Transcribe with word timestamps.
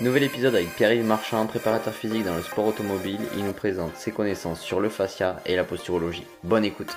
Nouvel 0.00 0.22
épisode 0.24 0.54
avec 0.54 0.74
Pierre-Yves 0.74 1.04
Marchand, 1.04 1.46
préparateur 1.46 1.94
physique 1.94 2.24
dans 2.24 2.34
le 2.34 2.42
sport 2.42 2.66
automobile. 2.66 3.20
Il 3.36 3.44
nous 3.44 3.52
présente 3.52 3.94
ses 3.96 4.10
connaissances 4.10 4.60
sur 4.60 4.80
le 4.80 4.88
fascia 4.88 5.40
et 5.46 5.54
la 5.54 5.64
posturologie. 5.64 6.26
Bonne 6.42 6.64
écoute. 6.64 6.90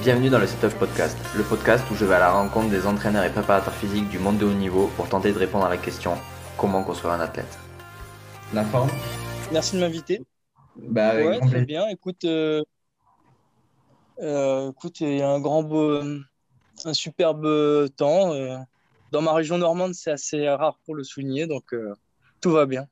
Bienvenue 0.00 0.30
dans 0.30 0.38
le 0.38 0.46
Setup 0.46 0.78
Podcast, 0.78 1.18
le 1.36 1.42
podcast 1.42 1.84
où 1.90 1.94
je 1.96 2.04
vais 2.04 2.14
à 2.14 2.18
la 2.20 2.30
rencontre 2.30 2.68
des 2.70 2.86
entraîneurs 2.86 3.24
et 3.24 3.30
préparateurs 3.30 3.74
physiques 3.74 4.08
du 4.08 4.18
monde 4.18 4.38
de 4.38 4.44
haut 4.46 4.52
niveau 4.52 4.88
pour 4.96 5.08
tenter 5.08 5.32
de 5.32 5.38
répondre 5.38 5.64
à 5.64 5.68
la 5.68 5.76
question 5.76 6.12
comment 6.56 6.82
construire 6.84 7.14
un 7.14 7.20
athlète? 7.20 7.58
La 8.54 8.64
forme? 8.64 8.90
Merci 9.52 9.76
de 9.76 9.80
m'inviter. 9.80 10.22
Bah, 10.76 11.16
Ouais, 11.16 11.40
très 11.40 11.62
bien. 11.64 11.88
Écoute, 11.88 12.24
euh, 12.24 12.62
écoute, 14.20 15.00
il 15.00 15.16
y 15.18 15.22
a 15.22 15.28
un 15.30 15.40
grand 15.40 15.62
beau, 15.62 16.00
un 16.84 16.92
superbe 16.94 17.88
temps. 17.96 18.32
euh. 18.34 18.56
Dans 19.12 19.22
ma 19.22 19.32
région 19.32 19.56
normande, 19.58 19.94
c'est 19.94 20.10
assez 20.10 20.48
rare 20.48 20.78
pour 20.84 20.94
le 20.94 21.04
souligner, 21.04 21.46
donc 21.46 21.72
euh, 21.72 21.94
tout 22.40 22.50
va 22.50 22.66
bien. 22.66 22.88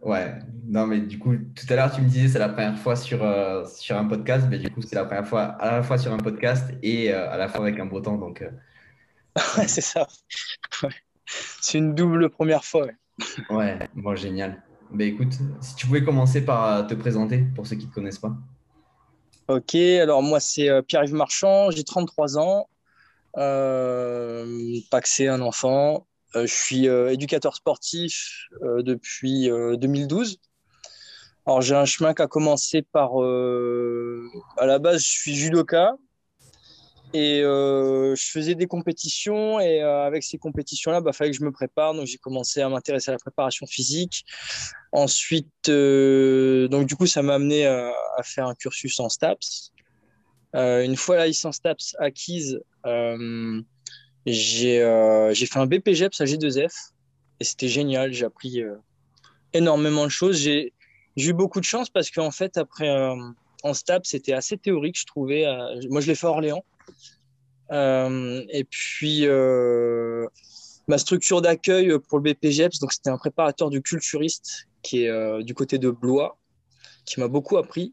Ouais, 0.00 0.38
non, 0.66 0.86
mais 0.86 1.00
du 1.00 1.18
coup, 1.18 1.34
tout 1.36 1.66
à 1.68 1.74
l'heure, 1.76 1.92
tu 1.92 2.00
me 2.00 2.08
disais 2.08 2.28
c'est 2.28 2.38
la 2.38 2.48
première 2.48 2.78
fois 2.78 2.96
sur, 2.96 3.22
euh, 3.22 3.64
sur 3.66 3.96
un 3.96 4.04
podcast, 4.06 4.46
mais 4.48 4.58
du 4.58 4.70
coup, 4.70 4.80
c'est 4.80 4.94
la 4.94 5.04
première 5.04 5.26
fois 5.26 5.42
à 5.42 5.72
la 5.72 5.82
fois 5.82 5.98
sur 5.98 6.12
un 6.12 6.18
podcast 6.18 6.70
et 6.82 7.12
euh, 7.12 7.30
à 7.30 7.36
la 7.36 7.48
fois 7.48 7.66
avec 7.66 7.78
un 7.80 7.86
beau 7.86 8.00
temps. 8.00 8.16
Donc, 8.16 8.42
euh, 8.42 8.50
Ouais, 9.58 9.68
c'est 9.68 9.80
ça. 9.82 10.06
Ouais. 10.82 10.90
C'est 11.26 11.78
une 11.78 11.94
double 11.94 12.30
première 12.30 12.64
fois. 12.64 12.86
ouais. 12.86 12.96
ouais, 13.50 13.78
bon, 13.94 14.14
génial. 14.14 14.62
Bah, 14.90 15.04
écoute, 15.04 15.34
si 15.60 15.74
tu 15.74 15.86
pouvais 15.86 16.04
commencer 16.04 16.44
par 16.44 16.64
euh, 16.66 16.82
te 16.84 16.94
présenter 16.94 17.44
pour 17.54 17.66
ceux 17.66 17.76
qui 17.76 17.86
ne 17.86 17.90
te 17.90 17.94
connaissent 17.94 18.18
pas. 18.20 18.36
Ok, 19.48 19.74
alors 19.76 20.22
moi, 20.22 20.40
c'est 20.40 20.68
euh, 20.68 20.82
Pierre-Yves 20.82 21.14
Marchand, 21.14 21.70
j'ai 21.70 21.82
33 21.82 22.36
ans, 22.36 22.68
euh, 23.38 24.78
paxé, 24.90 25.26
un 25.26 25.40
enfant. 25.40 26.06
Euh, 26.36 26.46
je 26.46 26.54
suis 26.54 26.86
euh, 26.86 27.10
éducateur 27.10 27.54
sportif 27.54 28.46
depuis 28.60 29.50
euh, 29.50 29.76
2012. 29.76 30.38
Alors, 31.46 31.62
j'ai 31.62 31.74
un 31.74 31.86
chemin 31.86 32.12
qui 32.12 32.20
a 32.20 32.26
commencé 32.26 32.82
par. 32.82 33.12
à 34.58 34.66
la 34.66 34.78
base, 34.78 35.00
je 35.00 35.08
suis 35.08 35.34
judoka 35.34 35.96
et 37.14 37.42
euh, 37.42 38.14
je 38.14 38.30
faisais 38.30 38.54
des 38.54 38.66
compétitions. 38.66 39.60
Et 39.60 39.82
euh, 39.82 40.06
avec 40.06 40.22
ces 40.22 40.38
compétitions-là, 40.38 40.98
il 40.98 41.04
bah, 41.04 41.12
fallait 41.12 41.30
que 41.30 41.36
je 41.36 41.44
me 41.44 41.52
prépare. 41.52 41.94
Donc, 41.94 42.06
j'ai 42.06 42.18
commencé 42.18 42.60
à 42.60 42.68
m'intéresser 42.68 43.10
à 43.10 43.12
la 43.12 43.18
préparation 43.18 43.66
physique. 43.66 44.24
Ensuite, 44.92 45.68
euh, 45.68 46.68
donc, 46.68 46.86
du 46.86 46.96
coup, 46.96 47.06
ça 47.06 47.22
m'a 47.22 47.34
amené 47.34 47.66
à, 47.66 47.92
faire 48.22 48.46
un 48.46 48.54
cursus 48.54 48.98
en 49.00 49.08
STAPS. 49.08 49.72
Une 50.54 50.96
fois 50.96 51.16
la 51.16 51.26
licence 51.26 51.56
STAPS 51.56 51.94
acquise, 51.98 52.60
j'ai 54.26 54.78
fait 54.80 55.58
un 55.58 55.66
BPGEPS 55.66 56.20
à 56.20 56.24
G2F 56.24 56.92
et 57.40 57.44
c'était 57.44 57.68
génial. 57.68 58.12
J'ai 58.12 58.24
appris 58.24 58.62
énormément 59.52 60.04
de 60.04 60.10
choses. 60.10 60.36
J'ai 60.38 60.72
eu 61.16 61.32
beaucoup 61.32 61.60
de 61.60 61.64
chance 61.64 61.90
parce 61.90 62.10
qu'en 62.10 62.30
fait, 62.30 62.56
après, 62.56 62.90
en 63.62 63.74
STAPS, 63.74 64.08
c'était 64.08 64.32
assez 64.32 64.56
théorique, 64.56 64.98
je 64.98 65.04
trouvais. 65.04 65.44
Moi, 65.90 66.00
je 66.00 66.06
l'ai 66.08 66.14
fait 66.14 66.26
à 66.26 66.30
Orléans. 66.30 66.64
Euh, 67.70 68.42
et 68.48 68.64
puis, 68.64 69.26
euh, 69.26 70.26
ma 70.86 70.98
structure 70.98 71.42
d'accueil 71.42 71.92
pour 72.08 72.18
le 72.18 72.32
BPGEPS, 72.32 72.78
donc 72.80 72.92
c'était 72.92 73.10
un 73.10 73.18
préparateur 73.18 73.70
du 73.70 73.82
culturiste 73.82 74.68
qui 74.82 75.04
est 75.04 75.08
euh, 75.08 75.42
du 75.42 75.54
côté 75.54 75.78
de 75.78 75.90
Blois, 75.90 76.38
qui 77.04 77.20
m'a 77.20 77.28
beaucoup 77.28 77.56
appris. 77.56 77.92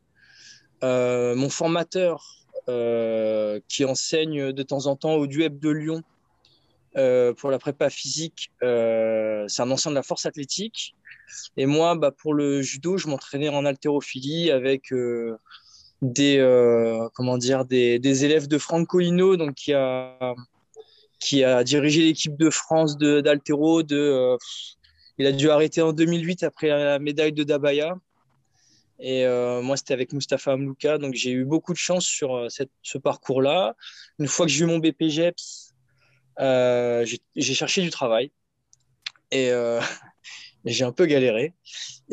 Mon 0.82 1.50
formateur 1.50 2.24
qui 2.68 3.86
enseigne 3.86 4.52
de 4.52 4.64
temps 4.64 4.86
en 4.86 4.96
temps 4.96 5.16
au 5.16 5.26
DUEP 5.26 5.60
de 5.60 5.70
Lyon 5.72 6.04
pour 7.38 7.50
la 7.50 7.58
prépa 7.58 7.90
physique, 7.90 8.52
c'est 8.62 9.62
un 9.62 9.72
ancien 9.72 9.90
de 9.90 9.96
la 9.96 10.04
force 10.04 10.28
athlétique. 10.28 10.96
Et 11.58 11.66
moi, 11.66 11.96
bah, 11.96 12.12
pour 12.12 12.36
le 12.36 12.62
judo, 12.62 12.98
je 12.98 13.08
m'entraînais 13.08 13.50
en 13.50 13.66
haltérophilie 13.66 14.52
avec 14.52 14.94
des, 16.14 16.38
euh, 16.38 17.08
comment 17.16 17.38
dire, 17.38 17.66
des, 17.66 18.00
des 18.00 18.26
élèves 18.26 18.48
de 18.48 18.58
Franco 18.58 19.00
Hino, 19.00 19.38
donc 19.38 19.56
qui 19.56 19.74
a, 19.74 20.36
qui 21.20 21.44
a 21.44 21.64
dirigé 21.64 22.02
l'équipe 22.02 22.38
de 22.38 22.50
France 22.50 22.98
de- 22.98 23.22
d'haltéro. 23.22 23.84
De, 23.84 23.98
euh, 23.98 24.38
il 25.18 25.26
a 25.26 25.32
dû 25.32 25.50
arrêter 25.50 25.82
en 25.82 25.94
2008 25.94 26.44
après 26.44 26.68
la 26.68 27.00
médaille 27.00 27.34
de 27.34 27.44
Dabaya. 27.44 27.96
Et 29.00 29.26
euh, 29.26 29.62
moi, 29.62 29.76
c'était 29.76 29.94
avec 29.94 30.14
Mustapha 30.14 30.54
Amlouka. 30.54 30.98
Donc, 30.98 31.16
j'ai 31.16 31.32
eu 31.32 31.44
beaucoup 31.46 31.74
de 31.74 31.78
chance 31.78 32.06
sur 32.06 32.50
cette, 32.50 32.72
ce 32.82 32.98
parcours-là. 32.98 33.76
Une 34.20 34.28
fois 34.28 34.46
que 34.46 34.52
j'ai 34.52 34.64
eu 34.64 34.68
mon 34.68 34.80
BPGEPS, 34.80 35.74
j'ai 36.40 37.54
cherché 37.54 37.82
du 37.82 37.90
travail. 37.90 38.32
Et 39.32 39.52
j'ai 40.66 40.86
un 40.86 40.92
peu 40.94 41.06
galéré. 41.06 41.54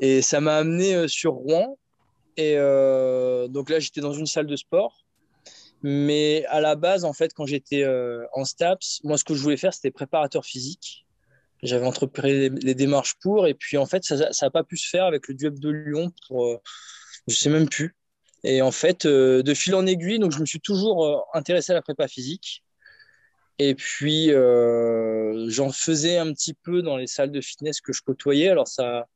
Et 0.01 0.23
ça 0.23 0.41
m'a 0.41 0.57
amené 0.57 1.07
sur 1.07 1.35
Rouen. 1.35 1.79
Et 2.37 2.55
euh, 2.57 3.49
donc 3.49 3.71
là, 3.71 3.79
j'étais 3.79 4.01
dans 4.01 4.13
une 4.13 4.27
salle 4.27 4.47
de 4.47 4.57
sport. 4.57 5.03
Mais 5.83 6.45
à 6.47 6.61
la 6.61 6.77
base, 6.77 7.05
en 7.05 7.13
fait, 7.13 7.35
quand 7.35 7.47
j'étais 7.47 7.83
euh, 7.83 8.25
en 8.33 8.45
STAPS, 8.45 9.01
moi, 9.03 9.19
ce 9.19 9.25
que 9.25 9.35
je 9.35 9.43
voulais 9.43 9.57
faire, 9.57 9.75
c'était 9.75 9.91
préparateur 9.91 10.45
physique. 10.45 11.07
J'avais 11.63 11.87
entrepris 11.87 12.51
les, 12.51 12.75
démarches 12.75 13.15
pour. 13.21 13.47
Et 13.47 13.55
puis, 13.55 13.77
en 13.77 13.87
fait, 13.87 14.05
ça 14.05 14.31
n'a 14.41 14.51
pas 14.51 14.65
pu 14.65 14.77
se 14.77 14.89
faire 14.89 15.05
avec 15.05 15.29
le 15.29 15.35
DUEP 15.35 15.59
de 15.59 15.71
Lyon 15.71 16.13
pour, 16.29 16.47
euh, 16.47 16.57
je 17.29 17.35
sais 17.35 17.51
même 17.51 17.69
plus. 17.69 17.97
Et 18.45 18.63
en 18.63 18.73
fait, 18.73 19.07
euh, 19.07 19.43
de 19.43 19.55
fil 19.55 19.75
en 19.75 19.87
aiguille, 19.87 20.19
donc 20.19 20.33
je 20.33 20.41
me 20.41 20.47
suis 20.47 20.61
toujours 20.61 21.25
intéressé 21.35 21.73
à 21.73 21.77
la 21.77 21.83
prépa 21.83 22.09
physique. 22.09 22.65
Et 23.59 23.75
puis, 23.75 24.31
j'en 24.31 25.71
faisais 25.73 26.17
un 26.17 26.33
petit 26.33 26.55
peu 26.55 26.83
dans 26.83 26.97
les 26.97 27.07
salles 27.07 27.31
de 27.31 27.41
fitness 27.41 27.81
que 27.81 27.93
je 27.93 28.03
côtoyais. 28.03 28.49
Alors, 28.49 28.67
ça, 28.67 29.07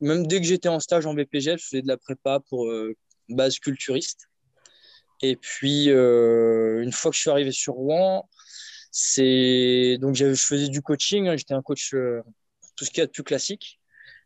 même 0.00 0.26
dès 0.26 0.40
que 0.40 0.46
j'étais 0.46 0.68
en 0.68 0.80
stage 0.80 1.06
en 1.06 1.14
BPG, 1.14 1.58
je 1.58 1.64
faisais 1.64 1.82
de 1.82 1.88
la 1.88 1.96
prépa 1.96 2.40
pour 2.48 2.66
euh, 2.66 2.96
base 3.28 3.58
culturiste. 3.58 4.28
Et 5.22 5.36
puis, 5.36 5.90
euh, 5.90 6.82
une 6.82 6.92
fois 6.92 7.10
que 7.10 7.16
je 7.16 7.20
suis 7.20 7.30
arrivé 7.30 7.52
sur 7.52 7.74
Rouen, 7.74 8.28
c'est 8.90 9.98
donc 10.00 10.14
je 10.14 10.34
faisais 10.34 10.68
du 10.68 10.82
coaching. 10.82 11.28
hein, 11.28 11.36
J'étais 11.36 11.54
un 11.54 11.62
coach 11.62 11.94
euh, 11.94 12.22
tout 12.76 12.84
ce 12.84 12.90
qu'il 12.90 13.00
y 13.00 13.02
a 13.02 13.06
de 13.06 13.12
plus 13.12 13.22
classique. 13.22 13.78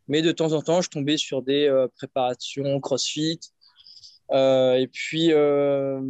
Mais 0.06 0.22
de 0.22 0.32
temps 0.32 0.52
en 0.52 0.62
temps, 0.62 0.82
je 0.82 0.90
tombais 0.90 1.16
sur 1.16 1.42
des 1.42 1.86
préparations 1.96 2.78
CrossFit. 2.78 3.40
Et 4.30 4.88
puis, 4.92 5.28
de 5.28 6.02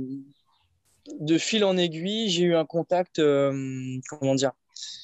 fil 1.38 1.64
en 1.64 1.76
aiguille, 1.76 2.28
j'ai 2.28 2.42
eu 2.42 2.56
un 2.56 2.64
contact, 2.64 3.22
comment 4.08 4.34
dire, 4.34 4.50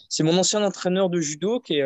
c'est 0.08 0.24
mon 0.24 0.36
ancien 0.36 0.64
entraîneur 0.64 1.08
de 1.08 1.20
judo 1.20 1.60
qui 1.60 1.74
est, 1.74 1.84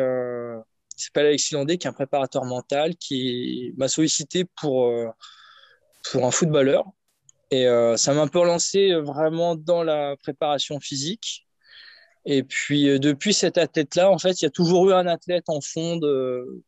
qui 0.95 1.03
s'appelle 1.03 1.27
Alexis 1.27 1.53
Landé, 1.53 1.77
qui 1.77 1.87
est 1.87 1.89
un 1.89 1.93
préparateur 1.93 2.45
mental, 2.45 2.95
qui 2.95 3.73
m'a 3.77 3.87
sollicité 3.87 4.45
pour, 4.59 4.87
euh, 4.87 5.07
pour 6.11 6.25
un 6.25 6.31
footballeur. 6.31 6.85
Et 7.51 7.67
euh, 7.67 7.97
ça 7.97 8.13
m'a 8.13 8.21
un 8.21 8.27
peu 8.27 8.39
relancé 8.39 8.91
euh, 8.91 9.01
vraiment 9.01 9.55
dans 9.55 9.83
la 9.83 10.15
préparation 10.17 10.79
physique. 10.79 11.45
Et 12.25 12.43
puis, 12.43 12.99
depuis 12.99 13.33
cet 13.33 13.57
athlète-là, 13.57 14.09
en 14.09 14.17
fait, 14.17 14.41
il 14.41 14.45
y 14.45 14.47
a 14.47 14.51
toujours 14.51 14.89
eu 14.89 14.93
un 14.93 15.05
athlète 15.05 15.45
en 15.47 15.61
fond 15.61 15.97
de- 15.97 16.63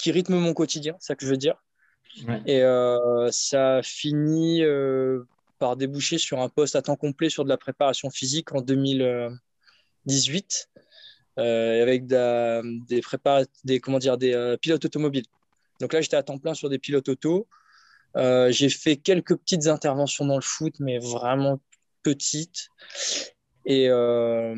qui 0.00 0.10
rythme 0.10 0.34
mon 0.34 0.54
quotidien, 0.54 0.96
c'est 0.98 1.08
ça 1.08 1.14
que 1.14 1.24
je 1.24 1.30
veux 1.30 1.36
dire. 1.36 1.62
Ouais. 2.26 2.42
Et 2.46 2.62
euh, 2.62 3.30
ça 3.30 3.76
a 3.76 3.82
fini 3.82 4.62
euh, 4.62 5.22
par 5.58 5.76
déboucher 5.76 6.18
sur 6.18 6.40
un 6.40 6.48
poste 6.48 6.74
à 6.74 6.82
temps 6.82 6.96
complet 6.96 7.30
sur 7.30 7.44
de 7.44 7.48
la 7.48 7.56
préparation 7.56 8.10
physique 8.10 8.52
en 8.52 8.62
2018 8.62 10.68
euh, 10.76 10.80
avec 11.40 12.06
da- 12.06 12.62
des, 12.62 13.02
des, 13.64 13.80
comment 13.80 13.98
dire, 13.98 14.18
des 14.18 14.34
euh, 14.34 14.56
pilotes 14.56 14.84
automobiles. 14.84 15.26
Donc 15.80 15.92
là, 15.92 16.00
j'étais 16.00 16.16
à 16.16 16.22
temps 16.22 16.38
plein 16.38 16.54
sur 16.54 16.68
des 16.68 16.78
pilotes 16.78 17.08
auto. 17.08 17.48
Euh, 18.16 18.50
j'ai 18.50 18.68
fait 18.68 18.96
quelques 18.96 19.36
petites 19.36 19.66
interventions 19.66 20.24
dans 20.24 20.36
le 20.36 20.42
foot, 20.42 20.74
mais 20.80 20.98
vraiment 20.98 21.60
petites. 22.02 22.68
Et, 23.66 23.88
euh, 23.88 24.54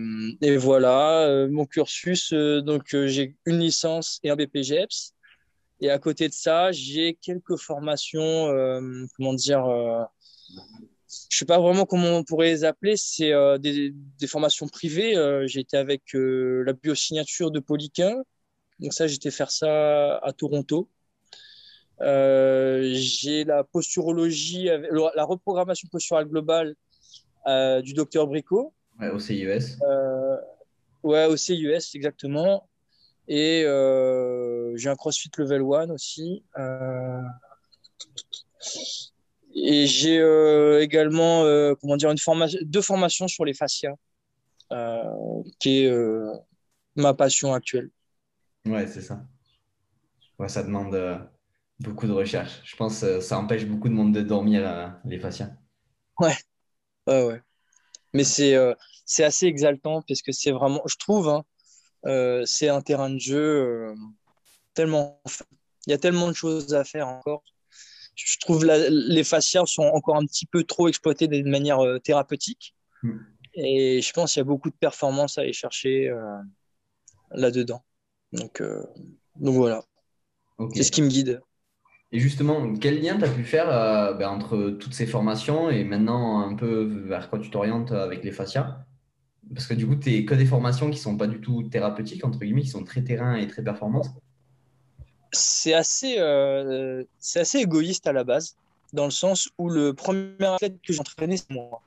voilà, 0.58 1.26
euh, 1.26 1.48
mon 1.50 1.66
cursus, 1.66 2.32
euh, 2.32 2.60
donc 2.62 2.94
euh, 2.94 3.06
j'ai 3.06 3.36
une 3.46 3.58
licence 3.58 4.20
et 4.22 4.30
un 4.30 4.36
BPGEPS. 4.36 5.14
Et 5.80 5.90
à 5.90 5.98
côté 5.98 6.28
de 6.28 6.32
ça, 6.32 6.70
j'ai 6.70 7.18
quelques 7.20 7.56
formations, 7.56 8.48
euh, 8.48 9.04
comment 9.16 9.34
dire, 9.34 9.66
euh, 9.66 10.02
sais 11.42 11.46
pas 11.46 11.58
vraiment 11.60 11.84
comment 11.84 12.16
on 12.16 12.24
pourrait 12.24 12.48
les 12.50 12.64
appeler, 12.64 12.96
c'est 12.96 13.32
euh, 13.32 13.58
des, 13.58 13.92
des 14.18 14.26
formations 14.26 14.68
privées. 14.68 15.16
Euh, 15.16 15.46
j'ai 15.46 15.60
été 15.60 15.76
avec 15.76 16.14
euh, 16.14 16.62
la 16.64 16.72
biosignature 16.72 17.50
de 17.50 17.60
Poliquin. 17.60 18.22
Donc 18.80 18.92
ça, 18.92 19.06
j'étais 19.06 19.30
faire 19.30 19.50
ça 19.50 20.16
à 20.18 20.32
Toronto. 20.32 20.88
Euh, 22.00 22.90
j'ai 22.94 23.44
la 23.44 23.62
posturologie, 23.62 24.68
avec- 24.68 24.90
la 25.14 25.24
reprogrammation 25.24 25.88
posturale 25.90 26.26
globale 26.26 26.74
euh, 27.46 27.80
du 27.82 27.92
docteur 27.92 28.26
Bricot. 28.26 28.72
Ouais, 28.98 29.10
au 29.10 29.18
CIES. 29.18 29.78
Euh, 29.82 30.36
ouais, 31.02 31.26
au 31.26 31.36
CIUS, 31.36 31.94
exactement. 31.94 32.68
Et 33.28 33.62
j'ai 34.76 34.88
un 34.88 34.96
CrossFit 34.96 35.30
Level 35.38 35.62
1 35.62 35.90
aussi. 35.90 36.42
Euh, 39.56 39.60
Et 39.60 39.86
j'ai 39.86 40.18
également 40.82 41.44
comment 41.80 41.96
dire, 41.96 42.10
une 42.10 42.18
formation, 42.18 42.58
deux 42.62 42.82
formations 42.82 43.28
sur 43.28 43.44
les 43.44 43.54
fascias, 43.54 43.94
qui 45.58 45.84
est 45.84 45.90
ma 46.96 47.14
passion 47.14 47.52
actuelle. 47.54 47.90
Ouais, 48.66 48.86
c'est 48.88 49.02
ça. 49.02 49.24
Ouais, 50.38 50.48
ça 50.48 50.62
demande 50.62 50.94
beaucoup 51.80 52.06
de 52.06 52.12
recherche. 52.12 52.60
Je 52.64 52.76
pense 52.76 53.00
que 53.00 53.20
ça 53.20 53.38
empêche 53.38 53.66
beaucoup 53.66 53.88
de 53.88 53.94
monde 53.94 54.12
de 54.14 54.20
dormir, 54.22 54.94
les 55.06 55.18
fascias. 55.18 55.50
Ouais, 56.18 56.36
ouais, 57.08 57.24
ouais. 57.26 57.42
Mais 58.14 58.24
c'est 58.24 58.56
c'est 59.06 59.24
assez 59.24 59.46
exaltant 59.46 60.02
parce 60.08 60.22
que 60.22 60.32
c'est 60.32 60.52
vraiment, 60.52 60.82
je 60.86 60.96
trouve, 60.98 61.28
hein, 61.28 61.44
euh, 62.06 62.44
c'est 62.46 62.68
un 62.68 62.82
terrain 62.82 63.10
de 63.10 63.18
jeu 63.18 63.36
euh, 63.38 63.94
tellement. 64.74 65.22
Il 65.86 65.92
y 65.92 65.94
a 65.94 65.98
tellement 65.98 66.28
de 66.28 66.34
choses 66.34 66.74
à 66.74 66.84
faire 66.84 67.08
encore. 67.08 67.44
Je 68.14 68.38
trouve 68.38 68.64
la, 68.64 68.88
les 68.90 69.24
fascias 69.24 69.64
sont 69.66 69.82
encore 69.82 70.16
un 70.16 70.26
petit 70.26 70.46
peu 70.46 70.64
trop 70.64 70.88
exploités 70.88 71.28
d'une 71.28 71.50
manière 71.50 71.80
euh, 71.80 71.98
thérapeutique. 71.98 72.74
Mm. 73.02 73.18
Et 73.54 74.00
je 74.00 74.12
pense 74.12 74.32
qu'il 74.32 74.40
y 74.40 74.42
a 74.42 74.44
beaucoup 74.44 74.70
de 74.70 74.74
performances 74.74 75.38
à 75.38 75.42
aller 75.42 75.52
chercher 75.52 76.10
là-dedans. 77.32 77.84
Donc, 78.32 78.62
donc 79.36 79.54
voilà. 79.54 79.84
C'est 80.72 80.84
ce 80.84 80.90
qui 80.90 81.02
me 81.02 81.08
guide. 81.08 81.42
Et 82.12 82.18
justement, 82.18 82.72
quel 82.74 83.02
lien 83.02 83.18
tu 83.18 83.24
as 83.24 83.28
pu 83.28 83.44
faire 83.44 83.66
ben, 84.16 84.30
entre 84.30 84.70
toutes 84.70 84.94
ces 84.94 85.06
formations 85.06 85.68
et 85.68 85.84
maintenant 85.84 86.40
un 86.40 86.54
peu 86.54 87.04
vers 87.06 87.28
quoi 87.28 87.40
tu 87.40 87.50
t'orientes 87.50 87.92
avec 87.92 88.24
les 88.24 88.32
fascias? 88.32 88.86
Parce 89.54 89.66
que 89.66 89.74
du 89.74 89.86
coup, 89.86 89.96
tu 89.96 90.14
es 90.14 90.24
que 90.24 90.34
des 90.34 90.46
formations 90.46 90.86
qui 90.86 90.96
ne 90.96 91.02
sont 91.02 91.16
pas 91.16 91.26
du 91.26 91.40
tout 91.40 91.64
thérapeutiques, 91.64 92.24
entre 92.24 92.38
guillemets, 92.38 92.62
qui 92.62 92.68
sont 92.68 92.84
très 92.84 93.02
terrain 93.02 93.34
et 93.34 93.46
très 93.46 93.62
performance. 93.62 94.08
C'est 95.32 95.74
assez, 95.74 96.18
euh, 96.18 97.04
c'est 97.18 97.40
assez 97.40 97.58
égoïste 97.58 98.06
à 98.06 98.12
la 98.12 98.24
base, 98.24 98.56
dans 98.92 99.04
le 99.04 99.10
sens 99.10 99.48
où 99.58 99.68
le 99.68 99.94
premier 99.94 100.44
athlète 100.44 100.76
que 100.86 100.92
j'ai 100.92 101.00
entraîné, 101.00 101.36
c'est 101.36 101.50
moi. 101.50 101.82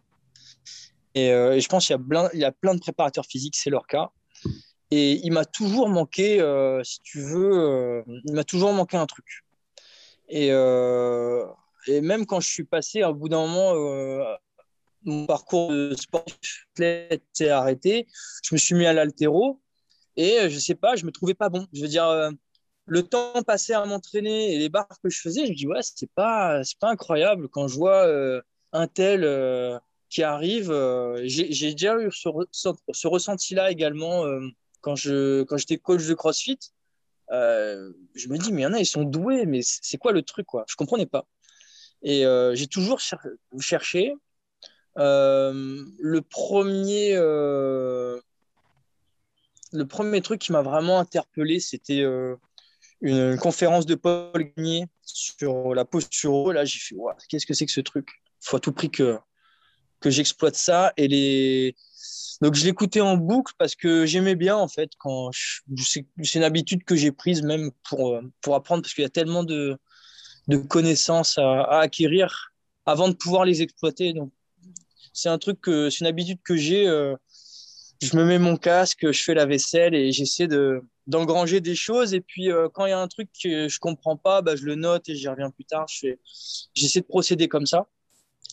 Et, 1.14 1.32
euh, 1.32 1.60
je 1.60 1.68
pense 1.68 1.88
qu'il 1.88 1.96
y, 1.96 2.38
y 2.40 2.44
a 2.44 2.52
plein 2.52 2.76
de 2.76 2.80
préparateurs 2.80 3.26
physiques, 3.26 3.56
c'est 3.56 3.70
leur 3.70 3.88
cas. 3.88 4.10
Et 4.92 5.20
il 5.24 5.32
m'a 5.32 5.46
toujours 5.46 5.90
manqué, 5.90 6.40
euh, 6.42 6.84
si 6.84 7.00
tu 7.02 7.22
veux, 7.22 8.04
il 8.26 8.34
m'a 8.34 8.44
toujours 8.44 8.74
manqué 8.74 8.98
un 8.98 9.06
truc. 9.06 9.44
Et, 10.28 10.48
et, 10.48 12.02
même 12.02 12.26
quand 12.26 12.40
je 12.40 12.50
suis 12.50 12.64
passé, 12.64 13.04
à 13.04 13.12
bout 13.12 13.30
d'un 13.30 13.46
moment, 13.46 13.74
mon 15.04 15.26
parcours 15.26 15.72
de 15.72 15.96
sportif 15.96 16.68
s'est 16.76 17.50
arrêté. 17.50 18.08
Je 18.44 18.56
me 18.56 18.58
suis 18.58 18.76
mis 18.76 18.86
à 18.86 18.94
l'altéro 18.94 19.62
et 20.18 20.40
euh, 20.40 20.50
je 20.50 20.60
sais 20.60 20.76
pas, 20.76 20.96
je 20.96 21.06
me 21.06 21.12
trouvais 21.12 21.34
pas 21.34 21.50
bon. 21.50 21.68
Je 21.74 21.82
veux 21.82 21.88
dire, 21.88 22.06
euh, 22.06 22.32
le 22.86 23.04
temps 23.04 23.42
passé 23.44 23.74
à 23.74 23.86
m'entraîner 23.86 24.54
et 24.54 24.60
les 24.60 24.70
barres 24.70 25.00
que 25.04 25.10
je 25.10 25.20
faisais, 25.20 25.46
je 25.46 25.52
me 25.52 25.56
dis 25.56 25.68
ouais, 25.68 25.80
c'est 25.82 26.10
pas, 26.12 26.62
pas 26.80 26.90
incroyable 26.90 27.50
quand 27.50 27.68
je 27.68 27.76
vois 27.76 28.06
euh, 28.06 28.42
un 28.74 28.88
tel 28.88 29.22
qui 30.10 30.24
arrive. 30.24 30.72
j'ai 31.24 31.72
déjà 31.72 31.98
eu 32.00 32.10
ce, 32.12 33.08
ressenti-là 33.08 33.72
également 33.72 34.24
quand 34.82 34.96
je 34.96 35.44
quand 35.44 35.58
j'étais 35.58 35.78
coach 35.78 36.06
de 36.06 36.14
CrossFit. 36.14 36.60
je 37.30 38.28
me 38.30 38.38
dis 38.38 38.54
mais 38.54 38.62
il 38.62 38.66
y 38.66 38.68
en 38.68 38.74
a 38.74 38.80
ils 38.80 38.86
sont 38.86 39.04
doués, 39.04 39.46
mais 39.46 39.62
c'est 39.64 39.98
quoi 39.98 40.12
le 40.12 40.22
truc 40.22 40.46
quoi? 40.46 40.66
Je 40.68 40.76
comprenais 40.76 41.08
pas. 41.08 41.26
Et 42.04 42.26
j'ai 42.54 42.68
toujours 42.68 43.00
cherché 43.60 44.14
euh, 44.98 45.84
le 46.00 46.22
premier, 46.22 47.16
euh, 47.16 48.20
le 49.74 49.86
premier 49.86 50.22
truc 50.22 50.40
qui 50.40 50.52
m'a 50.52 50.62
vraiment 50.62 51.00
interpellé, 51.00 51.60
c'était 51.60 52.02
euh, 52.02 52.36
une, 53.02 53.38
conférence 53.38 53.86
de 53.86 53.96
Paul 53.96 54.52
Gagné 54.56 54.86
sur 55.04 55.74
la 55.74 55.86
posture. 55.86 56.54
Là, 56.54 56.66
j'ai 56.66 56.80
fait, 56.80 56.96
qu'est-ce 57.30 57.46
que 57.46 57.54
c'est 57.54 57.66
que 57.66 57.72
ce 57.72 57.82
truc? 57.82 58.10
Il 58.26 58.48
faut 58.50 58.58
à 58.58 58.60
tout 58.60 58.72
prix 58.72 58.90
que, 58.90 59.18
que 60.00 60.10
j'exploite 60.10 60.56
ça. 60.56 60.94
Et 60.98 61.08
les... 61.08 61.76
Donc, 62.42 62.56
je 62.56 62.66
l'écoutais 62.66 63.02
en 63.02 63.18
boucle 63.18 63.54
parce 63.58 63.76
que 63.76 64.06
j'aimais 64.06 64.36
bien, 64.36 64.56
en 64.58 64.68
fait, 64.68 64.92
quand 64.98 65.30
c'est 65.32 66.06
une 66.36 66.44
habitude 66.44 66.84
que 66.84 66.96
j'ai 66.96 67.12
prise 67.12 67.42
même 67.44 67.72
pour, 67.88 68.20
pour 68.42 68.56
apprendre, 68.56 68.82
parce 68.82 68.94
qu'il 68.94 69.04
y 69.04 69.08
a 69.08 69.10
tellement 69.10 69.44
de, 69.44 69.78
de 70.48 70.58
connaissances 70.58 71.38
à, 71.38 71.80
acquérir 71.80 72.52
avant 72.86 73.10
de 73.10 73.14
pouvoir 73.14 73.46
les 73.46 73.62
exploiter. 73.62 74.14
Donc, 74.14 74.32
c'est 75.14 75.30
un 75.30 75.38
truc 75.38 75.60
c'est 75.66 76.00
une 76.00 76.08
habitude 76.08 76.40
que 76.44 76.56
j'ai. 76.56 76.88
Euh, 76.88 77.16
je 78.02 78.16
me 78.18 78.26
mets 78.26 78.40
mon 78.40 78.58
casque, 78.58 79.12
je 79.12 79.24
fais 79.24 79.34
la 79.34 79.46
vaisselle 79.46 79.96
et 79.96 80.12
j'essaie 80.12 80.48
de 80.48 80.82
d'engranger 81.07 81.62
des 81.62 81.75
choses. 81.75 82.13
Et 82.13 82.22
puis 82.22 82.52
euh, 82.52 82.69
quand 82.69 82.86
il 82.86 82.90
y 82.90 82.94
a 82.94 83.00
un 83.00 83.07
truc 83.07 83.30
que 83.42 83.68
je 83.68 83.80
comprends 83.80 84.18
pas, 84.18 84.42
bah, 84.42 84.56
je 84.56 84.66
le 84.66 84.75
note 84.75 85.10
et 85.10 85.16
j'y 85.16 85.28
reviens 85.28 85.52
plus 85.52 85.66
tard. 85.66 85.86
J'essaie 86.74 87.02
de 87.02 87.06
procéder 87.06 87.48
comme 87.48 87.66
ça. 87.66 87.88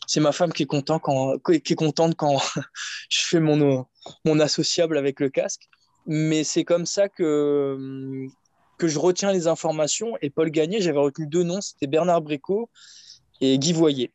C'est 0.06 0.20
ma 0.20 0.32
femme 0.32 0.52
qui 0.52 0.64
est 0.64 0.66
contente 0.66 1.02
quand 1.02 1.38
qui 1.38 1.72
est 1.72 1.76
contente 1.76 2.16
quand 2.16 2.38
je 3.08 3.20
fais 3.20 3.40
mon 3.40 3.86
mon 4.24 4.40
associable 4.40 4.96
avec 4.98 5.20
le 5.20 5.30
casque. 5.30 5.68
Mais 6.06 6.44
c'est 6.44 6.64
comme 6.64 6.86
ça 6.86 7.08
que 7.08 8.26
que 8.78 8.88
je 8.88 8.98
retiens 8.98 9.32
les 9.32 9.46
informations. 9.46 10.16
Et 10.22 10.30
Paul 10.30 10.50
Gagné, 10.50 10.80
j'avais 10.80 10.98
retenu 10.98 11.26
deux 11.26 11.44
noms, 11.44 11.60
c'était 11.60 11.86
Bernard 11.86 12.22
Bréco 12.22 12.68
et 13.40 13.58
Guy 13.58 13.72
Voyer. 13.72 14.12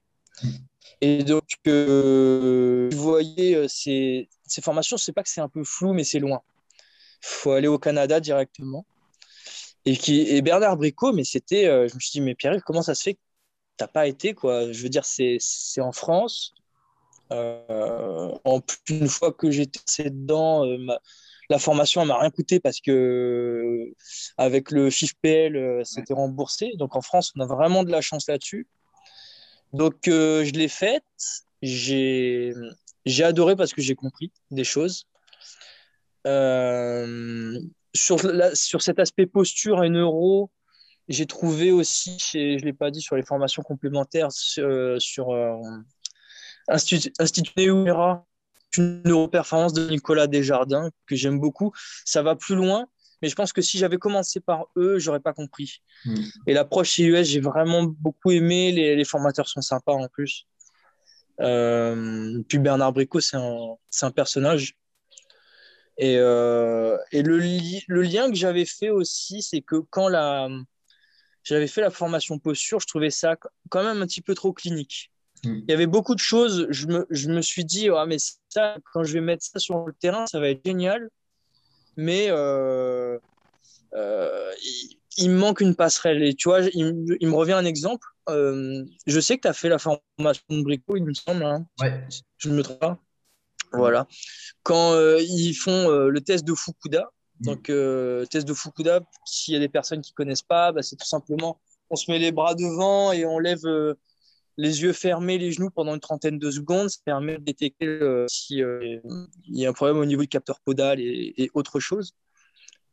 Et 1.01 1.23
donc, 1.23 1.43
euh, 1.67 2.89
vous 2.91 3.01
voyez, 3.03 3.55
euh, 3.55 3.67
ces, 3.67 4.27
formations, 4.61 4.97
c'est 4.97 5.11
pas 5.11 5.23
que 5.23 5.29
c'est 5.29 5.41
un 5.41 5.49
peu 5.49 5.63
flou, 5.63 5.93
mais 5.93 6.03
c'est 6.03 6.19
loin. 6.19 6.41
Il 7.21 7.27
faut 7.27 7.51
aller 7.51 7.67
au 7.67 7.79
Canada 7.79 8.19
directement. 8.19 8.85
Et, 9.85 9.95
qui, 9.95 10.21
et 10.21 10.41
Bernard 10.41 10.77
Bricot, 10.77 11.13
mais 11.13 11.23
c'était, 11.23 11.67
euh, 11.67 11.87
je 11.87 11.95
me 11.95 11.99
suis 11.99 12.11
dit, 12.11 12.21
mais 12.21 12.35
Pierre, 12.35 12.61
comment 12.65 12.81
ça 12.81 12.93
se 12.93 13.03
fait 13.03 13.13
que 13.13 13.19
tu 13.77 13.83
n'as 13.83 13.87
pas 13.87 14.07
été, 14.07 14.33
quoi? 14.33 14.71
Je 14.71 14.83
veux 14.83 14.89
dire, 14.89 15.05
c'est 15.05 15.39
en 15.79 15.91
France. 15.91 16.53
en 17.29 18.61
plus, 18.61 18.77
une 18.89 19.07
fois 19.07 19.31
que 19.31 19.51
j'étais 19.51 20.09
dedans, 20.09 20.65
la 21.49 21.59
formation, 21.59 22.01
elle 22.01 22.07
m'a 22.09 22.19
rien 22.19 22.29
coûté 22.29 22.59
parce 22.59 22.81
que 22.81 23.93
avec 24.37 24.71
le 24.71 24.89
FIFPL, 24.89 25.81
c'était 25.85 26.13
remboursé. 26.13 26.73
Donc 26.77 26.95
en 26.95 27.01
France, 27.01 27.31
on 27.35 27.41
a 27.41 27.45
vraiment 27.45 27.83
de 27.83 27.91
la 27.91 28.01
chance 28.01 28.27
là-dessus. 28.27 28.67
Donc, 29.73 30.07
euh, 30.07 30.43
je 30.45 30.51
l'ai 30.51 30.67
faite. 30.67 31.03
J'ai 31.61 32.53
adoré 33.21 33.55
parce 33.55 33.73
que 33.73 33.81
j'ai 33.81 33.95
compris 33.95 34.31
des 34.51 34.63
choses. 34.63 35.07
Euh, 36.27 37.59
sur, 37.95 38.19
sur 38.53 38.81
cet 38.81 38.99
aspect 38.99 39.25
posture 39.25 39.83
et 39.83 39.89
neuro, 39.89 40.51
j'ai 41.07 41.25
trouvé 41.25 41.71
aussi, 41.71 42.17
je 42.33 42.37
ne 42.37 42.61
l'ai 42.61 42.73
pas 42.73 42.91
dit, 42.91 43.01
sur 43.01 43.15
les 43.15 43.23
formations 43.23 43.63
complémentaires, 43.63 44.31
sur, 44.31 45.01
sur 45.01 45.31
euh, 45.31 45.55
Institut, 46.67 47.11
Institut 47.17 47.53
une 48.77 49.01
neuroperformance 49.05 49.73
de 49.73 49.89
Nicolas 49.89 50.27
Desjardins, 50.27 50.89
que 51.05 51.15
j'aime 51.15 51.39
beaucoup. 51.39 51.71
Ça 52.05 52.21
va 52.21 52.35
plus 52.35 52.55
loin, 52.55 52.87
mais 53.21 53.29
je 53.29 53.35
pense 53.35 53.53
que 53.53 53.61
si 53.61 53.77
j'avais 53.77 53.97
commencé 53.97 54.39
par 54.39 54.67
eux, 54.75 54.99
j'aurais 54.99 55.19
pas 55.19 55.33
compris. 55.33 55.81
Hmm. 56.05 56.15
Et 56.45 56.53
l'approche 56.53 56.95
CUS, 56.95 57.23
j'ai 57.23 57.39
vraiment 57.39 57.83
beaucoup 57.83 58.31
aimé. 58.31 58.71
Les, 58.71 58.95
les, 58.95 59.05
formateurs 59.05 59.47
sont 59.47 59.61
sympas 59.61 59.93
en 59.93 60.07
plus. 60.07 60.45
Euh, 61.39 62.41
puis 62.47 62.57
Bernard 62.59 62.93
Bricot, 62.93 63.21
c'est 63.21 63.37
un, 63.37 63.75
un, 64.01 64.11
personnage. 64.11 64.75
Et, 65.97 66.17
euh, 66.17 66.97
et 67.11 67.23
le, 67.23 67.39
le, 67.87 68.01
lien 68.01 68.29
que 68.29 68.35
j'avais 68.35 68.65
fait 68.65 68.89
aussi, 68.89 69.41
c'est 69.41 69.61
que 69.61 69.77
quand 69.89 70.07
la, 70.07 70.47
j'avais 71.43 71.67
fait 71.67 71.81
la 71.81 71.89
formation 71.89 72.37
posture, 72.37 72.79
je 72.79 72.87
trouvais 72.87 73.09
ça 73.09 73.35
quand 73.69 73.83
même 73.83 74.01
un 74.01 74.05
petit 74.05 74.21
peu 74.21 74.35
trop 74.35 74.53
clinique. 74.53 75.11
Hmm. 75.43 75.61
Il 75.67 75.71
y 75.71 75.73
avait 75.73 75.87
beaucoup 75.87 76.13
de 76.13 76.19
choses, 76.19 76.67
je 76.69 76.87
me, 76.87 77.07
je 77.09 77.29
me 77.29 77.41
suis 77.41 77.65
dit, 77.65 77.89
oh, 77.89 78.05
mais 78.07 78.17
ça, 78.49 78.77
quand 78.93 79.03
je 79.03 79.13
vais 79.13 79.21
mettre 79.21 79.43
ça 79.43 79.59
sur 79.59 79.85
le 79.85 79.93
terrain, 79.93 80.27
ça 80.27 80.39
va 80.39 80.49
être 80.49 80.63
génial 80.63 81.09
mais 81.97 82.27
euh, 82.29 83.17
euh, 83.93 84.51
il, 85.17 85.31
me 85.31 85.37
manque 85.37 85.59
une 85.59 85.75
passerelle. 85.75 86.23
Et 86.23 86.35
tu 86.35 86.47
vois, 86.47 86.61
il, 86.73 86.85
me 87.27 87.35
revient 87.35 87.53
un 87.53 87.65
exemple. 87.65 88.07
Je 88.27 89.19
sais 89.19 89.35
que 89.37 89.41
tu 89.41 89.47
as 89.47 89.53
fait 89.53 89.69
la 89.69 89.79
formation 89.79 90.45
de 90.49 90.63
Brico, 90.63 90.95
il 90.95 91.03
me 91.03 91.13
semble. 91.13 91.43
Hein. 91.43 91.65
Ouais. 91.81 92.07
Je 92.37 92.49
me 92.49 92.61
trompe 92.61 92.79
pas. 92.79 92.99
Voilà. 93.73 94.07
Quand 94.63 94.97
ils 95.19 95.53
font 95.53 95.89
le 95.89 96.21
test 96.21 96.45
de 96.45 96.53
Fukuda, 96.53 97.09
mm. 97.39 97.45
donc 97.45 97.63
test 98.29 98.47
de 98.47 98.53
Fukuda, 98.53 99.01
s'il 99.25 99.53
y 99.53 99.57
a 99.57 99.59
des 99.59 99.69
personnes 99.69 100.01
qui 100.01 100.13
connaissent 100.13 100.41
pas, 100.41 100.71
bah, 100.71 100.81
c'est 100.81 100.95
tout 100.95 101.07
simplement 101.07 101.59
on 101.89 101.95
se 101.95 102.11
met 102.11 102.19
les 102.19 102.33
bras 102.33 102.53
devant 102.53 103.13
et 103.13 103.25
on 103.25 103.39
lève 103.39 103.65
les 104.57 104.81
yeux 104.81 104.93
fermés, 104.93 105.37
les 105.37 105.51
genoux 105.51 105.69
pendant 105.69 105.93
une 105.93 105.99
trentaine 105.99 106.39
de 106.39 106.51
secondes. 106.51 106.89
Ça 106.89 106.99
permet 107.05 107.37
de 107.37 107.43
détecter 107.43 107.85
euh, 107.85 108.25
s'il 108.27 108.63
euh, 108.63 108.99
y 109.47 109.65
a 109.65 109.69
un 109.69 109.73
problème 109.73 109.97
au 109.97 110.05
niveau 110.05 110.23
du 110.23 110.27
capteur 110.27 110.59
podal 110.59 110.99
et, 110.99 111.49
autre 111.53 111.79
chose. 111.79 112.15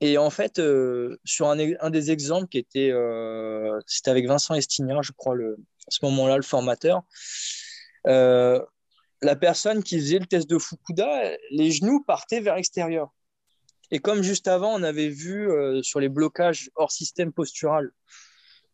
Et 0.01 0.19
en 0.19 0.31
fait, 0.31 0.59
euh, 0.59 1.17
sur 1.25 1.49
un, 1.49 1.59
un, 1.81 1.91
des 1.91 2.11
exemples 2.11 2.49
qui 2.49 2.59
était, 2.59 2.93
c'était 3.87 4.11
avec 4.11 4.27
Vincent 4.27 4.55
Estignan, 4.55 5.01
je 5.03 5.13
crois, 5.13 5.35
le, 5.35 5.57
à 5.87 5.91
ce 5.91 6.05
moment-là, 6.05 6.37
le 6.37 6.43
formateur, 6.43 7.03
la 9.25 9.37
personne 9.37 9.83
qui 9.83 9.99
faisait 9.99 10.19
le 10.19 10.27
test 10.27 10.49
de 10.49 10.59
Fukuda, 10.59 11.33
les 11.51 11.73
genoux 11.73 12.05
partaient 12.07 12.41
vers 12.41 12.57
l'extérieur. 12.57 13.09
Et 13.91 13.99
comme 13.99 14.23
juste 14.23 14.49
avant, 14.49 14.75
on 14.75 14.83
avait 14.83 15.09
vu 15.09 15.49
sur 15.83 16.01
les 16.01 16.09
blocages 16.09 16.71
hors 16.75 16.93
système 16.93 17.33
postural, 17.33 17.91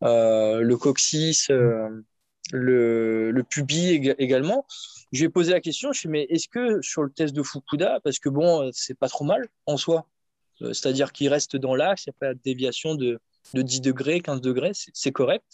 le 0.01 0.75
coccyx, 0.75 1.49
le, 1.49 3.31
le 3.31 3.43
pubis 3.43 4.13
également. 4.17 4.65
Je 5.11 5.19
lui 5.19 5.25
ai 5.25 5.29
posé 5.29 5.51
la 5.51 5.61
question, 5.61 5.93
je 5.93 6.01
dit, 6.01 6.07
mais 6.07 6.23
est-ce 6.29 6.47
que 6.47 6.81
sur 6.81 7.03
le 7.03 7.11
test 7.11 7.33
de 7.33 7.43
Fukuda, 7.43 7.99
parce 8.03 8.19
que 8.19 8.29
bon, 8.29 8.69
c'est 8.73 8.97
pas 8.97 9.09
trop 9.09 9.25
mal 9.25 9.47
en 9.65 9.77
soi, 9.77 10.05
c'est-à-dire 10.59 11.11
qu'il 11.11 11.29
reste 11.29 11.55
dans 11.55 11.75
l'axe, 11.75 12.05
il 12.05 12.09
n'y 12.09 12.15
a 12.15 12.19
pas 12.19 12.33
de 12.33 12.39
déviation 12.43 12.95
de, 12.95 13.19
de 13.53 13.61
10 13.61 13.81
degrés, 13.81 14.21
15 14.21 14.41
degrés, 14.41 14.71
c'est 14.73 15.11
correct. 15.11 15.45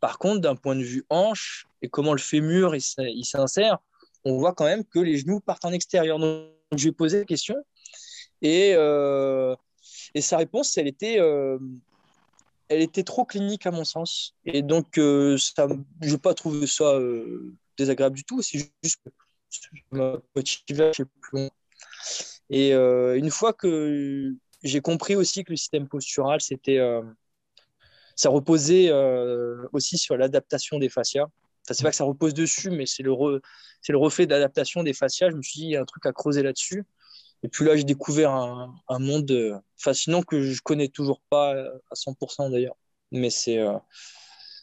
Par 0.00 0.18
contre, 0.18 0.40
d'un 0.40 0.56
point 0.56 0.76
de 0.76 0.82
vue 0.82 1.04
hanche 1.10 1.66
et 1.82 1.88
comment 1.88 2.12
le 2.12 2.20
fémur 2.20 2.74
il 2.74 3.24
s'insère, 3.24 3.78
on 4.24 4.38
voit 4.38 4.54
quand 4.54 4.64
même 4.64 4.84
que 4.84 4.98
les 4.98 5.18
genoux 5.18 5.40
partent 5.40 5.64
en 5.64 5.72
extérieur. 5.72 6.18
Donc, 6.18 6.48
je 6.76 6.82
lui 6.82 6.90
ai 6.90 6.92
posé 6.92 7.20
la 7.20 7.24
question 7.24 7.56
et, 8.42 8.72
euh, 8.74 9.54
et 10.14 10.20
sa 10.20 10.38
réponse, 10.38 10.76
elle 10.78 10.88
était, 10.88 11.20
euh, 11.20 11.58
elle 12.68 12.80
était 12.82 13.02
trop 13.02 13.24
clinique 13.24 13.66
à 13.66 13.70
mon 13.70 13.84
sens. 13.84 14.34
Et 14.44 14.62
donc, 14.62 14.98
euh, 14.98 15.36
ça, 15.38 15.68
je 16.00 16.12
n'ai 16.12 16.18
pas 16.18 16.34
trouvé 16.34 16.66
ça 16.66 16.98
désagréable 17.76 18.16
du 18.16 18.24
tout. 18.24 18.42
C'est 18.42 18.70
juste 18.82 19.00
que 19.04 19.10
ma 19.90 20.16
motivation 20.34 21.06
plus 21.20 21.38
long. 21.38 21.50
Et 22.48 22.72
une 22.72 23.30
fois 23.30 23.52
que 23.52 24.34
j'ai 24.62 24.80
compris 24.80 25.16
aussi 25.16 25.44
que 25.44 25.52
le 25.52 25.56
système 25.56 25.88
postural, 25.88 26.40
c'était, 26.40 26.80
ça 28.16 28.30
reposait 28.30 28.90
aussi 29.72 29.98
sur 29.98 30.16
l'adaptation 30.16 30.78
des 30.78 30.88
fascias. 30.88 31.26
Ça 31.70 31.74
c'est 31.74 31.84
pas 31.84 31.90
que 31.90 31.96
ça 31.96 32.02
repose 32.02 32.34
dessus, 32.34 32.68
mais 32.70 32.84
c'est 32.84 33.04
le, 33.04 33.12
reflet 33.94 34.26
d'adaptation 34.26 34.82
des 34.82 34.92
fascias. 34.92 35.30
Je 35.30 35.36
me 35.36 35.42
suis 35.42 35.60
dit, 35.60 35.66
il 35.66 35.70
y 35.70 35.76
a 35.76 35.82
un 35.82 35.84
truc 35.84 36.04
à 36.04 36.12
creuser 36.12 36.42
là-dessus. 36.42 36.84
Et 37.44 37.48
puis 37.48 37.64
là, 37.64 37.76
j'ai 37.76 37.84
découvert 37.84 38.32
un, 38.32 38.98
monde 38.98 39.30
euh, 39.30 39.56
fascinant 39.76 40.22
que 40.22 40.42
je 40.42 40.60
connais 40.62 40.88
toujours 40.88 41.20
pas 41.30 41.54
euh, 41.54 41.70
à 41.88 41.94
100% 41.94 42.50
d'ailleurs. 42.50 42.76
Mais 43.12 43.30
c'est 43.30 43.58
euh, 43.58 43.78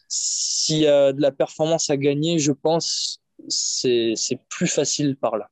s'il 0.09 0.79
y 0.79 0.87
a 0.87 1.13
de 1.13 1.21
la 1.21 1.31
performance 1.31 1.89
à 1.89 1.95
gagner, 1.95 2.39
je 2.39 2.51
pense 2.51 3.21
c'est 3.47 4.17
plus 4.49 4.67
facile 4.67 5.15
par 5.15 5.37
là. 5.37 5.49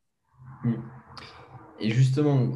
Mm. 0.66 0.74
Et 1.80 1.90
justement, 1.90 2.50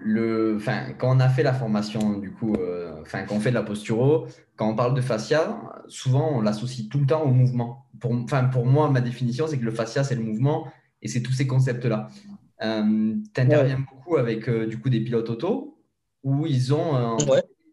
le, 0.00 0.56
enfin, 0.56 0.92
quand 0.98 1.16
on 1.16 1.20
a 1.20 1.28
fait 1.28 1.42
la 1.42 1.52
formation, 1.52 2.18
du 2.18 2.32
coup, 2.32 2.54
enfin, 3.00 3.24
quand 3.24 3.36
on 3.36 3.40
fait 3.40 3.50
de 3.50 3.54
la 3.54 3.62
posturo, 3.62 4.26
quand 4.56 4.68
on 4.68 4.74
parle 4.74 4.94
de 4.94 5.00
fascia, 5.00 5.60
souvent 5.88 6.36
on 6.36 6.40
l'associe 6.40 6.88
tout 6.88 6.98
le 6.98 7.06
temps 7.06 7.22
au 7.22 7.30
mouvement. 7.30 7.86
Pour, 8.00 8.12
enfin, 8.12 8.44
pour 8.44 8.66
moi, 8.66 8.90
ma 8.90 9.00
définition, 9.00 9.46
c'est 9.46 9.58
que 9.58 9.64
le 9.64 9.70
fascia, 9.70 10.04
c'est 10.04 10.16
le 10.16 10.22
mouvement 10.22 10.66
et 11.02 11.08
c'est 11.08 11.22
tous 11.22 11.32
ces 11.32 11.46
concepts-là. 11.46 12.08
Euh, 12.62 13.14
tu 13.34 13.40
interviens 13.40 13.80
beaucoup 13.80 14.16
avec 14.16 14.48
euh, 14.48 14.66
du 14.66 14.80
coup 14.80 14.88
des 14.88 15.00
pilotes 15.00 15.28
auto 15.28 15.78
où 16.22 16.46
ils 16.46 16.72
ont 16.72 17.16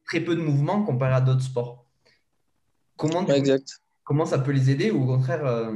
très 0.05 0.19
peu 0.19 0.35
de 0.35 0.41
mouvement 0.41 0.83
comparé 0.83 1.13
à 1.13 1.21
d'autres 1.21 1.41
sports. 1.41 1.85
Comment, 2.97 3.25
exact. 3.27 3.81
comment 4.03 4.25
ça 4.25 4.39
peut 4.39 4.51
les 4.51 4.69
aider 4.69 4.91
ou 4.91 5.03
au 5.03 5.05
contraire, 5.05 5.45
euh, 5.45 5.71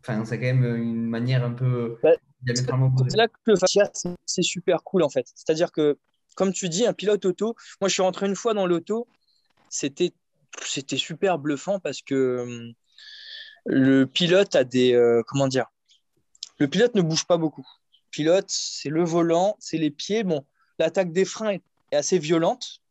enfin, 0.00 0.24
c'est 0.24 0.38
quand 0.38 0.46
même 0.46 0.76
une 0.76 1.06
manière 1.06 1.44
un 1.44 1.52
peu 1.52 1.96
diamétralement 2.02 2.27
C'est 2.46 3.16
là 3.16 3.28
que 3.28 3.34
le 3.46 3.56
c'est 4.24 4.42
super 4.42 4.82
cool 4.84 5.02
en 5.02 5.08
fait. 5.08 5.26
C'est-à-dire 5.34 5.72
que, 5.72 5.98
comme 6.36 6.52
tu 6.52 6.68
dis, 6.68 6.86
un 6.86 6.92
pilote 6.92 7.24
auto, 7.24 7.56
moi 7.80 7.88
je 7.88 7.94
suis 7.94 8.02
rentré 8.02 8.26
une 8.26 8.36
fois 8.36 8.54
dans 8.54 8.66
l'auto, 8.66 9.08
c'était 9.68 10.12
c'était 10.64 10.96
super 10.96 11.38
bluffant 11.38 11.80
parce 11.80 12.00
que 12.02 12.72
le 13.66 14.06
pilote 14.06 14.54
a 14.54 14.64
des 14.64 14.96
comment 15.26 15.48
dire 15.48 15.66
le 16.58 16.68
pilote 16.68 16.94
ne 16.94 17.02
bouge 17.02 17.26
pas 17.26 17.36
beaucoup 17.36 17.66
pilote, 18.10 18.46
c'est 18.48 18.88
le 18.88 19.04
volant, 19.04 19.56
c'est 19.60 19.78
les 19.78 19.90
pieds. 19.90 20.24
Bon, 20.24 20.44
l'attaque 20.78 21.12
des 21.12 21.24
freins 21.24 21.50
est, 21.50 21.62
assez 21.92 22.18
violente. 22.18 22.82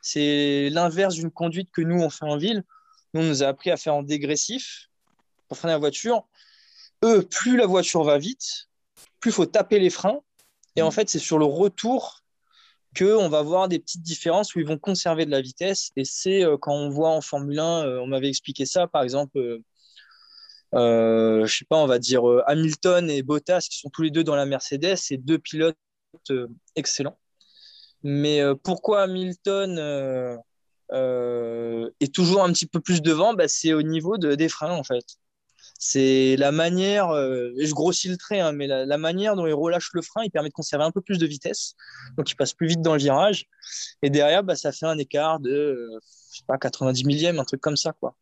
C'est 0.00 0.68
l'inverse 0.70 1.14
d'une 1.14 1.30
conduite 1.30 1.70
que 1.70 1.80
nous, 1.80 2.00
on 2.00 2.10
fait 2.10 2.24
en 2.24 2.36
ville. 2.36 2.64
Nous, 3.14 3.20
on 3.20 3.24
nous 3.24 3.42
a 3.42 3.46
appris 3.46 3.70
à 3.70 3.76
faire 3.76 3.94
en 3.94 4.02
dégressif 4.02 4.88
pour 5.46 5.56
freiner 5.56 5.74
la 5.74 5.78
voiture. 5.78 6.26
Eux, 7.04 7.22
plus 7.22 7.56
la 7.56 7.66
voiture 7.66 8.02
va 8.02 8.18
vite, 8.18 8.68
plus 9.22 9.30
il 9.30 9.34
faut 9.34 9.46
taper 9.46 9.78
les 9.78 9.88
freins. 9.88 10.20
Et 10.76 10.82
en 10.82 10.90
fait, 10.90 11.08
c'est 11.08 11.18
sur 11.18 11.38
le 11.38 11.46
retour 11.46 12.22
qu'on 12.96 13.28
va 13.28 13.42
voir 13.42 13.68
des 13.68 13.78
petites 13.78 14.02
différences 14.02 14.54
où 14.54 14.60
ils 14.60 14.66
vont 14.66 14.78
conserver 14.78 15.24
de 15.24 15.30
la 15.30 15.40
vitesse. 15.40 15.90
Et 15.96 16.04
c'est 16.04 16.44
euh, 16.44 16.58
quand 16.58 16.74
on 16.74 16.90
voit 16.90 17.10
en 17.10 17.20
Formule 17.20 17.58
1, 17.58 17.86
euh, 17.86 18.00
on 18.00 18.06
m'avait 18.06 18.28
expliqué 18.28 18.66
ça, 18.66 18.86
par 18.86 19.02
exemple, 19.02 19.38
euh, 19.38 19.62
euh, 20.74 21.46
je 21.46 21.58
sais 21.58 21.64
pas, 21.64 21.76
on 21.76 21.86
va 21.86 21.98
dire 21.98 22.24
Hamilton 22.46 23.10
et 23.10 23.22
Bottas, 23.22 23.66
qui 23.70 23.78
sont 23.78 23.90
tous 23.90 24.02
les 24.02 24.10
deux 24.10 24.24
dans 24.24 24.36
la 24.36 24.46
Mercedes, 24.46 24.96
c'est 24.96 25.18
deux 25.18 25.38
pilotes 25.38 25.76
excellents. 26.76 27.18
Mais 28.02 28.40
pourquoi 28.64 29.02
Hamilton 29.02 29.78
est 30.90 32.14
toujours 32.14 32.42
un 32.42 32.52
petit 32.52 32.66
peu 32.66 32.80
plus 32.80 33.02
devant? 33.02 33.34
Bah, 33.34 33.48
C'est 33.48 33.74
au 33.74 33.82
niveau 33.82 34.16
de, 34.16 34.34
des 34.34 34.48
freins, 34.48 34.72
en 34.72 34.82
fait. 34.82 35.04
C'est 35.84 36.36
la 36.36 36.52
manière, 36.52 37.10
et 37.58 37.66
je 37.66 37.72
grossis 37.74 38.08
le 38.08 38.16
trait, 38.16 38.38
hein, 38.38 38.52
mais 38.52 38.68
la, 38.68 38.98
manière 38.98 39.34
dont 39.34 39.48
il 39.48 39.52
relâche 39.52 39.90
le 39.94 40.02
frein, 40.02 40.22
il 40.22 40.30
permet 40.30 40.48
de 40.48 40.54
conserver 40.54 40.84
un 40.84 40.92
peu 40.92 41.00
plus 41.00 41.18
de 41.18 41.26
vitesse. 41.26 41.74
Donc, 42.16 42.30
il 42.30 42.36
passe 42.36 42.52
plus 42.52 42.68
vite 42.68 42.82
dans 42.82 42.92
le 42.92 43.00
virage. 43.00 43.46
Et 44.00 44.08
derrière, 44.08 44.44
bah, 44.44 44.54
ça 44.54 44.70
fait 44.70 44.86
un 44.86 44.96
écart 44.96 45.40
de, 45.40 45.90
je 46.30 46.38
sais 46.38 46.44
pas, 46.46 46.56
90 46.56 47.04
millièmes, 47.04 47.40
un 47.40 47.44
truc 47.44 47.60
comme 47.60 47.76
ça, 47.76 47.92
quoi. 47.92 48.14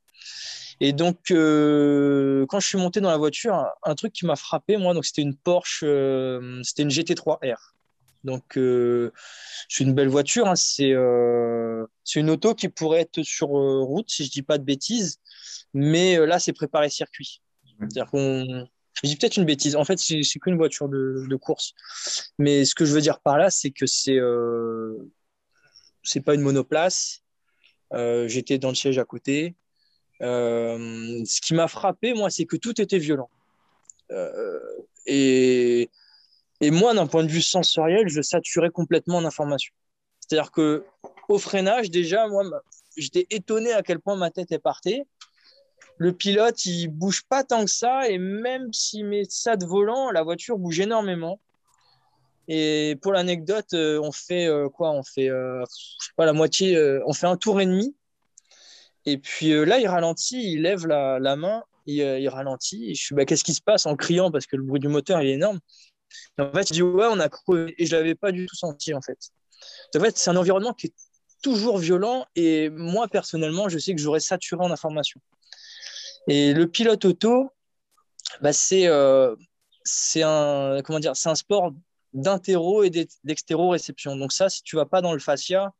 Et 0.80 0.94
donc, 0.94 1.30
euh, 1.30 2.46
quand 2.48 2.60
je 2.60 2.66
suis 2.66 2.78
monté 2.78 3.02
dans 3.02 3.10
la 3.10 3.18
voiture, 3.18 3.66
un, 3.82 3.94
truc 3.94 4.14
qui 4.14 4.24
m'a 4.24 4.36
frappé, 4.36 4.78
moi, 4.78 4.94
c'était 5.02 5.20
une 5.20 5.36
Porsche, 5.36 5.82
euh, 5.84 6.62
c'était 6.62 6.82
une 6.82 6.88
GT3 6.88 7.40
R. 7.54 7.74
Donc, 8.24 8.56
euh, 8.56 9.12
c'est 9.68 9.84
une 9.84 9.92
belle 9.92 10.08
voiture. 10.08 10.48
Hein, 10.48 10.56
c'est 10.56 10.94
une 12.16 12.30
auto 12.30 12.54
qui 12.54 12.70
pourrait 12.70 13.00
être 13.00 13.22
sur 13.22 13.48
route, 13.48 14.08
si 14.10 14.24
je 14.24 14.30
dis 14.30 14.42
pas 14.42 14.56
de 14.56 14.64
bêtises. 14.64 15.20
Mais 15.74 16.16
là, 16.26 16.38
c'est 16.38 16.54
préparé 16.54 16.88
circuit. 16.88 17.42
C'est-à-dire 17.80 18.10
qu'on. 18.10 18.66
Je 19.02 19.08
dis 19.08 19.16
peut-être 19.16 19.36
une 19.36 19.44
bêtise. 19.44 19.76
En 19.76 19.84
fait, 19.84 19.98
c'est 19.98 20.38
qu'une 20.40 20.56
voiture 20.56 20.88
de, 20.88 21.36
course. 21.36 21.74
Mais 22.38 22.64
ce 22.64 22.74
que 22.74 22.84
je 22.84 22.92
veux 22.92 23.00
dire 23.00 23.20
par 23.20 23.38
là, 23.38 23.50
c'est 23.50 23.70
que 23.70 23.86
c'est 23.86 24.18
c'est 26.02 26.20
pas 26.20 26.34
une 26.34 26.42
monoplace. 26.42 27.22
J'étais 27.92 28.58
dans 28.58 28.68
le 28.68 28.74
siège 28.74 28.98
à 28.98 29.04
côté. 29.04 29.54
Euh, 30.22 31.22
ce 31.24 31.40
qui 31.40 31.54
m'a 31.54 31.68
frappé, 31.68 32.14
moi, 32.14 32.30
c'est 32.30 32.44
que 32.44 32.56
tout 32.56 32.80
était 32.80 32.98
violent. 32.98 33.30
Euh, 34.10 34.60
et, 35.06 35.88
et 36.60 36.70
moi, 36.70 36.94
d'un 36.94 37.06
point 37.06 37.24
de 37.24 37.30
vue 37.30 37.42
sensoriel, 37.42 38.08
je 38.08 38.20
saturais 38.20 38.70
complètement 38.70 39.18
en 39.18 39.24
information. 39.24 39.72
C'est-à-dire 40.20 40.50
que 40.50 40.84
au 41.28 41.38
freinage, 41.38 41.90
déjà, 41.90 42.28
moi, 42.28 42.44
j'étais 42.96 43.26
étonné 43.30 43.72
à 43.72 43.82
quel 43.82 44.00
point 44.00 44.16
ma 44.16 44.30
tête 44.30 44.52
est 44.52 44.58
partie. 44.58 45.02
Le 46.00 46.12
pilote, 46.12 46.64
il 46.64 46.88
bouge 46.88 47.22
pas 47.28 47.44
tant 47.44 47.64
que 47.64 47.70
ça, 47.70 48.08
et 48.08 48.18
même 48.18 48.72
s'il 48.72 49.04
met 49.04 49.24
ça 49.28 49.56
de 49.56 49.66
volant, 49.66 50.10
la 50.10 50.22
voiture 50.22 50.58
bouge 50.58 50.80
énormément. 50.80 51.40
Et 52.48 52.96
pour 53.02 53.12
l'anecdote, 53.12 53.74
euh, 53.74 54.00
on 54.02 54.10
fait 54.10 54.48
quoi 54.74 54.90
On 54.90 55.02
fait, 55.02 55.30
pas, 56.16 56.24
la 56.24 56.32
moitié, 56.32 57.00
on 57.06 57.12
fait 57.12 57.26
un 57.26 57.36
tour 57.36 57.60
et 57.60 57.66
demi. 57.66 57.94
Et 59.06 59.18
puis 59.18 59.52
euh, 59.52 59.64
là, 59.64 59.78
il 59.78 59.88
ralentit, 59.88 60.52
il 60.52 60.62
lève 60.62 60.86
la, 60.86 61.36
main, 61.36 61.62
il, 61.86 62.02
euh, 62.02 62.30
ralentit. 62.30 62.90
Et 62.90 62.94
je 62.94 63.02
suis, 63.02 63.14
bah, 63.14 63.24
qu'est-ce 63.24 63.44
qui 63.44 63.54
se 63.54 63.62
passe 63.62 63.86
en 63.86 63.96
criant 63.96 64.30
parce 64.30 64.46
que 64.46 64.56
le 64.56 64.62
bruit 64.62 64.80
du 64.80 64.88
moteur 64.88 65.20
est 65.20 65.30
énorme. 65.30 65.60
en 66.38 66.52
fait, 66.52 66.70
il 66.70 66.74
dit, 66.74 66.82
ouais, 66.82 67.06
on 67.10 67.18
a 67.18 67.28
crevé. 67.28 67.74
Et 67.78 67.86
je 67.86 67.96
l'avais 67.96 68.14
pas 68.14 68.32
du 68.32 68.46
tout 68.46 68.56
senti, 68.56 68.94
en 68.94 69.00
fait. 69.00 69.18
En 69.96 70.00
fait, 70.00 70.16
c'est 70.16 70.30
un 70.30 70.36
environnement 70.36 70.72
qui 70.74 70.88
est 70.88 70.94
toujours 71.42 71.78
violent. 71.78 72.26
Et 72.36 72.68
moi, 72.70 73.08
personnellement, 73.08 73.68
je 73.68 73.78
sais 73.78 73.94
que 73.94 74.00
j'aurais 74.00 74.20
saturé 74.20 74.62
en 74.64 74.70
information. 74.70 75.20
Et 76.28 76.52
le 76.52 76.66
pilote 76.66 77.04
auto, 77.04 77.50
bah, 78.40 78.52
c'est 78.52 78.86
euh, 78.86 79.34
c'est 79.84 80.22
un, 80.22 80.82
sport 81.34 81.72
d'interro 82.12 82.82
et 82.82 82.90
d'extéro-réception. 83.24 84.16
Donc 84.16 84.32
ça, 84.32 84.48
si 84.48 84.62
tu 84.62 84.76
vas 84.76 84.86
pas 84.86 85.00
dans 85.00 85.12
le 85.12 85.18
fascia, 85.18 85.72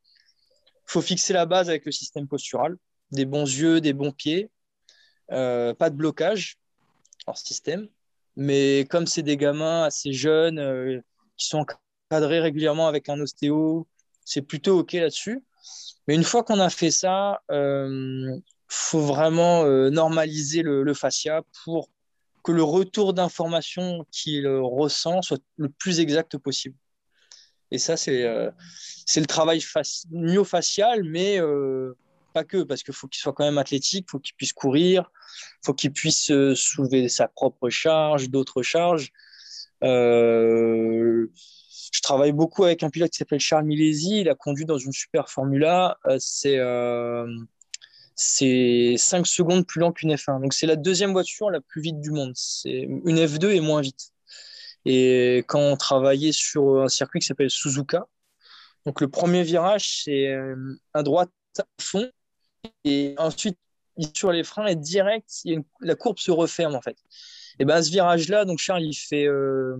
faut 0.85 1.01
fixer 1.01 1.33
la 1.33 1.45
base 1.45 1.69
avec 1.69 1.85
le 1.85 1.91
système 1.91 2.27
postural 2.27 2.77
des 3.11 3.25
bons 3.25 3.43
yeux, 3.43 3.81
des 3.81 3.93
bons 3.93 4.11
pieds, 4.11 4.49
euh, 5.31 5.73
pas 5.73 5.89
de 5.89 5.95
blocage 5.95 6.57
hors 7.27 7.37
système. 7.37 7.87
Mais 8.37 8.87
comme 8.89 9.07
c'est 9.07 9.23
des 9.23 9.37
gamins 9.37 9.83
assez 9.83 10.13
jeunes 10.13 10.59
euh, 10.59 11.01
qui 11.37 11.47
sont 11.47 11.65
encadrés 12.09 12.39
régulièrement 12.39 12.87
avec 12.87 13.09
un 13.09 13.19
ostéo, 13.19 13.87
c'est 14.23 14.41
plutôt 14.41 14.79
OK 14.79 14.93
là-dessus. 14.93 15.43
Mais 16.07 16.15
une 16.15 16.23
fois 16.23 16.43
qu'on 16.43 16.59
a 16.59 16.69
fait 16.69 16.91
ça, 16.91 17.41
faut 18.73 19.01
vraiment 19.01 19.63
normaliser 19.89 20.61
le, 20.61 20.93
fascia 20.93 21.41
pour 21.63 21.89
que 22.43 22.51
le 22.51 22.63
retour 22.63 23.13
d'information 23.13 24.05
qu'il 24.11 24.47
ressent 24.47 25.21
soit 25.21 25.41
le 25.57 25.69
plus 25.69 25.99
exact 25.99 26.37
possible. 26.37 26.75
Et 27.69 27.77
ça, 27.77 27.97
c'est 27.97 28.23
le 28.23 29.25
travail 29.25 29.61
myofacial, 30.11 31.03
mais 31.03 31.39
pas 32.31 32.43
que, 32.43 32.63
parce 32.63 32.83
qu'il 32.83 32.93
faut 32.93 33.07
qu'il 33.07 33.19
soit 33.21 33.33
quand 33.33 33.43
même 33.43 33.57
athlétique, 33.57 34.09
faut 34.09 34.19
qu'il 34.19 34.35
puisse 34.35 34.53
courir, 34.53 35.11
faut 35.63 35.73
qu'il 35.73 35.91
puisse 35.91 36.31
euh, 36.31 36.55
soulever 36.55 37.09
sa 37.09 37.27
propre 37.27 37.69
charge, 37.69 38.29
d'autres 38.29 38.61
charges. 38.63 39.11
Euh, 39.83 41.27
je 41.91 42.01
travaille 42.01 42.31
beaucoup 42.31 42.63
avec 42.63 42.83
un 42.83 42.89
pilote 42.89 43.11
qui 43.11 43.17
s'appelle 43.17 43.39
Charles 43.39 43.65
Milesi, 43.65 44.21
il 44.21 44.29
a 44.29 44.35
conduit 44.35 44.65
dans 44.65 44.77
une 44.77 44.93
super 44.93 45.29
Formula. 45.29 45.97
Euh, 46.05 47.27
c'est 48.21 48.95
c'est 48.95 48.97
5 48.97 49.27
secondes 49.27 49.65
plus 49.65 49.79
lent 49.79 49.91
qu'une 49.91 50.13
F1. 50.13 50.41
Donc 50.41 50.53
c'est 50.53 50.67
la 50.67 50.75
deuxième 50.75 51.11
voiture 51.11 51.49
la 51.49 51.61
plus 51.61 51.81
vite 51.81 51.99
du 51.99 52.11
monde. 52.11 52.33
C'est 52.35 52.87
une 53.05 53.17
F2 53.17 53.55
est 53.55 53.61
moins 53.61 53.81
vite. 53.81 54.11
Et 54.85 55.39
quand 55.47 55.59
on 55.59 55.77
travaillait 55.77 56.31
sur 56.31 56.81
un 56.83 56.87
circuit 56.87 57.19
qui 57.19 57.27
s'appelle 57.27 57.49
Suzuka, 57.49 58.07
donc 58.85 59.01
le 59.01 59.09
premier 59.09 59.43
virage 59.43 60.03
c'est 60.03 60.27
euh, 60.27 60.55
un 60.93 61.03
droite 61.03 61.29
à 61.59 61.65
fond 61.79 62.09
et 62.83 63.15
ensuite 63.17 63.57
sur 64.15 64.31
les 64.31 64.43
freins 64.43 64.67
et 64.67 64.75
direct, 64.75 65.29
la 65.81 65.95
courbe 65.95 66.19
se 66.19 66.31
referme 66.31 66.75
en 66.75 66.81
fait. 66.81 66.97
Et 67.59 67.65
ben 67.65 67.81
ce 67.83 67.91
virage 67.91 68.29
là, 68.29 68.45
donc 68.45 68.59
Charles 68.59 68.83
il 68.83 68.95
fait 68.95 69.27
euh, 69.27 69.77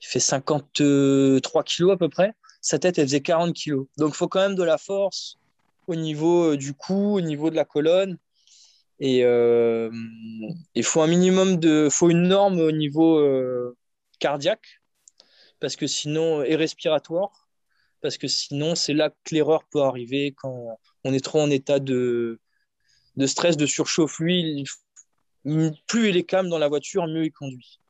il 0.00 0.06
fait 0.06 0.20
53 0.20 1.64
kilos 1.64 1.92
à 1.92 1.96
peu 1.96 2.08
près. 2.08 2.34
Sa 2.60 2.78
tête 2.78 2.98
elle 2.98 3.06
faisait 3.06 3.20
40 3.20 3.54
kilos. 3.54 3.86
Donc 3.98 4.14
faut 4.14 4.28
quand 4.28 4.40
même 4.40 4.54
de 4.54 4.62
la 4.62 4.78
force 4.78 5.38
au 5.86 5.94
niveau 5.94 6.52
euh, 6.52 6.56
du 6.56 6.74
cou, 6.74 7.16
au 7.16 7.20
niveau 7.20 7.50
de 7.50 7.56
la 7.56 7.64
colonne. 7.64 8.18
Et 9.00 9.24
euh, 9.24 9.90
il 10.74 10.84
faut 10.84 11.02
un 11.02 11.06
minimum 11.06 11.56
de, 11.56 11.88
faut 11.90 12.10
une 12.10 12.28
norme 12.28 12.60
au 12.60 12.70
niveau 12.70 13.18
euh, 13.18 13.76
cardiaque, 14.20 14.80
parce 15.60 15.76
que 15.76 15.86
sinon, 15.86 16.42
et 16.42 16.54
respiratoire, 16.54 17.48
parce 18.00 18.16
que 18.16 18.28
sinon, 18.28 18.74
c'est 18.74 18.94
là 18.94 19.10
que 19.10 19.34
l'erreur 19.34 19.64
peut 19.64 19.82
arriver 19.82 20.32
quand 20.36 20.78
on 21.04 21.12
est 21.12 21.24
trop 21.24 21.40
en 21.40 21.50
état 21.50 21.80
de, 21.80 22.40
de 23.16 23.26
stress, 23.26 23.56
de 23.56 23.66
surchauffe. 23.66 24.18
Lui, 24.20 24.64
plus 25.86 26.08
il 26.08 26.16
est 26.16 26.24
calme 26.24 26.48
dans 26.48 26.58
la 26.58 26.68
voiture, 26.68 27.06
mieux 27.06 27.24
il 27.24 27.32
conduit. 27.32 27.80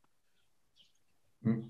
Mmh. 1.43 1.61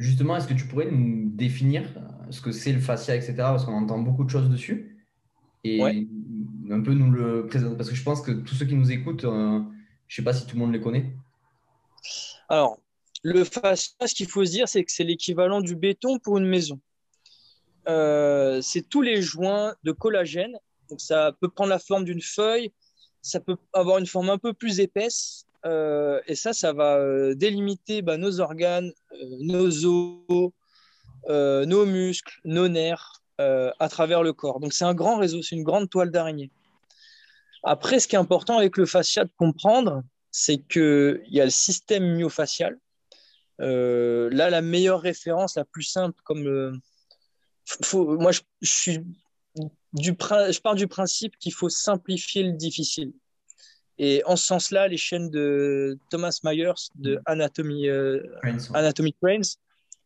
Justement, 0.00 0.34
est-ce 0.34 0.48
que 0.48 0.54
tu 0.54 0.64
pourrais 0.64 0.90
nous 0.90 1.28
définir 1.28 1.82
ce 2.30 2.40
que 2.40 2.52
c'est 2.52 2.72
le 2.72 2.80
fascia, 2.80 3.14
etc. 3.14 3.34
Parce 3.36 3.66
qu'on 3.66 3.74
entend 3.74 3.98
beaucoup 3.98 4.24
de 4.24 4.30
choses 4.30 4.48
dessus. 4.48 4.96
Et 5.62 5.82
un 5.82 6.80
peu 6.80 6.94
nous 6.94 7.10
le 7.10 7.46
présenter. 7.46 7.76
Parce 7.76 7.90
que 7.90 7.94
je 7.94 8.02
pense 8.02 8.22
que 8.22 8.32
tous 8.32 8.54
ceux 8.54 8.64
qui 8.64 8.76
nous 8.76 8.90
écoutent, 8.90 9.26
euh, 9.26 9.60
je 10.08 10.14
ne 10.14 10.16
sais 10.16 10.22
pas 10.22 10.32
si 10.32 10.46
tout 10.46 10.56
le 10.56 10.60
monde 10.60 10.72
les 10.72 10.80
connaît. 10.80 11.04
Alors, 12.48 12.78
le 13.22 13.44
fascia, 13.44 14.06
ce 14.06 14.14
qu'il 14.14 14.26
faut 14.26 14.42
se 14.42 14.52
dire, 14.52 14.68
c'est 14.70 14.82
que 14.82 14.90
c'est 14.90 15.04
l'équivalent 15.04 15.60
du 15.60 15.76
béton 15.76 16.18
pour 16.18 16.38
une 16.38 16.46
maison. 16.46 16.80
Euh, 17.86 18.62
c'est 18.62 18.88
tous 18.88 19.02
les 19.02 19.20
joints 19.20 19.74
de 19.84 19.92
collagène. 19.92 20.56
Donc, 20.88 21.02
ça 21.02 21.36
peut 21.42 21.50
prendre 21.50 21.68
la 21.68 21.78
forme 21.78 22.06
d'une 22.06 22.22
feuille, 22.22 22.72
ça 23.20 23.38
peut 23.38 23.58
avoir 23.74 23.98
une 23.98 24.06
forme 24.06 24.30
un 24.30 24.38
peu 24.38 24.54
plus 24.54 24.80
épaisse 24.80 25.44
euh, 25.66 26.20
et 26.26 26.34
ça, 26.34 26.52
ça 26.52 26.72
va 26.72 26.96
euh, 26.96 27.34
délimiter 27.34 28.02
bah, 28.02 28.16
nos 28.16 28.40
organes, 28.40 28.92
euh, 29.12 29.36
nos 29.40 29.86
os, 29.86 30.52
nos 31.28 31.86
muscles, 31.86 32.40
nos 32.44 32.68
nerfs 32.68 33.22
à 33.38 33.88
travers 33.88 34.22
le 34.22 34.34
corps. 34.34 34.60
Donc 34.60 34.74
c'est 34.74 34.84
un 34.84 34.94
grand 34.94 35.16
réseau, 35.16 35.42
c'est 35.42 35.56
une 35.56 35.62
grande 35.62 35.88
toile 35.88 36.10
d'araignée. 36.10 36.50
Après, 37.62 37.98
ce 37.98 38.06
qui 38.06 38.14
est 38.14 38.18
important 38.18 38.58
avec 38.58 38.76
le 38.76 38.84
fascia 38.84 39.24
de 39.24 39.30
comprendre, 39.38 40.02
c'est 40.30 40.58
qu'il 40.58 41.22
y 41.28 41.40
a 41.40 41.44
le 41.46 41.50
système 41.50 42.04
myofacial. 42.16 42.78
là, 43.58 44.50
la 44.50 44.60
meilleure 44.60 45.00
référence, 45.00 45.56
la 45.56 45.64
plus 45.64 45.84
simple, 45.84 46.20
comme 46.22 46.80
moi, 47.94 48.32
je, 48.32 48.40
suis 48.62 48.98
du, 49.94 50.14
je 50.18 50.60
pars 50.60 50.74
du 50.74 50.86
principe 50.86 51.38
qu'il 51.38 51.54
faut 51.54 51.70
simplifier 51.70 52.42
le 52.42 52.52
difficile. 52.52 53.12
Et 54.02 54.22
en 54.24 54.34
ce 54.34 54.46
sens-là, 54.46 54.88
les 54.88 54.96
chaînes 54.96 55.28
de 55.28 55.98
Thomas 56.08 56.40
Myers 56.42 56.72
de 56.94 57.16
mm. 57.16 57.22
Anatomy, 57.26 57.88
euh, 57.90 58.22
Anatomy 58.72 59.14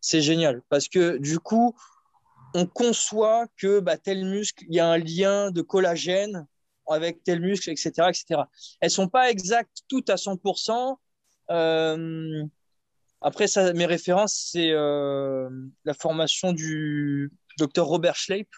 c'est 0.00 0.20
génial 0.20 0.62
parce 0.68 0.88
que 0.88 1.16
du 1.18 1.38
coup, 1.38 1.76
on 2.54 2.66
conçoit 2.66 3.46
que 3.56 3.78
bah, 3.78 3.96
tel 3.96 4.24
muscle, 4.24 4.64
il 4.68 4.74
y 4.74 4.80
a 4.80 4.88
un 4.88 4.98
lien 4.98 5.52
de 5.52 5.62
collagène 5.62 6.44
avec 6.88 7.22
tel 7.22 7.40
muscle, 7.40 7.70
etc. 7.70 7.92
etc. 8.08 8.42
Elles 8.80 8.88
ne 8.88 8.90
sont 8.90 9.08
pas 9.08 9.30
exactes 9.30 9.82
toutes 9.88 10.10
à 10.10 10.16
100%. 10.16 10.96
Euh, 11.50 12.44
après, 13.20 13.46
ça, 13.46 13.72
mes 13.74 13.86
références, 13.86 14.50
c'est 14.50 14.72
euh, 14.72 15.48
la 15.84 15.94
formation 15.94 16.52
du 16.52 17.30
docteur 17.58 17.86
Robert 17.86 18.16
Schleip, 18.16 18.48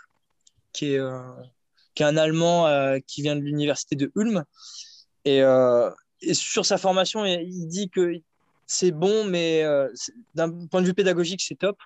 qui 0.72 0.94
est, 0.94 1.00
qui 1.94 2.02
est 2.02 2.06
un 2.06 2.16
Allemand 2.16 2.98
qui 3.06 3.20
vient 3.20 3.36
de 3.36 3.42
l'université 3.42 3.96
de 3.96 4.10
Ulm 4.16 4.42
euh, 5.26 5.90
et, 6.22 6.34
sur 6.34 6.64
sa 6.64 6.78
formation, 6.78 7.24
il 7.24 7.66
dit 7.66 7.90
que 7.90 8.20
c'est 8.66 8.90
bon, 8.90 9.24
mais 9.24 9.62
euh, 9.64 9.88
d'un 10.34 10.50
point 10.66 10.80
de 10.80 10.86
vue 10.86 10.94
pédagogique, 10.94 11.42
c'est 11.42 11.58
top. 11.58 11.78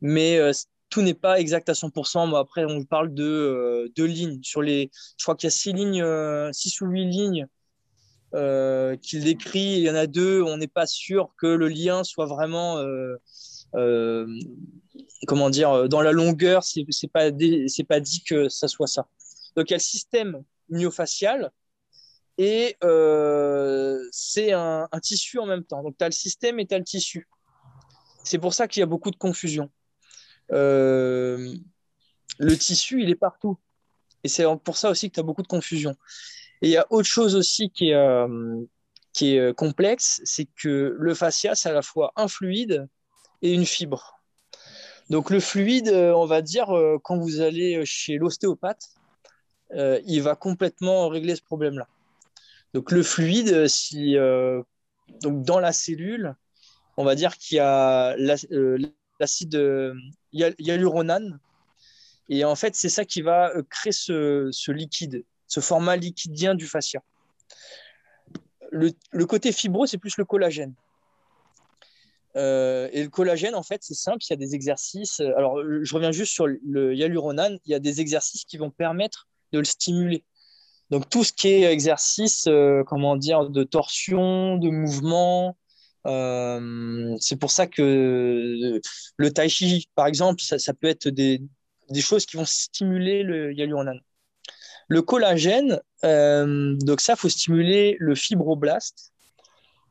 Mais 0.00 0.38
euh, 0.38 0.52
tout 0.90 1.02
n'est 1.02 1.14
pas 1.14 1.40
exact 1.40 1.68
à 1.68 1.72
100%. 1.72 2.38
après, 2.38 2.64
on 2.64 2.84
parle 2.84 3.14
de 3.14 3.90
deux 3.96 4.04
lignes. 4.04 4.40
Sur 4.42 4.62
les, 4.62 4.90
je 5.16 5.24
crois 5.24 5.36
qu'il 5.36 5.46
y 5.46 5.48
a 5.48 5.50
six 5.50 5.72
lignes, 5.72 6.04
six 6.52 6.80
ou 6.80 6.86
huit 6.86 7.06
lignes 7.06 7.46
qu'il 9.02 9.24
décrit. 9.24 9.76
Il 9.76 9.82
y 9.82 9.90
en 9.90 9.94
a 9.94 10.06
deux. 10.06 10.42
On 10.42 10.56
n'est 10.56 10.68
pas 10.68 10.86
sûr 10.86 11.30
que 11.38 11.46
le 11.46 11.68
lien 11.68 12.04
soit 12.04 12.26
vraiment, 12.26 12.84
comment 15.26 15.50
dire, 15.50 15.88
dans 15.88 16.02
la 16.02 16.12
longueur. 16.12 16.62
C'est 16.62 16.84
pas, 17.10 17.30
c'est 17.68 17.84
pas 17.84 18.00
dit 18.00 18.22
que 18.24 18.50
ça 18.50 18.68
soit 18.68 18.86
ça. 18.86 19.06
Donc, 19.56 19.70
il 19.70 19.72
y 19.72 19.74
a 19.74 19.78
le 19.78 19.82
système 19.82 20.42
myofacial 20.68 21.52
et 22.38 22.76
euh, 22.82 23.98
c'est 24.10 24.52
un, 24.52 24.88
tissu 25.02 25.38
en 25.38 25.46
même 25.46 25.64
temps. 25.64 25.82
Donc, 25.82 25.96
tu 25.98 26.04
as 26.04 26.08
le 26.08 26.12
système 26.12 26.58
et 26.60 26.66
tu 26.66 26.74
as 26.74 26.78
le 26.78 26.84
tissu. 26.84 27.28
C'est 28.24 28.38
pour 28.38 28.54
ça 28.54 28.68
qu'il 28.68 28.80
y 28.80 28.82
a 28.82 28.86
beaucoup 28.86 29.10
de 29.10 29.16
confusion. 29.16 29.70
Euh, 30.52 31.54
le 32.38 32.56
tissu, 32.56 33.02
il 33.02 33.10
est 33.10 33.16
partout. 33.16 33.58
Et 34.24 34.28
c'est 34.28 34.44
pour 34.64 34.76
ça 34.76 34.90
aussi 34.90 35.10
que 35.10 35.14
tu 35.14 35.20
as 35.20 35.24
beaucoup 35.24 35.42
de 35.42 35.48
confusion. 35.48 35.96
Et 36.62 36.68
il 36.68 36.70
y 36.70 36.76
a 36.76 36.86
autre 36.90 37.08
chose 37.08 37.34
aussi 37.34 37.70
qui 37.70 37.90
est, 37.90 37.94
euh, 37.94 38.62
qui 39.12 39.36
est 39.36 39.54
complexe, 39.54 40.20
c'est 40.24 40.46
que 40.56 40.96
le 40.96 41.14
fascia, 41.14 41.54
c'est 41.54 41.68
à 41.68 41.72
la 41.72 41.82
fois 41.82 42.12
un 42.16 42.28
fluide 42.28 42.86
et 43.42 43.52
une 43.52 43.66
fibre. 43.66 44.20
Donc 45.10 45.30
le 45.30 45.40
fluide, 45.40 45.88
on 45.88 46.24
va 46.24 46.40
dire, 46.40 46.68
quand 47.02 47.18
vous 47.18 47.40
allez 47.40 47.84
chez 47.84 48.16
l'ostéopathe, 48.16 48.90
il 49.74 50.20
va 50.20 50.36
complètement 50.36 51.08
régler 51.08 51.34
ce 51.34 51.42
problème-là. 51.42 51.88
Donc 52.74 52.90
le 52.90 53.02
fluide, 53.02 53.52
euh, 53.52 53.68
euh, 53.94 54.62
donc 55.20 55.44
dans 55.44 55.60
la 55.60 55.72
cellule, 55.72 56.34
on 56.96 57.04
va 57.04 57.14
dire 57.14 57.36
qu'il 57.36 57.56
y 57.56 57.60
a 57.60 58.16
euh, 58.16 58.78
l'acide 59.20 59.60
hyaluronane. 60.32 61.38
Et 62.28 62.44
en 62.44 62.54
fait, 62.54 62.74
c'est 62.74 62.88
ça 62.88 63.04
qui 63.04 63.20
va 63.20 63.52
créer 63.68 63.92
ce, 63.92 64.70
liquide, 64.70 65.24
ce 65.46 65.60
format 65.60 65.96
liquidien 65.96 66.54
du 66.54 66.66
fascia. 66.66 67.02
Le, 68.70 68.92
côté 69.26 69.52
fibro, 69.52 69.84
c'est 69.84 69.98
plus 69.98 70.16
le 70.16 70.24
collagène. 70.24 70.74
et 72.36 73.02
le 73.02 73.08
collagène, 73.08 73.54
en 73.54 73.62
fait, 73.62 73.82
c'est 73.82 73.94
simple, 73.94 74.24
il 74.24 74.30
y 74.30 74.32
a 74.32 74.36
des 74.36 74.54
exercices. 74.54 75.20
Alors, 75.20 75.58
je 75.62 75.94
reviens 75.94 76.12
juste 76.12 76.32
sur 76.32 76.46
le 76.46 76.94
hyaluronane. 76.94 77.58
Il 77.66 77.72
y 77.72 77.74
a 77.74 77.80
des 77.80 78.00
exercices 78.00 78.44
qui 78.46 78.56
vont 78.56 78.70
permettre 78.70 79.28
de 79.52 79.58
le 79.58 79.64
stimuler. 79.64 80.24
Donc 80.92 81.08
tout 81.08 81.24
ce 81.24 81.32
qui 81.32 81.48
est 81.48 81.62
exercice, 81.72 82.44
euh, 82.48 82.84
comment 82.84 83.16
dire, 83.16 83.48
de 83.48 83.64
torsion, 83.64 84.58
de 84.58 84.68
mouvement, 84.68 85.56
euh, 86.06 87.16
c'est 87.18 87.36
pour 87.36 87.50
ça 87.50 87.66
que 87.66 88.78
le 89.16 89.30
tai 89.32 89.48
chi, 89.48 89.88
par 89.94 90.06
exemple, 90.06 90.42
ça, 90.42 90.74
peut 90.74 90.88
être 90.88 91.08
des, 91.08 91.40
choses 91.98 92.26
qui 92.26 92.36
vont 92.36 92.44
stimuler 92.44 93.22
le 93.22 93.54
hyaluronane. 93.54 94.00
Le 94.88 95.00
collagène, 95.00 95.80
euh, 96.04 96.76
donc 96.82 97.00
ça, 97.00 97.16
faut 97.16 97.30
stimuler 97.30 97.96
le 97.98 98.14
fibroblast 98.14 99.12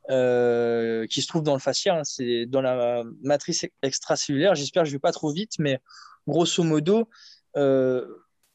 qui 0.08 1.22
se 1.22 1.28
trouve 1.28 1.42
dans 1.42 1.54
le 1.54 1.60
fascia, 1.60 1.98
hein, 1.98 2.04
c'est 2.04 2.46
dans 2.46 2.62
la 2.62 3.04
matrice 3.24 3.66
extracellulaire. 3.82 4.54
J'espère 4.54 4.84
que 4.84 4.90
je 4.90 4.94
vais 4.94 5.00
pas 5.00 5.14
trop 5.14 5.32
vite, 5.32 5.54
mais 5.58 5.80
grosso 6.28 6.64
modo, 6.64 7.10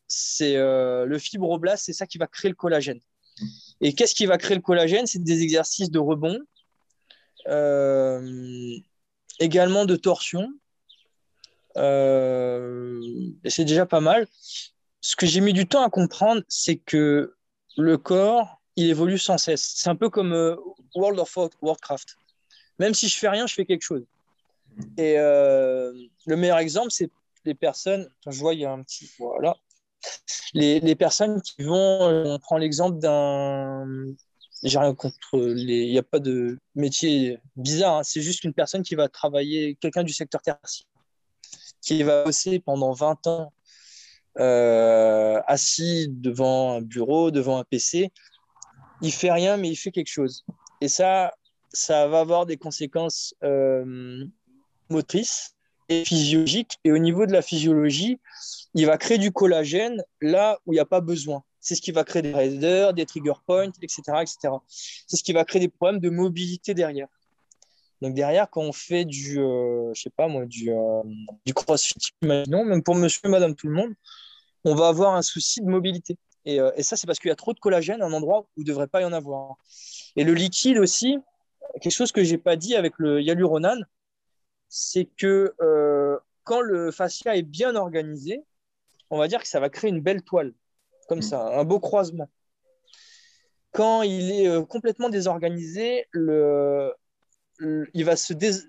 c'est 0.09 0.57
euh, 0.57 1.05
le 1.05 1.19
fibroblast, 1.19 1.85
c'est 1.85 1.93
ça 1.93 2.07
qui 2.07 2.19
va 2.19 2.27
créer 2.27 2.49
le 2.49 2.55
collagène. 2.57 3.01
Et 3.81 3.95
qu'est-ce 3.95 4.15
qui 4.15 4.27
va 4.27 4.39
créer 4.39 4.57
le 4.57 4.63
collagène? 4.63 5.07
C'est 5.07 5.23
des 5.23 5.43
exercices 5.43 5.91
de 5.91 5.99
rebond, 5.99 6.39
euh, 7.49 8.77
également 9.41 9.85
de 9.85 9.97
torsion. 9.97 10.49
Euh, 11.77 13.01
et 13.45 13.51
c'est 13.51 13.65
déjà 13.65 13.85
pas 13.85 14.01
mal. 14.01 14.27
Ce 15.01 15.17
que 15.17 15.27
j'ai 15.27 15.41
mis 15.41 15.53
du 15.53 15.67
temps 15.69 15.83
à 15.83 15.91
comprendre, 15.91 16.43
c'est 16.49 16.77
que 16.77 17.35
le 17.77 17.99
corps, 17.99 18.63
il 18.77 18.89
évolue 18.89 19.19
sans 19.19 19.39
cesse. 19.39 19.73
C'est 19.77 19.91
un 19.91 19.97
peu 19.97 20.09
comme 20.09 20.33
World 20.95 21.19
of 21.19 21.37
Warcraft. 21.61 22.17
Même 22.79 22.95
si 22.95 23.09
je 23.09 23.19
fais 23.19 23.29
rien, 23.29 23.47
je 23.47 23.55
fais 23.55 23.67
quelque 23.67 23.83
chose. 23.83 24.07
Et 24.97 25.17
le 25.17 26.37
meilleur 26.37 26.59
exemple, 26.59 26.91
c'est 26.91 27.11
les 27.45 27.55
personnes. 27.55 28.09
je 28.27 28.39
vois, 28.39 28.55
il 28.55 28.61
y 28.61 28.65
a 28.65 28.73
un 28.73 28.83
petit. 28.83 29.11
Voilà 29.19 29.57
les, 30.55 30.95
personnes 30.95 31.41
qui 31.43 31.63
vont, 31.63 32.09
euh, 32.09 32.25
on 32.27 32.39
prend 32.39 32.59
l'exemple 32.59 32.99
d'un, 32.99 33.87
j'ai 34.63 34.79
rien 34.79 34.95
contre 34.95 35.39
les, 35.39 35.85
il 35.85 35.91
n'y 35.91 35.99
a 35.99 36.03
pas 36.03 36.19
de 36.19 36.59
métier 36.75 37.39
bizarre, 37.57 37.99
hein. 37.99 38.03
c'est 38.03 38.21
juste 38.21 38.45
une 38.45 38.55
personne 38.55 38.83
qui 38.83 38.95
va 38.95 39.09
travailler, 39.09 39.77
quelqu'un 39.81 40.03
du 40.03 40.13
secteur 40.13 40.41
tertiaire, 40.43 40.87
qui 41.81 42.03
va 42.03 42.25
bosser 42.25 42.59
pendant 42.59 42.93
20 42.93 43.27
ans 43.27 43.53
euh, 44.39 45.41
assis 45.47 46.09
devant 46.11 46.77
un 46.77 46.83
bureau, 46.83 47.31
devant 47.31 47.59
un 47.59 47.65
PC. 47.65 48.13
Il 49.03 49.13
fait 49.13 49.33
rien, 49.33 49.57
mais 49.57 49.71
il 49.71 49.77
fait 49.77 49.91
quelque 49.91 50.11
chose. 50.11 50.45
Et 50.81 50.89
ça, 50.89 51.33
ça 51.73 52.07
va 52.09 52.21
avoir 52.21 52.45
des 52.47 52.57
conséquences 52.57 53.35
euh, 53.43 54.27
motrices 54.91 55.56
et 55.89 56.05
physiologiques. 56.05 56.79
Et 56.85 56.93
au 56.93 56.99
niveau 56.99 57.27
de 57.27 57.33
la 57.33 57.43
physiologie, 57.43 58.19
il 58.75 58.87
va 58.87 58.99
créer 58.99 59.19
du 59.19 59.33
collagène 59.33 60.03
là 60.21 60.59
où 60.67 60.73
il 60.73 60.77
n'y 60.77 60.81
a 60.81 60.87
pas 60.87 61.01
besoin. 61.01 61.43
C'est 61.61 61.75
ce 61.75 61.83
qui 61.83 61.93
va 61.93 62.05
créer 62.05 62.23
des 62.23 62.33
raiders, 62.33 62.93
des 62.95 63.07
trigger 63.07 63.33
points, 63.47 63.73
etc. 63.83 64.03
etc. 64.21 64.55
C'est 65.07 65.17
ce 65.17 65.23
qui 65.23 65.33
va 65.33 65.45
créer 65.45 65.61
des 65.61 65.69
problèmes 65.69 66.01
de 66.01 66.11
mobilité 66.11 66.75
derrière. 66.75 67.09
Donc 68.03 68.15
derrière, 68.15 68.49
quand 68.51 68.63
on 68.63 68.73
fait 68.73 69.05
du, 69.05 69.41
euh, 69.41 69.93
je 69.95 70.03
sais 70.03 70.11
pas 70.11 70.29
moi, 70.29 70.45
du, 70.45 70.71
euh, 70.71 71.03
du 71.45 71.55
crossfit, 71.55 71.95
imaginons, 72.23 72.65
même 72.65 72.83
pour 72.83 72.95
monsieur 72.95 73.29
madame 73.29 73.55
tout 73.55 73.69
le 73.69 73.73
monde, 73.73 73.95
on 74.65 74.75
va 74.75 74.89
avoir 74.89 75.15
un 75.15 75.23
souci 75.23 75.61
de 75.61 75.67
mobilité. 75.67 76.19
Et, 76.45 76.61
euh, 76.61 76.71
et 76.77 76.83
ça, 76.83 76.97
c'est 76.97 77.07
parce 77.07 77.19
qu'il 77.19 77.29
y 77.31 77.33
a 77.33 77.37
trop 77.37 77.55
de 77.55 77.59
collagène 77.59 78.03
à 78.03 78.07
un 78.07 78.13
endroit 78.13 78.43
où 78.57 78.61
il 78.61 78.65
ne 78.65 78.67
devrait 78.67 78.87
pas 78.87 79.01
y 79.01 79.05
en 79.05 79.13
avoir. 79.13 79.57
Et 80.15 80.25
le 80.25 80.35
liquide 80.35 80.79
aussi, 80.79 81.17
quelque 81.81 81.93
chose 81.93 82.13
que 82.13 82.23
j'ai 82.23 82.39
pas 82.39 82.57
dit 82.57 82.77
avec 82.77 82.95
le 82.99 83.21
hyaluronane, 83.21 83.87
c'est 84.79 85.07
que 85.07 85.55
euh, 85.63 86.19
quand 86.45 86.61
le 86.61 86.91
fascia 86.91 87.35
est 87.35 87.43
bien 87.43 87.75
organisé, 87.77 88.45
on 89.09 89.17
va 89.17 89.27
dire 89.27 89.41
que 89.41 89.49
ça 89.49 89.59
va 89.59 89.71
créer 89.71 89.89
une 89.91 90.03
belle 90.03 90.23
toile, 90.23 90.53
comme 91.09 91.23
ça, 91.23 91.59
un 91.59 91.65
beau 91.65 91.81
croisement. 91.81 92.29
Quand 93.73 94.03
il 94.03 94.31
est 94.31 94.49
euh, 94.49 94.65
complètement 94.65 95.09
désorganisé, 95.09 96.07
le, 96.11 96.93
le- 97.57 97.89
il 97.95 98.05
va 98.05 98.17
se 98.17 98.35
dés- 98.35 98.65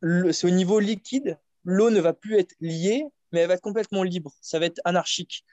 le- 0.00 0.32
c'est 0.32 0.46
au 0.46 0.50
niveau 0.50 0.80
liquide, 0.80 1.38
l'eau 1.64 1.88
ne 1.88 2.00
va 2.00 2.12
plus 2.12 2.36
être 2.38 2.54
liée, 2.60 3.06
mais 3.32 3.40
elle 3.40 3.48
va 3.48 3.54
être 3.54 3.62
complètement 3.62 4.02
libre. 4.02 4.34
Ça 4.42 4.58
va 4.58 4.66
être 4.66 4.80
anarchique. 4.84 5.46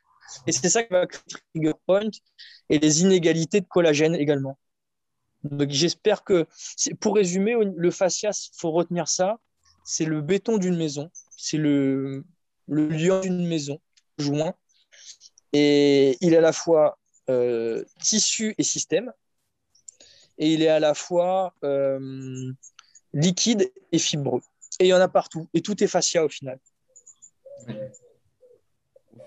Et 0.46 0.52
c'est 0.52 0.70
ça 0.70 0.84
qui 0.84 0.92
va 0.92 1.08
créer 1.08 1.24
le 1.32 1.40
trigger 1.54 1.74
point 1.88 2.10
et 2.70 2.80
les 2.80 3.02
inégalités 3.02 3.62
de 3.62 3.66
collagène 3.68 4.16
également. 4.16 4.60
Donc 5.44 5.70
j'espère 5.70 6.26
que, 6.26 6.48
pour 7.00 7.16
résumer, 7.16 7.56
le 7.64 7.92
fascia, 7.92 8.32
il 8.32 8.58
faut 8.58 8.72
retenir 8.72 9.08
ça, 9.08 9.40
c'est 9.90 10.06
le 10.06 10.22
béton 10.22 10.60
d'une 10.60 10.78
maison, 10.78 11.10
c'est 11.36 11.58
le, 11.58 12.24
le 12.68 12.90
lion 12.90 13.22
d'une 13.22 13.48
maison, 13.48 13.82
joint, 14.20 14.54
et 15.52 16.16
il 16.22 16.36
est 16.36 16.38
à 16.38 16.42
la 16.42 16.54
fois 16.54 17.00
euh, 17.28 17.84
tissu 18.00 18.54
et 18.60 18.64
système, 18.64 19.12
et 20.38 20.54
il 20.54 20.62
est 20.62 20.68
à 20.68 20.80
la 20.80 20.94
fois 20.94 21.56
euh, 21.64 22.54
liquide 23.14 23.72
et 23.92 23.98
fibreux. 23.98 24.42
Et 24.80 24.86
il 24.86 24.90
y 24.90 24.94
en 24.94 25.02
a 25.02 25.08
partout, 25.08 25.50
et 25.56 25.62
tout 25.62 25.84
est 25.84 25.88
fascia 25.88 26.24
au 26.24 26.30
final. 26.30 26.60
Au 27.68 27.74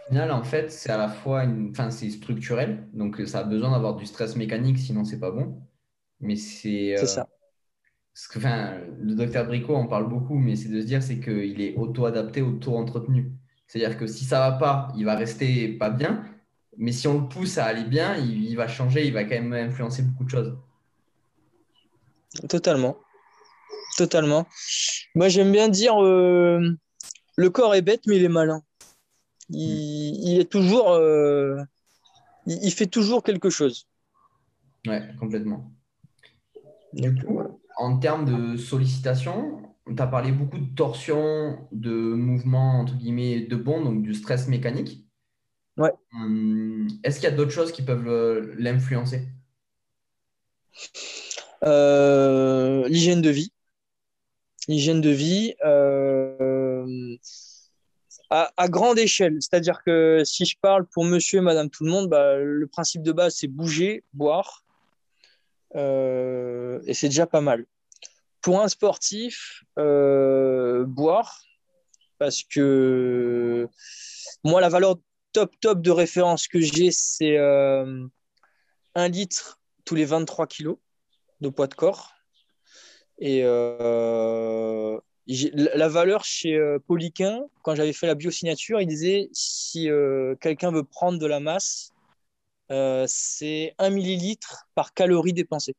final, 0.07 0.31
en 0.31 0.45
fait, 0.45 0.71
c'est 0.71 0.91
à 0.91 0.97
la 0.97 1.09
fois 1.09 1.43
une... 1.43 1.71
enfin, 1.71 1.91
c'est 1.91 2.09
structurel, 2.09 2.89
donc 2.93 3.21
ça 3.27 3.41
a 3.41 3.45
besoin 3.45 3.73
d'avoir 3.73 3.97
du 3.97 4.07
stress 4.07 4.37
mécanique, 4.37 4.79
sinon 4.79 5.05
c'est 5.05 5.19
pas 5.19 5.33
bon. 5.33 5.61
Mais 6.21 6.37
c'est 6.37 6.97
euh, 6.97 7.05
ça. 7.05 7.29
Ce 8.15 8.29
que, 8.29 8.39
enfin, 8.39 8.79
le 9.01 9.15
docteur 9.15 9.47
Bricot 9.47 9.75
en 9.75 9.87
parle 9.87 10.09
beaucoup, 10.09 10.37
mais 10.37 10.57
c'est 10.57 10.69
de 10.69 10.81
se 10.81 10.87
dire 10.87 11.03
c'est 11.03 11.19
qu'il 11.21 11.61
est 11.61 11.75
auto-adapté, 11.77 12.43
auto-entretenu. 12.43 13.33
C'est-à-dire 13.67 13.97
que 13.99 14.07
si 14.07 14.25
ça 14.25 14.39
va 14.39 14.53
pas, 14.59 14.93
il 14.97 15.05
va 15.05 15.15
rester 15.15 15.69
pas 15.69 15.89
bien, 15.91 16.25
mais 16.77 16.93
si 16.93 17.09
on 17.09 17.23
le 17.23 17.29
pousse 17.29 17.59
à 17.59 17.65
aller 17.65 17.85
bien, 17.85 18.17
il, 18.17 18.45
il 18.45 18.57
va 18.57 18.69
changer, 18.69 19.07
il 19.07 19.13
va 19.13 19.25
quand 19.25 19.41
même 19.41 19.53
influencer 19.53 20.03
beaucoup 20.03 20.25
de 20.25 20.31
choses. 20.31 20.59
Totalement. 22.49 22.97
Totalement. 23.97 24.47
Moi, 25.15 25.29
j'aime 25.29 25.53
bien 25.53 25.69
dire 25.69 26.03
euh, 26.03 26.61
le 27.37 27.51
corps 27.51 27.75
est 27.75 27.83
bête, 27.83 28.03
mais 28.07 28.17
il 28.17 28.25
est 28.25 28.29
malin. 28.29 28.63
Il, 29.51 30.29
il 30.29 30.41
est 30.41 30.51
toujours. 30.51 30.93
euh, 30.93 31.63
il, 32.47 32.59
il 32.65 32.73
fait 32.73 32.87
toujours 32.87 33.23
quelque 33.23 33.51
chose. 33.51 33.87
Ouais, 34.87 35.03
complètement. 35.21 35.71
Du 36.95 37.15
coup, 37.15 37.41
en 37.83 37.99
termes 37.99 38.25
de 38.25 38.57
sollicitation, 38.57 39.61
tu 39.89 40.01
as 40.01 40.07
parlé 40.07 40.31
beaucoup 40.31 40.59
de 40.59 40.73
torsion, 40.77 41.59
de 41.73 41.91
mouvement, 41.91 42.81
entre 42.81 42.95
guillemets, 42.95 43.41
de 43.41 43.57
bond, 43.57 43.83
donc 43.83 44.03
du 44.03 44.15
stress 44.15 44.47
mécanique. 44.47 45.05
Ouais. 45.77 45.91
Hum, 46.13 46.87
Est-ce 47.03 47.17
qu'il 47.19 47.29
y 47.29 47.33
a 47.33 47.35
d'autres 47.35 47.51
choses 47.51 47.73
qui 47.73 47.83
peuvent 47.83 48.07
euh, 48.07 48.55
l'influencer? 48.57 49.27
Euh, 51.65 52.87
l'hygiène 52.89 53.21
de 53.21 53.31
vie. 53.31 53.53
L'hygiène 54.69 55.01
de 55.01 55.11
vie 55.11 55.55
euh, 55.65 57.17
à, 58.31 58.53
à 58.57 58.69
grande 58.69 59.01
échelle. 59.01 59.39
C'est-à-dire 59.41 59.83
que 59.85 60.23
si 60.25 60.45
je 60.45 60.57
parle 60.61 60.87
pour 60.87 61.05
monsieur 61.05 61.39
et 61.39 61.43
madame 61.43 61.69
tout 61.69 61.85
le 61.85 61.91
monde, 61.91 62.09
bah, 62.09 62.37
le 62.39 62.67
principe 62.69 63.03
de 63.03 63.11
base, 63.11 63.35
c'est 63.35 63.49
bouger, 63.49 64.05
boire. 64.13 64.63
Euh, 65.75 66.81
et 66.87 66.95
c'est 66.95 67.09
déjà 67.09 67.27
pas 67.27 67.41
mal. 67.41 67.67
Pour 68.41 68.61
un 68.61 68.69
sportif, 68.69 69.65
euh, 69.79 70.85
boire, 70.85 71.43
parce 72.19 72.43
que 72.43 73.69
moi, 74.45 74.61
la 74.61 74.69
valeur 74.69 74.97
top, 75.33 75.53
top 75.61 75.81
de 75.81 75.91
référence 75.91 76.49
que 76.49 76.61
j'ai, 76.61 76.91
c'est 76.91 77.37
euh, 77.39 78.05
un 78.95 79.09
litre 79.09 79.61
tous 79.85 79.95
les 79.95 80.05
23 80.05 80.47
kilos 80.47 80.77
de 81.41 81.49
poids 81.49 81.67
de 81.67 81.75
corps. 81.75 82.13
Et 83.19 83.43
euh, 83.45 84.99
la 85.27 85.89
valeur 85.89 86.25
chez 86.25 86.59
Poliquin, 86.89 87.45
quand 87.63 87.77
j'avais 87.77 87.93
fait 87.93 88.09
la 88.09 88.17
biosignature, 88.17 88.81
il 88.81 88.89
disait 88.89 89.29
si 89.33 89.89
quelqu'un 90.41 90.73
veut 90.73 90.83
prendre 90.83 91.19
de 91.21 91.27
la 91.27 91.39
masse, 91.39 91.93
c'est 93.07 93.75
1 93.79 93.91
millilitre 93.91 94.67
par 94.75 94.95
calorie 94.95 95.33
dépensée. 95.33 95.75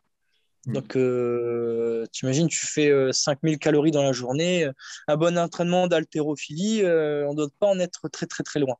Mhm. 0.65 0.73
Donc, 0.73 0.95
euh, 0.95 2.05
tu 2.11 2.25
imagines, 2.25 2.47
tu 2.47 2.65
fais 2.65 2.89
euh, 2.89 3.11
5000 3.11 3.59
calories 3.59 3.91
dans 3.91 4.03
la 4.03 4.13
journée. 4.13 4.67
Un 5.07 5.17
bon 5.17 5.37
entraînement 5.37 5.87
d'haltérophilie, 5.87 6.83
euh, 6.83 7.27
on 7.27 7.31
ne 7.31 7.37
doit 7.37 7.47
pas 7.59 7.67
en 7.67 7.79
être 7.79 8.07
très, 8.09 8.27
très, 8.27 8.43
très 8.43 8.59
loin. 8.59 8.75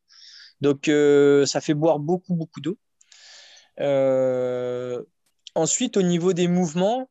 Donc, 0.62 0.88
euh, 0.88 1.46
ça 1.46 1.62
fait 1.62 1.74
boire 1.74 2.00
beaucoup, 2.00 2.36
beaucoup 2.36 2.62
d'eau. 2.62 2.78
Euh, 3.80 5.04
ensuite, 5.56 5.98
au 5.98 6.02
niveau 6.02 6.34
des 6.34 6.48
mouvements, 6.48 7.10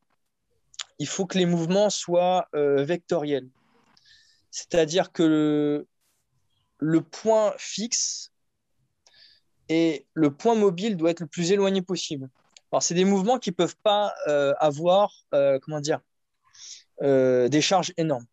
il 0.98 1.06
faut 1.08 1.26
que 1.26 1.36
les 1.36 1.46
mouvements 1.46 1.90
soient 1.90 2.48
euh, 2.54 2.84
vectoriels. 2.84 3.48
C'est-à-dire 4.50 5.12
que 5.12 5.22
le, 5.22 5.88
le 6.78 7.00
point 7.02 7.54
fixe 7.58 8.31
et 9.72 10.04
le 10.12 10.30
point 10.30 10.54
mobile 10.54 10.98
doit 10.98 11.10
être 11.10 11.20
le 11.20 11.26
plus 11.26 11.50
éloigné 11.50 11.80
possible. 11.80 12.28
Alors, 12.70 12.82
c'est 12.82 12.92
des 12.92 13.06
mouvements 13.06 13.38
qui 13.38 13.48
ne 13.48 13.54
peuvent 13.54 13.76
pas 13.82 14.12
euh, 14.28 14.52
avoir, 14.58 15.24
euh, 15.32 15.58
comment 15.62 15.80
dire, 15.80 16.00
euh, 17.00 17.48
des 17.48 17.62
charges 17.62 17.94
énormes. 17.96 18.26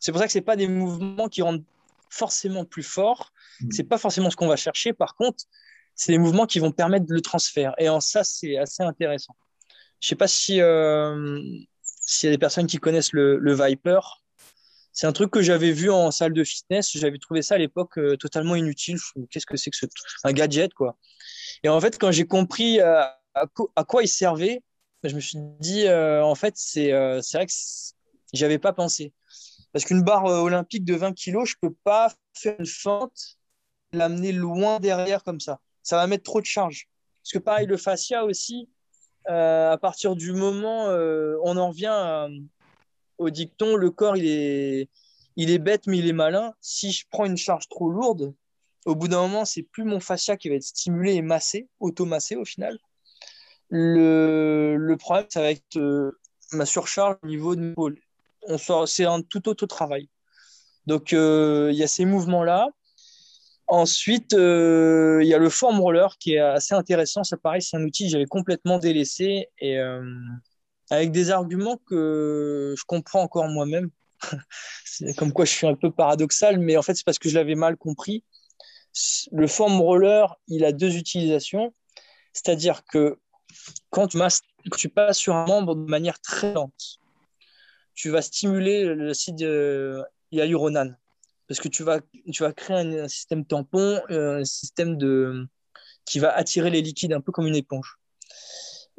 C'est 0.00 0.12
pour 0.12 0.20
ça 0.20 0.26
que 0.26 0.32
ce 0.32 0.38
pas 0.38 0.56
des 0.56 0.68
mouvements 0.68 1.28
qui 1.28 1.40
rendent 1.40 1.64
forcément 2.10 2.66
plus 2.66 2.82
fort. 2.82 3.32
Mm. 3.62 3.70
C'est 3.70 3.84
pas 3.84 3.96
forcément 3.96 4.28
ce 4.28 4.36
qu'on 4.36 4.48
va 4.48 4.56
chercher. 4.56 4.92
Par 4.92 5.14
contre, 5.14 5.44
c'est 5.94 6.12
des 6.12 6.18
mouvements 6.18 6.44
qui 6.44 6.58
vont 6.58 6.72
permettre 6.72 7.06
le 7.08 7.22
transfert. 7.22 7.74
Et 7.78 7.88
en 7.88 8.00
ça, 8.00 8.22
c'est 8.22 8.58
assez 8.58 8.82
intéressant. 8.82 9.34
Je 10.00 10.08
sais 10.08 10.16
pas 10.16 10.28
si 10.28 10.60
s'il 12.02 12.26
y 12.26 12.30
a 12.30 12.32
des 12.32 12.38
personnes 12.38 12.66
qui 12.66 12.78
connaissent 12.78 13.14
le, 13.14 13.38
le 13.38 13.54
Viper. 13.54 14.00
C'est 15.00 15.06
un 15.06 15.12
truc 15.12 15.30
que 15.30 15.40
j'avais 15.40 15.72
vu 15.72 15.90
en 15.90 16.10
salle 16.10 16.34
de 16.34 16.44
fitness. 16.44 16.90
J'avais 16.94 17.16
trouvé 17.16 17.40
ça 17.40 17.54
à 17.54 17.58
l'époque 17.58 17.96
euh, 17.96 18.18
totalement 18.18 18.54
inutile. 18.54 18.98
Qu'est-ce 19.30 19.46
que 19.46 19.56
c'est 19.56 19.70
que 19.70 19.76
ce 19.78 19.86
un 20.24 20.32
gadget 20.34 20.74
quoi 20.74 20.98
Et 21.62 21.70
en 21.70 21.80
fait, 21.80 21.98
quand 21.98 22.10
j'ai 22.10 22.26
compris 22.26 22.82
euh, 22.82 23.00
à, 23.32 23.84
quoi 23.84 24.02
il 24.02 24.08
servait, 24.08 24.62
je 25.02 25.14
me 25.14 25.20
suis 25.20 25.38
dit 25.58 25.86
euh, 25.86 26.22
en 26.22 26.34
fait 26.34 26.52
c'est 26.58 26.90
vrai 26.92 27.46
que 27.46 27.52
c'est- 27.54 27.94
j'avais 28.34 28.58
pas 28.58 28.74
pensé. 28.74 29.14
Parce 29.72 29.86
qu'une 29.86 30.02
barre 30.02 30.26
olympique 30.26 30.84
de 30.84 30.96
20 30.96 31.14
kilos, 31.14 31.48
je 31.48 31.54
peux 31.62 31.74
pas 31.82 32.12
faire 32.34 32.56
une 32.58 32.66
fente, 32.66 33.38
l'amener 33.94 34.32
loin 34.32 34.80
derrière 34.80 35.24
comme 35.24 35.40
ça. 35.40 35.60
Ça 35.82 35.96
va 35.96 36.06
mettre 36.08 36.24
trop 36.24 36.42
de 36.42 36.46
charge. 36.46 36.90
Parce 37.22 37.32
que 37.32 37.38
pareil, 37.38 37.66
le 37.66 37.78
fascia 37.78 38.26
aussi, 38.26 38.68
à 39.24 39.78
partir 39.80 40.14
du 40.14 40.32
moment, 40.32 40.88
euh, 40.88 41.38
on 41.42 41.56
en 41.56 41.70
revient 41.70 42.28
au 43.20 43.30
dicton, 43.30 43.76
le 43.76 43.90
corps, 43.90 44.16
il 44.16 44.26
est, 44.26 44.88
il 45.36 45.50
est 45.50 45.58
bête, 45.58 45.86
mais 45.86 45.98
il 45.98 46.08
est 46.08 46.14
malin. 46.14 46.54
Si 46.60 46.90
je 46.90 47.04
prends 47.10 47.26
une 47.26 47.36
charge 47.36 47.68
trop 47.68 47.90
lourde, 47.90 48.34
au 48.86 48.94
bout 48.94 49.08
d'un 49.08 49.20
moment, 49.20 49.44
c'est 49.44 49.62
plus 49.62 49.84
mon 49.84 50.00
fascia 50.00 50.36
qui 50.36 50.48
va 50.48 50.54
être 50.54 50.64
stimulé 50.64 51.14
et 51.14 51.22
massé, 51.22 51.68
automassé 51.80 52.34
au 52.34 52.46
final. 52.46 52.78
Le, 53.68 54.76
le 54.76 54.96
problème, 54.96 55.26
ça 55.28 55.42
va 55.42 55.50
être 55.50 55.76
euh, 55.76 56.18
ma 56.52 56.64
surcharge 56.64 57.16
au 57.22 57.26
niveau 57.26 57.54
de 57.54 57.68
l'épaule. 57.68 57.98
C'est 58.86 59.04
un 59.04 59.20
tout 59.20 59.48
autre 59.48 59.66
travail. 59.66 60.08
Donc, 60.86 61.12
euh, 61.12 61.68
il 61.72 61.78
y 61.78 61.82
a 61.82 61.86
ces 61.86 62.06
mouvements-là. 62.06 62.70
Ensuite, 63.66 64.32
euh, 64.32 65.20
il 65.22 65.28
y 65.28 65.34
a 65.34 65.38
le 65.38 65.50
form 65.50 65.78
roller 65.78 66.16
qui 66.18 66.32
est 66.32 66.38
assez 66.38 66.74
intéressant. 66.74 67.22
Ça, 67.22 67.36
pareil, 67.36 67.60
c'est 67.60 67.76
un 67.76 67.84
outil 67.84 68.04
que 68.06 68.10
j'avais 68.10 68.24
complètement 68.24 68.78
délaissé 68.78 69.48
et 69.58 69.78
avec 70.90 71.12
des 71.12 71.30
arguments 71.30 71.78
que 71.86 72.74
je 72.76 72.84
comprends 72.84 73.22
encore 73.22 73.48
moi-même. 73.48 73.90
c'est 74.84 75.14
comme 75.14 75.32
quoi 75.32 75.44
je 75.44 75.52
suis 75.52 75.66
un 75.66 75.74
peu 75.74 75.90
paradoxal, 75.90 76.58
mais 76.58 76.76
en 76.76 76.82
fait, 76.82 76.94
c'est 76.94 77.04
parce 77.04 77.18
que 77.18 77.28
je 77.28 77.36
l'avais 77.36 77.54
mal 77.54 77.76
compris. 77.76 78.24
le 79.32 79.46
foam 79.46 79.80
roller, 79.80 80.36
il 80.48 80.64
a 80.64 80.72
deux 80.72 80.96
utilisations. 80.96 81.72
C'est-à-dire 82.32 82.84
que 82.84 83.18
quand 83.90 84.08
tu, 84.08 84.18
tu, 84.76 84.88
passes 84.88 85.18
sur 85.18 85.34
un 85.34 85.46
membre 85.46 85.74
de 85.74 85.88
manière 85.88 86.20
très 86.20 86.52
lente, 86.52 86.98
tu 87.94 88.10
vas 88.10 88.22
stimuler 88.22 88.84
le 88.84 89.14
site 89.14 89.44
hyaluronane. 90.32 90.98
Parce 91.48 91.60
que 91.60 91.68
tu 91.68 91.82
vas, 91.82 92.00
créer 92.52 92.76
un, 92.76 93.08
système 93.08 93.44
tampon, 93.44 94.00
un 94.08 94.44
système 94.44 94.96
de, 94.96 95.48
qui 96.04 96.18
va 96.18 96.34
attirer 96.34 96.70
les 96.70 96.82
liquides 96.82 97.12
un 97.12 97.20
peu 97.20 97.32
comme 97.32 97.46
une 97.46 97.56
éponge. 97.56 97.99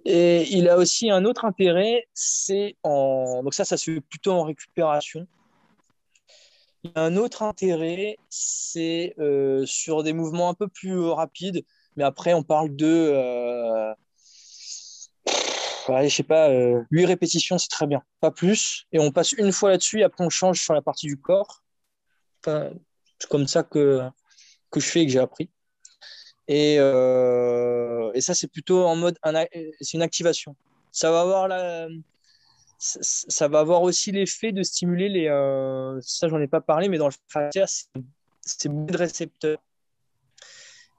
Et 0.05 0.43
il 0.51 0.67
a 0.69 0.77
aussi 0.77 1.11
un 1.11 1.25
autre 1.25 1.45
intérêt, 1.45 2.07
c'est 2.13 2.75
en. 2.83 3.43
Donc, 3.43 3.53
ça, 3.53 3.65
ça 3.65 3.77
se 3.77 3.91
fait 3.91 4.01
plutôt 4.01 4.31
en 4.31 4.43
récupération. 4.43 5.27
Un 6.95 7.15
autre 7.17 7.43
intérêt, 7.43 8.17
c'est 8.29 9.13
euh, 9.19 9.65
sur 9.67 10.01
des 10.01 10.13
mouvements 10.13 10.49
un 10.49 10.55
peu 10.55 10.67
plus 10.67 10.99
rapides, 10.99 11.63
mais 11.95 12.03
après, 12.03 12.33
on 12.33 12.43
parle 12.43 12.75
de. 12.75 13.11
Euh, 13.13 13.93
je 15.87 16.09
sais 16.09 16.23
pas, 16.23 16.49
8 16.49 17.03
euh, 17.03 17.07
répétitions, 17.07 17.57
c'est 17.59 17.69
très 17.69 17.85
bien, 17.85 18.01
pas 18.19 18.31
plus. 18.31 18.87
Et 18.91 18.99
on 18.99 19.11
passe 19.11 19.33
une 19.33 19.51
fois 19.51 19.69
là-dessus, 19.69 20.01
après, 20.03 20.23
on 20.23 20.29
change 20.29 20.61
sur 20.61 20.73
la 20.73 20.81
partie 20.81 21.05
du 21.05 21.17
corps. 21.17 21.61
c'est 22.45 23.29
comme 23.29 23.47
ça 23.47 23.61
que, 23.63 24.01
que 24.71 24.79
je 24.79 24.87
fais 24.87 25.01
et 25.01 25.05
que 25.05 25.11
j'ai 25.11 25.19
appris. 25.19 25.51
Et, 26.47 26.77
euh, 26.79 28.11
et 28.13 28.21
ça, 28.21 28.33
c'est 28.33 28.47
plutôt 28.47 28.85
en 28.85 28.95
mode, 28.95 29.17
c'est 29.79 29.93
une 29.93 30.01
activation. 30.01 30.55
Ça 30.91 31.11
va 31.11 31.21
avoir 31.21 31.47
ça 32.81 33.47
va 33.47 33.59
avoir 33.59 33.83
aussi 33.83 34.11
l'effet 34.11 34.51
de 34.51 34.63
stimuler 34.63 35.07
les. 35.07 35.27
Euh, 35.27 35.99
ça, 36.01 36.27
j'en 36.27 36.39
ai 36.39 36.47
pas 36.47 36.61
parlé, 36.61 36.89
mais 36.89 36.97
dans 36.97 37.07
le 37.07 37.13
fascia, 37.27 37.65
c'est 38.41 38.69
beaucoup 38.69 38.91
de 38.91 38.97
récepteurs. 38.97 39.59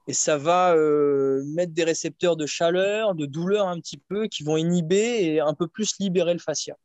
Et 0.07 0.13
ça 0.13 0.37
va 0.37 0.75
euh, 0.75 1.43
mettre 1.55 1.73
des 1.73 1.85
récepteurs 1.85 2.37
de 2.37 2.47
chaleur, 2.47 3.15
de 3.15 3.27
douleur 3.27 3.67
un 3.67 3.81
petit 3.81 3.99
peu, 3.99 4.29
qui 4.29 4.45
vont 4.45 4.57
inhiber 4.57 5.25
et 5.25 5.41
un 5.41 5.55
peu 5.55 5.67
plus 5.67 5.99
libérer 5.99 6.33
le 6.33 6.39
fascia. 6.39 6.77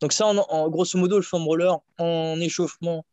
Donc, 0.00 0.12
ça, 0.12 0.26
en, 0.26 0.68
grosso 0.68 0.98
modo, 0.98 1.16
le 1.16 1.22
foam 1.22 1.44
roller 1.44 1.78
en 1.98 2.38
échauffement, 2.38 3.06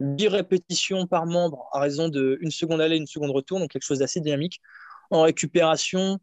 10 0.00 0.28
répétitions 0.28 1.06
par 1.06 1.26
membre 1.26 1.68
à 1.72 1.80
raison 1.80 2.08
de 2.08 2.38
une 2.40 2.50
seconde 2.50 2.80
aller, 2.80 2.96
une 2.96 3.06
seconde 3.06 3.30
retour, 3.30 3.58
donc 3.58 3.70
quelque 3.70 3.84
chose 3.84 4.00
d'assez 4.00 4.20
dynamique. 4.20 4.60
En 5.10 5.22
récupération, 5.22 6.18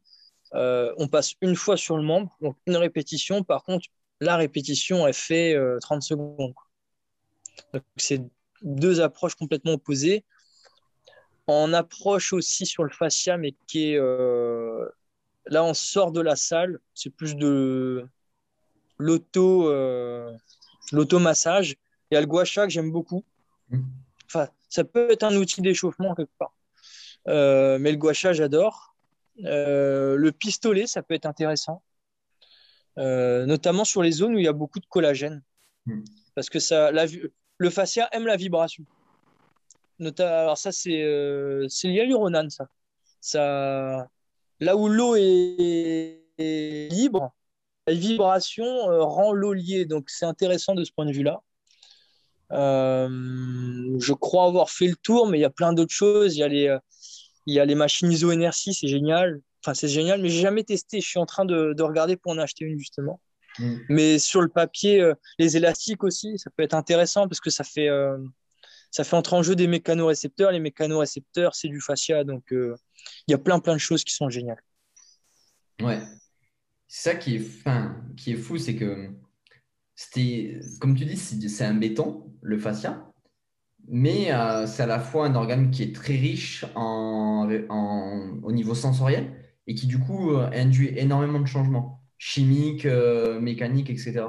euh, 0.53 0.93
on 0.97 1.07
passe 1.07 1.33
une 1.41 1.55
fois 1.55 1.77
sur 1.77 1.97
le 1.97 2.03
membre, 2.03 2.35
donc 2.41 2.57
une 2.65 2.75
répétition. 2.75 3.43
Par 3.43 3.63
contre, 3.63 3.87
la 4.19 4.35
répétition, 4.35 5.07
elle 5.07 5.13
fait 5.13 5.55
30 5.81 5.97
euh, 5.97 6.01
secondes. 6.01 6.53
Donc, 7.73 7.83
c'est 7.97 8.21
deux 8.61 9.01
approches 9.01 9.35
complètement 9.35 9.73
opposées. 9.73 10.25
En 11.47 11.73
approche 11.73 12.33
aussi 12.33 12.65
sur 12.65 12.83
le 12.83 12.91
fascia, 12.91 13.37
mais 13.37 13.53
qui 13.67 13.91
est 13.91 13.97
euh, 13.97 14.87
là, 15.47 15.63
on 15.63 15.73
sort 15.73 16.11
de 16.11 16.21
la 16.21 16.35
salle, 16.35 16.79
c'est 16.93 17.09
plus 17.09 17.35
de 17.35 18.05
l'auto, 18.97 19.71
l'automassage. 20.91 21.75
Il 22.11 22.15
y 22.15 22.17
a 22.17 22.21
le 22.21 22.27
gua 22.27 22.43
que 22.43 22.69
j'aime 22.69 22.91
beaucoup. 22.91 23.23
Enfin, 24.27 24.47
ça 24.69 24.83
peut 24.83 25.11
être 25.11 25.23
un 25.23 25.35
outil 25.35 25.61
d'échauffement 25.61 26.15
quelque 26.15 26.31
part. 26.37 26.53
Euh, 27.27 27.77
mais 27.79 27.91
le 27.91 27.97
gua 27.97 28.13
j'adore. 28.13 28.95
Euh, 29.43 30.15
le 30.15 30.31
pistolet, 30.31 30.87
ça 30.87 31.03
peut 31.03 31.13
être 31.13 31.25
intéressant. 31.25 31.81
Euh, 32.97 33.45
notamment 33.45 33.85
sur 33.85 34.01
les 34.01 34.11
zones 34.11 34.35
où 34.35 34.37
il 34.37 34.45
y 34.45 34.49
a 34.49 34.53
beaucoup 34.53 34.79
de 34.79 34.85
collagène. 34.85 35.41
Mm. 35.85 36.01
Parce 36.35 36.49
que 36.49 36.59
ça, 36.59 36.91
la, 36.91 37.05
le 37.57 37.69
fascia 37.69 38.07
aime 38.11 38.25
la 38.25 38.37
vibration. 38.37 38.85
alors 40.19 40.57
ça, 40.57 40.71
c'est 40.71 40.89
lié 40.89 42.01
à 42.01 42.05
l'uronane, 42.05 42.49
ça. 42.49 42.67
ça. 43.19 44.07
Là 44.59 44.75
où 44.77 44.87
l'eau 44.87 45.15
est, 45.15 46.19
libre, 46.91 47.33
la 47.87 47.93
vibration 47.93 48.65
rend 49.05 49.33
l'eau 49.33 49.53
liée. 49.53 49.85
Donc 49.85 50.09
c'est 50.09 50.25
intéressant 50.25 50.75
de 50.75 50.83
ce 50.83 50.91
point 50.91 51.05
de 51.05 51.11
vue-là. 51.11 51.41
Euh, 52.53 53.97
je 53.99 54.13
crois 54.13 54.45
avoir 54.45 54.69
fait 54.69 54.87
le 54.87 54.95
tour, 54.95 55.27
mais 55.27 55.37
il 55.37 55.41
y 55.41 55.45
a 55.45 55.49
plein 55.49 55.73
d'autres 55.73 55.93
choses. 55.93 56.35
Il 56.35 56.39
y 56.39 56.43
a 56.43 56.47
les, 56.47 56.67
euh, 56.67 56.79
il 57.45 57.55
y 57.55 57.59
a 57.59 57.65
les 57.65 57.75
machines 57.75 58.11
ISO 58.11 58.33
NRC, 58.33 58.73
c'est 58.73 58.87
génial. 58.87 59.41
Enfin, 59.63 59.73
c'est 59.73 59.87
génial, 59.87 60.21
mais 60.21 60.29
j'ai 60.29 60.41
jamais 60.41 60.63
testé. 60.63 61.01
Je 61.01 61.07
suis 61.07 61.19
en 61.19 61.25
train 61.25 61.45
de, 61.45 61.73
de, 61.73 61.83
regarder 61.83 62.17
pour 62.17 62.31
en 62.31 62.37
acheter 62.37 62.65
une 62.65 62.77
justement. 62.77 63.21
Mm. 63.59 63.75
Mais 63.89 64.19
sur 64.19 64.41
le 64.41 64.49
papier, 64.49 65.01
euh, 65.01 65.13
les 65.39 65.57
élastiques 65.57 66.03
aussi, 66.03 66.37
ça 66.37 66.49
peut 66.55 66.63
être 66.63 66.73
intéressant 66.73 67.27
parce 67.27 67.39
que 67.39 67.49
ça 67.49 67.63
fait, 67.63 67.89
ça 68.91 69.03
fait 69.03 69.15
entrer 69.15 69.35
en 69.35 69.43
jeu 69.43 69.55
des 69.55 69.67
mécanorécepteurs. 69.67 70.51
Les 70.51 70.59
mécanorécepteurs, 70.59 71.55
c'est 71.55 71.69
du 71.69 71.79
fascia, 71.79 72.23
donc 72.23 72.43
il 72.51 72.75
y 73.27 73.33
a 73.33 73.37
plein 73.37 73.59
plein 73.59 73.73
de 73.73 73.79
choses 73.79 74.03
qui 74.03 74.13
sont 74.13 74.29
géniales. 74.29 74.61
Ouais, 75.81 75.99
c'est 76.87 77.11
ça 77.11 77.15
qui 77.15 77.37
est, 77.37 77.39
fin, 77.39 77.95
qui 78.17 78.33
est 78.33 78.35
fou, 78.35 78.57
c'est 78.57 78.75
que 78.75 79.09
comme 80.79 80.95
tu 80.95 81.05
dis, 81.05 81.17
c'est 81.17 81.65
un 81.65 81.73
béton, 81.73 82.31
le 82.41 82.57
fascia, 82.57 83.11
mais 83.87 84.31
euh, 84.33 84.67
c'est 84.67 84.83
à 84.83 84.87
la 84.87 84.99
fois 84.99 85.25
un 85.27 85.35
organe 85.35 85.71
qui 85.71 85.83
est 85.83 85.95
très 85.95 86.15
riche 86.15 86.65
en, 86.75 87.47
au 88.43 88.51
niveau 88.51 88.75
sensoriel 88.75 89.31
et 89.67 89.75
qui 89.75 89.87
du 89.87 89.99
coup 89.99 90.31
euh, 90.31 90.49
induit 90.53 90.91
énormément 90.95 91.39
de 91.39 91.45
changements 91.45 92.03
chimiques, 92.17 92.85
euh, 92.85 93.39
mécaniques, 93.39 93.89
etc. 93.89 94.25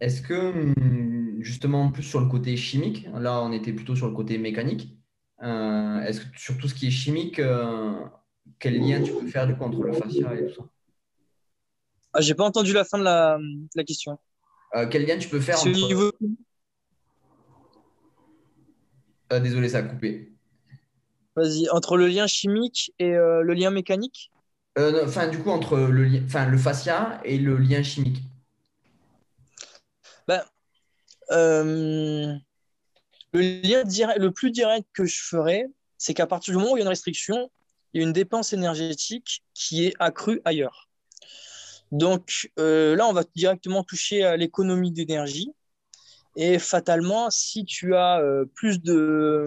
Est-ce 0.00 0.20
que 0.20 0.34
hum, 0.34 1.38
justement 1.40 1.90
plus 1.90 2.02
sur 2.02 2.20
le 2.20 2.26
côté 2.26 2.56
chimique, 2.56 3.08
là 3.14 3.42
on 3.42 3.52
était 3.52 3.72
plutôt 3.72 3.96
sur 3.96 4.08
le 4.08 4.14
côté 4.14 4.38
mécanique, 4.38 4.98
est-ce 5.40 6.20
que 6.20 6.38
sur 6.38 6.58
tout 6.58 6.68
ce 6.68 6.74
qui 6.74 6.88
est 6.88 6.90
chimique, 6.90 7.40
quel 8.58 8.80
lien 8.80 9.02
tu 9.02 9.12
peux 9.12 9.26
faire 9.26 9.46
du 9.46 9.54
coup 9.54 9.64
entre 9.64 9.82
le 9.82 9.92
fascia 9.92 10.34
et 10.34 10.46
tout 10.46 10.54
ça? 10.54 10.62
Ah, 12.16 12.22
j'ai 12.22 12.34
pas 12.34 12.44
entendu 12.44 12.72
la 12.72 12.84
fin 12.84 12.96
de 12.98 13.04
la, 13.04 13.38
question. 13.84 14.18
Euh, 14.74 14.86
quel 14.90 15.04
lien 15.04 15.18
tu 15.18 15.28
peux 15.28 15.38
faire 15.38 15.60
entre... 15.60 16.14
Euh, 19.32 19.40
désolé, 19.40 19.68
ça 19.68 19.78
a 19.78 19.82
coupé. 19.82 20.32
Vas-y, 21.34 21.68
entre 21.70 21.98
le 21.98 22.06
lien 22.06 22.26
chimique 22.26 22.94
et 22.98 23.14
euh, 23.14 23.42
le 23.42 23.52
lien 23.52 23.70
mécanique? 23.70 24.32
Enfin, 24.78 25.28
du 25.28 25.38
coup, 25.40 25.50
entre 25.50 25.76
le, 25.76 26.24
enfin, 26.24 26.46
le 26.46 26.56
fascia 26.56 27.20
et 27.24 27.36
le 27.36 27.58
lien 27.58 27.82
chimique. 27.82 28.22
Ben, 30.26 30.42
le 31.30 32.40
lien 33.34 33.84
direct, 33.84 34.18
le 34.18 34.30
plus 34.30 34.50
direct 34.50 34.88
que 34.94 35.04
je 35.04 35.22
ferais, 35.22 35.66
c'est 35.98 36.14
qu'à 36.14 36.26
partir 36.26 36.54
du 36.54 36.58
moment 36.58 36.72
où 36.72 36.76
il 36.76 36.80
y 36.80 36.82
a 36.82 36.84
une 36.84 36.88
restriction, 36.88 37.50
il 37.92 38.00
y 38.00 38.04
a 38.04 38.06
une 38.06 38.14
dépense 38.14 38.54
énergétique 38.54 39.42
qui 39.52 39.84
est 39.84 39.94
accrue 39.98 40.40
ailleurs. 40.46 40.88
Donc 41.92 42.50
euh, 42.58 42.96
là, 42.96 43.06
on 43.06 43.12
va 43.12 43.22
directement 43.34 43.84
toucher 43.84 44.24
à 44.24 44.36
l'économie 44.36 44.92
d'énergie. 44.92 45.52
Et 46.36 46.58
fatalement, 46.58 47.30
si 47.30 47.64
tu 47.64 47.94
as 47.94 48.20
euh, 48.20 48.44
plus 48.54 48.82
de, 48.82 49.44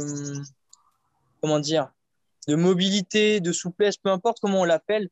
comment 1.41 1.60
dire, 1.60 1.91
de 2.47 2.56
mobilité, 2.56 3.41
de 3.41 3.52
souplesse, 3.52 3.97
peu 3.97 4.10
importe 4.10 4.39
comment 4.41 4.62
on 4.62 4.65
l'appelle, 4.65 5.10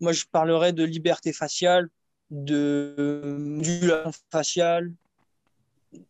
moi 0.00 0.12
je 0.12 0.24
parlerai 0.30 0.72
de 0.72 0.84
liberté 0.84 1.32
faciale, 1.32 1.90
de 2.30 3.36
modulation 3.38 4.12
faciale, 4.30 4.92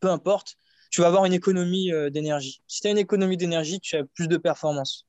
peu 0.01 0.09
importe, 0.09 0.57
tu 0.91 1.01
vas 1.01 1.09
avoir 1.09 1.25
une 1.25 1.33
économie 1.33 1.93
euh, 1.93 2.11
d'énergie. 2.11 2.63
Si 2.69 2.81
tu 2.81 2.89
as 2.89 2.91
une 2.91 2.99
économie 2.99 3.37
d'énergie, 3.37 3.81
tu 3.81 3.97
as 3.97 4.05
plus 4.05 4.29
de 4.29 4.37
performance. 4.37 5.07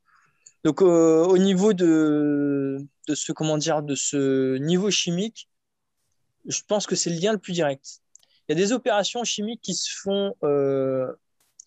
Donc 0.63 0.81
au 0.81 1.37
niveau 1.37 1.71
de, 1.71 2.85
de 3.09 3.15
ce 3.15 3.31
comment 3.31 3.57
dire 3.57 3.81
de 3.81 3.95
ce 3.95 4.57
niveau 4.57 4.91
chimique, 4.91 5.49
je 6.45 6.61
pense 6.67 6.85
que 6.85 6.95
c'est 6.95 7.09
le 7.09 7.17
lien 7.17 7.33
le 7.33 7.39
plus 7.39 7.53
direct. 7.53 8.01
Il 8.47 8.51
y 8.51 8.53
a 8.53 8.55
des 8.55 8.71
opérations 8.71 9.23
chimiques 9.23 9.61
qui 9.61 9.73
se 9.73 9.89
font 10.01 10.35
euh, 10.43 11.11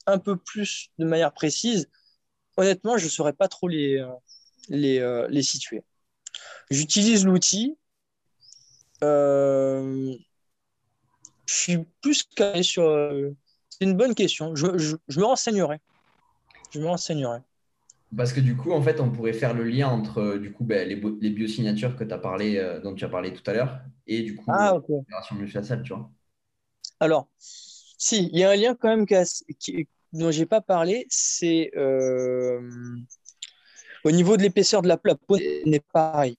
un 0.07 0.19
peu 0.19 0.37
plus 0.37 0.91
de 0.99 1.05
manière 1.05 1.33
précise. 1.33 1.89
Honnêtement, 2.57 2.97
je 2.97 3.05
ne 3.05 3.11
saurais 3.11 3.33
pas 3.33 3.49
trop 3.49 3.67
les, 3.67 3.99
euh, 3.99 4.09
euh, 4.71 5.27
les 5.29 5.43
situer. 5.43 5.83
J'utilise 6.71 7.25
l'outil. 7.25 7.77
je 9.01 10.17
suis 11.47 11.79
plus 12.03 12.23
calé 12.23 12.63
sur. 12.63 12.85
c'est 13.69 13.85
une 13.85 13.97
bonne 13.97 14.15
question. 14.15 14.55
Je 14.55 14.67
me 15.19 15.25
renseignerai. 15.25 15.81
Je 16.71 16.79
me 16.79 16.87
renseignerai. 16.87 17.41
Parce 18.17 18.33
que 18.33 18.41
du 18.41 18.57
coup, 18.57 18.73
en 18.73 18.83
fait, 18.83 19.01
on 19.01 19.11
pourrait 19.11 19.33
faire 19.33 19.55
le 19.55 19.65
lien 19.65 19.89
entre 19.89 20.19
euh, 20.19 20.39
du 20.39 20.53
coup, 20.53 20.65
ben, 20.65 20.87
les, 20.87 21.01
les, 21.21 21.31
biosignatures 21.31 21.97
que 21.97 22.05
tu 22.05 22.13
as 22.13 22.19
parlé, 22.19 22.59
euh, 22.59 22.79
dont 22.81 22.95
tu 22.95 23.05
as 23.05 23.09
parlé 23.09 23.33
tout 23.33 23.49
à 23.51 23.55
l'heure 23.55 23.81
et 24.07 24.23
du 24.23 24.37
coup 24.37 24.45
ah, 24.49 24.75
l'opération 24.87 25.37
musculaire, 25.37 25.83
tu 25.83 25.95
vois. 25.95 26.11
Alors, 27.01 27.29
si, 27.39 28.29
il 28.33 28.39
y 28.39 28.45
a 28.45 28.51
un 28.51 28.57
lien 28.57 28.75
quand 28.75 28.89
même 28.89 29.07
qui, 29.07 29.89
dont 30.13 30.31
je 30.31 30.41
n'ai 30.41 30.47
pas 30.47 30.61
parlé, 30.61 31.07
c'est 31.09 31.71
euh, 31.77 32.61
au 34.05 34.11
niveau 34.11 34.37
de 34.37 34.43
l'épaisseur 34.43 34.83
de 34.83 34.89
la 34.89 34.99
peau, 34.99 35.39
n'est 35.65 35.81
pas 35.93 36.13
pareil. 36.13 36.37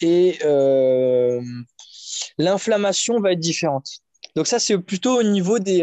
et 0.00 0.38
l'inflammation 2.38 3.18
va 3.20 3.32
être 3.32 3.40
différente. 3.40 3.98
Donc 4.36 4.46
ça, 4.46 4.58
c'est 4.58 4.78
plutôt 4.78 5.18
au 5.18 5.22
niveau 5.22 5.58
des, 5.58 5.82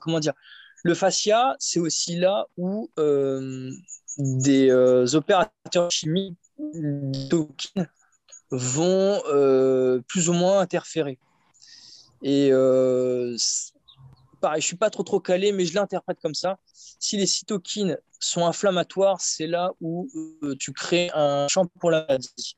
comment 0.00 0.20
dire, 0.20 0.34
le 0.82 0.94
fascia, 0.94 1.56
c'est 1.58 1.80
aussi 1.80 2.16
là 2.16 2.46
où 2.56 2.90
euh, 2.98 3.70
des 4.18 4.70
euh, 4.70 5.06
opérateurs 5.14 5.90
chimiques 5.90 6.38
vont 8.50 9.22
euh, 9.26 10.00
plus 10.08 10.28
ou 10.28 10.32
moins 10.32 10.60
interférer. 10.60 11.18
Et 12.22 12.50
pareil, 14.40 14.60
je 14.60 14.66
suis 14.66 14.76
pas 14.76 14.90
trop 14.90 15.02
trop 15.02 15.20
calé, 15.20 15.52
mais 15.52 15.64
je 15.64 15.74
l'interprète 15.74 16.18
comme 16.22 16.34
ça. 16.34 16.58
Si 17.00 17.16
les 17.16 17.26
cytokines 17.26 17.98
sont 18.20 18.46
inflammatoires, 18.46 19.20
c'est 19.20 19.48
là 19.48 19.72
où 19.80 20.08
tu 20.60 20.72
crées 20.72 21.10
un 21.14 21.48
champ 21.48 21.66
pour 21.80 21.90
la 21.90 22.02
maladie. 22.02 22.56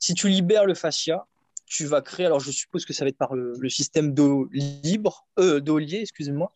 Si 0.00 0.14
tu 0.14 0.28
libères 0.28 0.64
le 0.64 0.74
fascia, 0.74 1.26
tu 1.66 1.84
vas 1.84 2.00
créer, 2.00 2.26
alors 2.26 2.40
je 2.40 2.50
suppose 2.50 2.86
que 2.86 2.92
ça 2.92 3.04
va 3.04 3.08
être 3.08 3.18
par 3.18 3.34
le, 3.34 3.68
système 3.68 4.14
d'eau 4.14 4.48
libre, 4.52 5.26
d'eau 5.36 5.78
liée, 5.78 6.00
excusez-moi, 6.00 6.54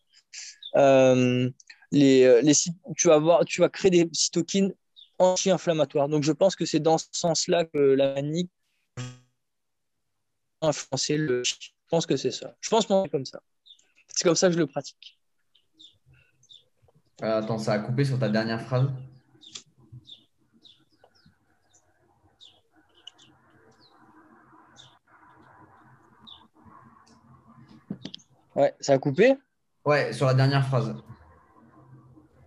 euh, 0.76 1.50
les, 1.92 2.24
euh, 2.24 2.40
les, 2.42 2.54
tu, 2.96 3.08
vas 3.08 3.18
voir, 3.18 3.44
tu 3.44 3.60
vas 3.60 3.68
créer 3.68 3.90
des 3.90 4.08
cytokines 4.12 4.72
anti-inflammatoires. 5.18 6.08
Donc, 6.08 6.22
je 6.22 6.32
pense 6.32 6.56
que 6.56 6.64
c'est 6.64 6.80
dans 6.80 6.98
ce 6.98 7.06
sens-là 7.12 7.64
que 7.64 7.78
la 7.78 8.14
panique 8.14 8.50
a 10.60 10.68
influencé 10.68 11.16
le. 11.16 11.42
Je 11.44 11.54
pense 11.90 12.06
que 12.06 12.16
c'est 12.16 12.30
ça. 12.30 12.56
Je 12.60 12.70
pense 12.70 12.86
que 12.86 12.94
c'est 13.02 13.10
comme 13.10 13.26
ça. 13.26 13.40
C'est 14.08 14.24
comme 14.24 14.36
ça 14.36 14.48
que 14.48 14.54
je 14.54 14.58
le 14.58 14.66
pratique. 14.66 15.18
Euh, 17.22 17.38
attends, 17.38 17.58
ça 17.58 17.74
a 17.74 17.78
coupé 17.78 18.04
sur 18.04 18.18
ta 18.18 18.28
dernière 18.28 18.62
phrase. 18.62 18.88
Ouais, 28.54 28.74
ça 28.80 28.94
a 28.94 28.98
coupé? 28.98 29.36
Ouais, 29.84 30.12
sur 30.12 30.26
la 30.26 30.34
dernière 30.34 30.66
phrase. 30.66 30.94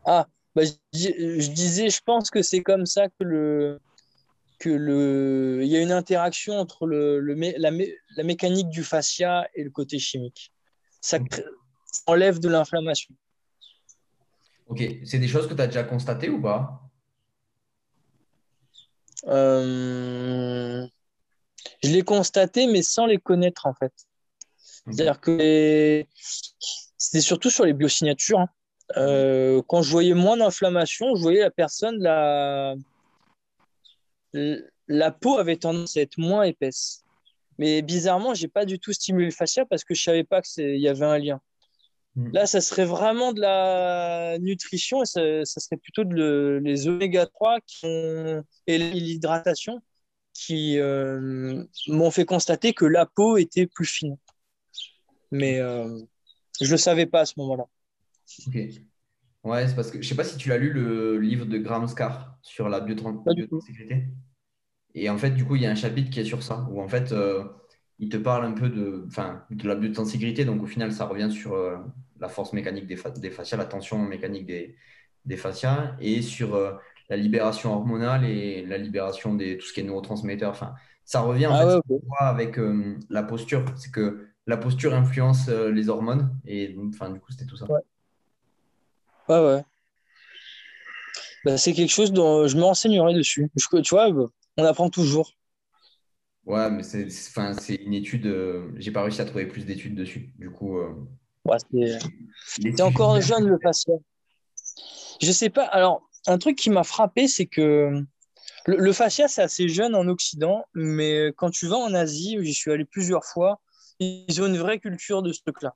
Ah, 0.06 0.28
bah, 0.56 0.64
je, 0.94 1.50
disais, 1.50 1.90
je 1.90 2.02
pense 2.06 2.30
que 2.30 2.42
c'est 2.42 2.62
comme 2.62 2.86
ça 2.86 3.08
que 3.10 3.24
le 3.24 3.80
que 4.60 4.70
le 4.70 5.62
il 5.64 5.68
y 5.68 5.76
a 5.76 5.82
une 5.82 5.92
interaction 5.92 6.58
entre 6.58 6.86
le, 6.86 7.20
le 7.20 7.34
la, 7.58 7.72
la, 7.72 8.24
mécanique 8.24 8.70
du 8.70 8.84
fascia 8.84 9.48
et 9.56 9.64
le 9.64 9.72
côté 9.72 10.00
chimique. 10.00 10.54
Ça, 11.02 11.20
enlève 12.06 12.40
de 12.40 12.50
l'inflammation. 12.50 13.14
Ok, 14.68 14.84
c'est 15.04 15.20
des 15.20 15.28
choses 15.28 15.48
que 15.48 15.54
tu 15.54 15.62
as 15.62 15.68
déjà 15.68 15.84
constatées 15.84 16.30
ou 16.30 16.42
pas? 16.42 16.82
Euh, 19.28 20.86
Je 21.84 21.90
l'ai 21.90 22.02
constaté, 22.02 22.68
mais 22.68 22.82
sans 22.82 23.06
les 23.06 23.18
connaître 23.18 23.66
en 23.66 23.74
fait. 23.74 23.94
C'est-à-dire 24.86 25.20
que 25.20 26.06
c'était 26.98 27.22
surtout 27.22 27.50
sur 27.50 27.66
les 27.66 27.74
biosignatures. 27.74 28.40
Hein. 28.40 28.50
Euh, 28.98 29.62
quand 29.68 29.82
je 29.82 29.92
voyais 29.92 30.14
moins 30.14 30.38
d'inflammation, 30.38 31.16
je 31.16 31.22
voyais 31.22 31.42
la 31.42 31.52
personne, 31.52 32.02
la... 32.02 32.76
la 34.88 35.12
peau 35.12 35.38
avait 35.38 35.58
tendance 35.58 35.98
à 35.98 36.02
être 36.02 36.18
moins 36.18 36.44
épaisse. 36.44 37.04
Mais 37.58 37.82
bizarrement, 37.82 38.34
j'ai 38.34 38.48
pas 38.48 38.66
du 38.66 38.80
tout 38.80 38.94
stimulé 38.94 39.26
le 39.26 39.32
fascia 39.32 39.66
parce 39.66 39.84
que 39.84 39.94
je 39.94 40.02
savais 40.02 40.24
pas 40.24 40.42
qu'il 40.42 40.80
y 40.80 40.88
avait 40.88 41.06
un 41.06 41.18
lien. 41.18 41.40
Hmm. 42.16 42.32
Là, 42.32 42.46
ça 42.46 42.62
serait 42.62 42.86
vraiment 42.86 43.34
de 43.34 43.42
la 43.42 44.38
nutrition 44.40 45.02
et 45.02 45.06
ça, 45.06 45.46
serait 45.46 45.78
plutôt 45.78 46.04
de 46.04 46.60
les 46.64 46.88
oméga 46.88 47.26
3 47.26 47.60
et 48.68 48.78
l'hydratation 48.78 49.82
qui 50.34 50.80
euh, 50.80 51.64
m'ont 51.88 52.12
fait 52.12 52.26
constater 52.26 52.74
que 52.74 52.86
la 52.86 53.06
peau 53.06 53.38
était 53.38 53.68
plus 53.68 53.86
fine. 53.86 54.18
Mais 55.32 55.60
euh, 55.60 56.00
je 56.62 56.72
le 56.72 56.78
savais 56.78 57.06
pas 57.06 57.22
à 57.22 57.26
ce 57.26 57.34
moment-là. 57.38 57.66
Ok. 58.48 58.58
Ouais, 59.44 59.68
c'est 59.68 59.76
parce 59.76 59.92
que 59.92 60.02
je 60.02 60.08
sais 60.08 60.16
pas 60.16 60.24
si 60.24 60.38
tu 60.38 60.50
l'as 60.50 60.58
lu 60.58 60.72
le 60.72 61.20
livre 61.20 61.46
de 61.46 61.58
Graham 61.58 61.88
Scar 61.88 62.38
sur 62.42 62.70
la 62.70 62.80
biosécurité. 62.80 64.08
Et 64.96 65.10
en 65.10 65.18
fait, 65.18 65.32
du 65.32 65.44
coup, 65.46 65.56
il 65.56 65.64
y 65.64 65.66
a 65.66 65.72
un 65.72 65.76
chapitre 65.76 66.10
qui 66.10 66.20
est 66.20 66.26
sur 66.26 66.44
ça, 66.44 66.68
où 66.72 66.82
en 66.82 66.88
fait, 66.88 67.12
euh, 67.12 67.44
il 68.00 68.10
te 68.10 68.18
parle 68.18 68.46
un 68.46 68.54
peu 68.54 68.70
de, 68.70 69.04
enfin, 69.08 69.44
de 69.50 69.68
la 69.68 69.76
biosécurité. 69.76 70.46
Donc 70.46 70.62
au 70.64 70.66
final, 70.66 70.94
ça 70.94 71.06
revient 71.06 71.30
sur 71.32 71.54
euh, 71.54 71.78
la 72.20 72.30
force 72.30 72.54
mécanique 72.54 72.88
des, 72.88 72.98
des, 73.18 73.32
fascias, 73.32 73.58
la 73.58 73.66
tension 73.66 73.98
mécanique 73.98 74.46
des, 74.46 74.76
des 75.26 75.38
fascias, 75.38 75.96
et 76.00 76.22
sur 76.22 76.56
euh, 76.56 76.74
la 77.10 77.18
libération 77.18 77.74
hormonale 77.74 78.24
et 78.26 78.66
la 78.66 78.78
libération 78.78 79.34
de 79.34 79.56
tout 79.56 79.66
ce 79.66 79.74
qui 79.74 79.82
est 79.82 79.84
neurotransmetteurs. 79.84 80.52
Enfin, 80.52 80.74
ça 81.04 81.20
revient 81.20 81.48
en 81.48 81.56
ah 81.56 81.82
fait 81.86 81.96
avec 82.20 82.58
la 83.10 83.24
posture. 83.24 83.66
C'est 83.76 83.92
que 83.92 84.30
la 84.48 84.56
posture 84.56 84.94
influence 84.94 85.50
les 85.50 85.90
hormones. 85.90 86.40
Et 86.46 86.78
enfin, 86.88 87.10
du 87.10 87.20
coup, 87.20 87.32
c'était 87.32 87.46
tout 87.46 87.58
ça. 87.58 87.70
Ouais, 87.70 87.82
ouais. 89.30 89.40
ouais. 89.40 89.64
Bah, 91.46 91.58
c'est 91.58 91.74
quelque 91.74 91.92
chose 91.92 92.14
dont 92.14 92.48
je 92.48 92.56
me 92.56 92.64
renseignerai 92.64 93.14
dessus. 93.14 93.52
tu 93.56 93.96
vois, 93.96 94.10
on 94.58 94.64
apprend 94.64 94.90
toujours. 94.90 95.34
Ouais, 96.46 96.70
mais 96.70 96.84
c'est 96.84 97.76
une 97.76 97.94
étude. 97.94 98.26
Euh, 98.26 98.72
j'ai 98.76 98.92
pas 98.92 99.02
réussi 99.02 99.22
à 99.22 99.26
trouver 99.26 99.46
plus 99.46 99.66
d'études 99.66 99.96
dessus. 99.96 100.34
Du 100.38 100.52
coup. 100.52 100.78
Euh, 100.78 100.94
ouais, 101.46 101.58
c'est 102.46 102.82
encore 102.82 103.20
jeune 103.22 103.48
le 103.48 103.58
patient. 103.60 104.02
Je 105.22 105.32
sais 105.32 105.50
pas. 105.50 105.66
Alors, 105.66 106.10
un 106.28 106.38
truc 106.38 106.58
qui 106.58 106.70
m'a 106.70 106.84
frappé, 106.84 107.28
c'est 107.28 107.46
que 107.46 108.04
le, 108.66 108.78
le 108.78 108.94
fascia, 108.94 109.28
c'est 109.28 109.42
assez 109.42 109.70
jeune 109.70 109.96
en 109.96 110.08
Occident, 110.08 110.66
mais 110.74 111.34
quand 111.38 111.50
tu 111.50 111.68
vas 111.68 111.78
en 111.78 111.94
Asie, 111.94 112.38
j'y 112.42 112.54
suis 112.54 112.72
allé 112.72 112.86
plusieurs 112.86 113.24
fois, 113.24 113.62
ils 114.00 114.42
ont 114.42 114.48
une 114.48 114.58
vraie 114.58 114.80
culture 114.80 115.22
de 115.22 115.32
ce 115.32 115.42
truc-là. 115.42 115.76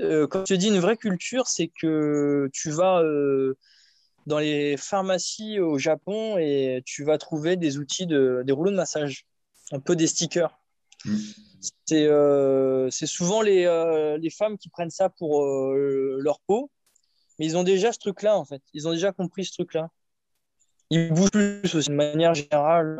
Euh, 0.00 0.26
quand 0.26 0.46
je 0.46 0.54
dis 0.54 0.68
une 0.68 0.78
vraie 0.78 0.96
culture, 0.96 1.46
c'est 1.46 1.68
que 1.68 2.48
tu 2.52 2.70
vas 2.70 3.02
euh, 3.02 3.56
dans 4.26 4.38
les 4.38 4.76
pharmacies 4.76 5.58
au 5.60 5.78
Japon 5.78 6.36
et 6.38 6.82
tu 6.86 7.04
vas 7.04 7.18
trouver 7.18 7.56
des 7.56 7.78
outils, 7.78 8.06
de, 8.06 8.42
des 8.44 8.52
rouleaux 8.52 8.70
de 8.70 8.76
massage, 8.76 9.26
un 9.72 9.80
peu 9.80 9.96
des 9.96 10.06
stickers. 10.06 10.58
Mm. 11.04 11.16
Euh, 11.92 12.88
c'est 12.90 13.06
souvent 13.06 13.42
les, 13.42 13.64
les, 14.20 14.30
femmes 14.30 14.56
qui 14.56 14.68
prennent 14.68 14.90
ça 14.90 15.08
pour 15.10 15.44
leur 15.44 16.40
peau, 16.40 16.70
mais 17.38 17.46
ils 17.46 17.56
ont 17.56 17.64
déjà 17.64 17.92
ce 17.92 17.98
truc-là, 17.98 18.36
en 18.36 18.44
fait. 18.44 18.62
Ils 18.72 18.88
ont 18.88 18.92
déjà 18.92 19.12
compris 19.12 19.44
ce 19.44 19.52
truc-là. 19.52 19.90
Ils 20.90 21.12
bougent 21.12 21.30
plus 21.30 21.74
aussi, 21.74 21.88
de 21.88 21.94
manière 21.94 22.34
générale. 22.34 22.98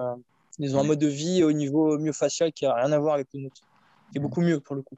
Ils 0.58 0.76
ont 0.76 0.80
un 0.80 0.84
mode 0.84 0.98
de 0.98 1.06
vie 1.06 1.42
au 1.42 1.52
niveau 1.52 1.98
myofacial 1.98 2.52
qui 2.52 2.64
n'a 2.64 2.74
rien 2.74 2.92
à 2.92 2.98
voir 2.98 3.14
avec 3.14 3.28
le 3.32 3.40
nôtre 3.40 3.62
qui 4.10 4.18
est 4.18 4.20
beaucoup 4.20 4.40
mieux 4.40 4.60
pour 4.60 4.76
le 4.76 4.82
coup. 4.82 4.96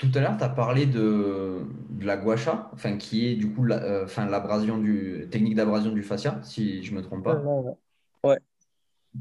Tout 0.00 0.10
à 0.14 0.20
l'heure, 0.20 0.38
tu 0.38 0.44
as 0.44 0.48
parlé 0.48 0.86
de, 0.86 1.60
de, 1.90 2.06
la 2.06 2.16
guacha, 2.16 2.70
enfin, 2.72 2.96
qui 2.96 3.26
est 3.26 3.34
du 3.34 3.52
coup 3.52 3.64
la, 3.64 3.82
euh, 3.82 4.04
enfin, 4.06 4.24
l'abrasion 4.24 4.78
du, 4.78 5.28
technique 5.30 5.54
d'abrasion 5.54 5.92
du 5.92 6.02
fascia, 6.02 6.40
si 6.42 6.82
je 6.82 6.92
ne 6.92 6.96
me 6.96 7.02
trompe 7.02 7.22
pas. 7.22 7.38
Ouais. 8.24 8.38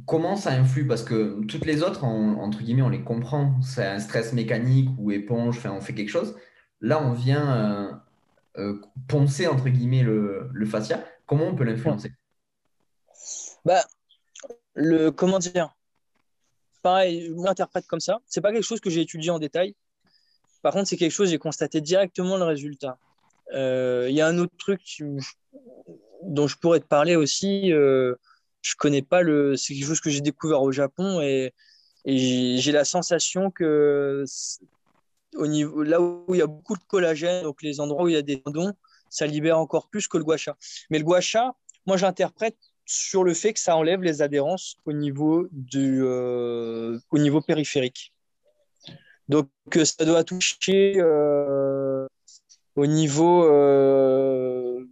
Comment 0.06 0.38
ça 0.38 0.52
influe? 0.52 0.88
Parce 0.88 1.04
que 1.04 1.44
toutes 1.48 1.66
les 1.66 1.84
autres, 1.84 2.06
entre 2.06 2.60
guillemets, 2.60 2.82
on 2.82 2.88
les 2.88 3.04
comprend. 3.04 3.60
C'est 3.62 3.86
un 3.86 4.00
stress 4.00 4.32
mécanique 4.32 4.88
ou 4.98 5.12
éponge, 5.12 5.58
enfin, 5.58 5.72
on 5.72 5.82
fait 5.82 5.94
quelque 5.94 6.12
chose. 6.12 6.38
Là, 6.80 7.04
on 7.04 7.12
vient 7.12 7.58
euh, 7.58 7.92
euh, 8.58 8.82
poncer, 9.10 9.48
entre 9.48 9.68
guillemets, 9.68 10.04
le, 10.04 10.50
le 10.54 10.66
fascia. 10.66 11.04
Comment 11.26 11.48
on 11.48 11.56
peut 11.56 11.66
l'influencer? 11.66 12.14
Bah, 13.66 13.82
le, 14.76 15.10
Comment 15.12 15.40
dire? 15.40 15.76
Pareil, 16.82 17.26
je 17.26 17.44
l'interprète 17.44 17.86
comme 17.86 18.00
ça. 18.00 18.22
C'est 18.28 18.40
pas 18.40 18.54
quelque 18.54 18.64
chose 18.64 18.80
que 18.80 18.90
j'ai 18.90 19.02
étudié 19.02 19.30
en 19.30 19.40
détail. 19.40 19.76
Par 20.62 20.74
contre, 20.74 20.88
c'est 20.88 20.98
quelque 20.98 21.12
chose, 21.12 21.30
j'ai 21.30 21.38
constaté 21.38 21.82
directement 21.82 22.38
le 22.38 22.44
résultat. 22.44 22.98
Euh, 23.54 24.08
il 24.10 24.16
y 24.16 24.22
a 24.22 24.28
un 24.28 24.38
autre 24.38 24.54
truc 24.58 24.82
dont 26.24 26.48
je 26.48 26.58
pourrais 26.58 26.80
te 26.80 26.86
parler 26.86 27.16
aussi. 27.16 27.72
Euh, 27.72 28.16
je 28.62 28.76
connais 28.78 29.02
pas 29.02 29.22
le. 29.22 29.56
C'est 29.56 29.74
quelque 29.74 29.88
chose 29.88 30.02
que 30.02 30.10
j'ai 30.10 30.22
découvert 30.22 30.62
au 30.62 30.72
Japon 30.72 31.22
et, 31.22 31.54
j'ai 32.06 32.72
la 32.72 32.86
sensation 32.86 33.52
que 33.52 34.24
au 35.36 35.48
niveau, 35.48 35.84
là 35.84 36.02
où 36.02 36.26
il 36.30 36.38
y 36.38 36.42
a 36.42 36.48
beaucoup 36.48 36.76
de 36.76 36.84
collagène, 36.88 37.44
donc 37.44 37.62
les 37.62 37.80
endroits 37.80 38.06
où 38.06 38.08
il 38.08 38.14
y 38.14 38.18
a 38.18 38.22
des 38.22 38.42
tendons, 38.42 38.74
ça 39.10 39.28
libère 39.28 39.60
encore 39.60 39.90
plus 39.90 40.08
que 40.08 40.18
le 40.18 40.24
gua 40.24 40.38
Mais 40.90 40.98
le 40.98 41.04
gua 41.04 41.20
moi 41.86 41.98
j'interprète 41.98 42.58
sur 42.86 43.24
le 43.24 43.36
fait 43.36 43.54
que 43.54 43.60
ça 43.60 43.76
enlève 43.76 44.02
les 44.02 44.24
adhérences 44.24 44.78
au 44.86 44.94
niveau, 44.94 45.48
du, 45.52 46.02
euh, 46.04 46.98
au 47.12 47.20
niveau 47.20 47.42
périphérique. 47.42 48.14
Donc, 49.30 49.50
ça 49.84 50.06
doit 50.06 50.24
toucher 50.24 50.96
euh, 50.98 52.08
au 52.76 52.86
niveau 52.86 53.46
euh, 53.46 54.86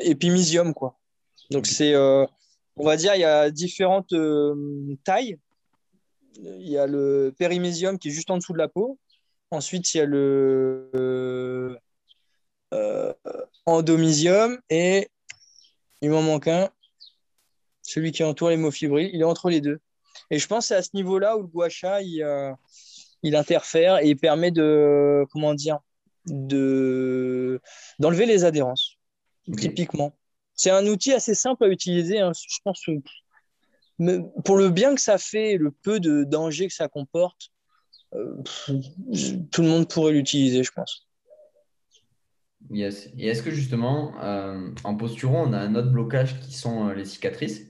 épimysium, 0.00 0.74
quoi. 0.74 0.98
Donc, 1.50 1.66
c'est, 1.66 1.96
on 1.96 2.84
va 2.84 2.96
dire, 2.96 3.14
il 3.14 3.20
y 3.20 3.24
a 3.24 3.50
différentes 3.50 4.14
tailles. 5.04 5.38
Il 6.36 6.68
y 6.68 6.78
a 6.78 6.86
le 6.86 7.32
périmésium 7.38 7.98
qui 7.98 8.08
est 8.08 8.12
juste 8.12 8.30
en 8.30 8.38
dessous 8.38 8.52
de 8.52 8.58
la 8.58 8.68
peau. 8.68 8.98
Ensuite, 9.50 9.94
il 9.94 9.98
y 9.98 10.00
a 10.00 10.06
le 10.06 11.78
endomysium 13.66 14.58
et 14.68 15.08
il 16.00 16.10
m'en 16.10 16.22
manque 16.22 16.48
un 16.48 16.70
celui 17.84 18.12
qui 18.12 18.24
entoure 18.24 18.48
l'hémofibrille, 18.48 19.10
il 19.12 19.20
est 19.20 19.24
entre 19.24 19.50
les 19.50 19.60
deux. 19.60 19.78
Et 20.30 20.38
je 20.38 20.46
pense 20.48 20.64
que 20.64 20.68
c'est 20.68 20.76
à 20.76 20.82
ce 20.82 20.90
niveau-là 20.94 21.36
où 21.36 21.42
le 21.42 21.46
gua 21.46 21.68
il, 22.00 22.22
euh, 22.22 22.52
il, 23.24 23.36
interfère 23.36 23.98
et 23.98 24.10
il 24.10 24.16
permet 24.16 24.52
de, 24.52 25.24
comment 25.32 25.54
dire, 25.54 25.80
de 26.26 27.60
d'enlever 27.98 28.26
les 28.26 28.44
adhérences, 28.44 28.98
typiquement. 29.58 30.16
C'est 30.54 30.70
un 30.70 30.86
outil 30.86 31.12
assez 31.12 31.34
simple 31.34 31.64
à 31.64 31.68
utiliser, 31.68 32.20
hein, 32.20 32.32
je 32.34 32.58
pense. 32.64 32.82
que- 32.86 32.92
mais 33.98 34.18
pour 34.44 34.56
le 34.56 34.70
bien 34.70 34.94
que 34.94 35.00
ça 35.00 35.18
fait 35.18 35.52
et 35.52 35.58
le 35.58 35.70
peu 35.70 36.00
de 36.00 36.24
danger 36.24 36.68
que 36.68 36.74
ça 36.74 36.88
comporte, 36.88 37.50
euh, 38.14 38.36
pff, 38.44 38.70
tout 39.50 39.62
le 39.62 39.68
monde 39.68 39.88
pourrait 39.88 40.12
l'utiliser, 40.12 40.62
je 40.64 40.72
pense. 40.72 41.08
Yes. 42.70 43.08
Et 43.18 43.26
est-ce 43.28 43.42
que 43.42 43.50
justement, 43.50 44.18
euh, 44.22 44.70
en 44.84 44.96
posturo, 44.96 45.36
on 45.36 45.52
a 45.52 45.58
un 45.58 45.74
autre 45.74 45.90
blocage 45.90 46.40
qui 46.40 46.52
sont 46.54 46.88
euh, 46.88 46.94
les 46.94 47.04
cicatrices? 47.04 47.62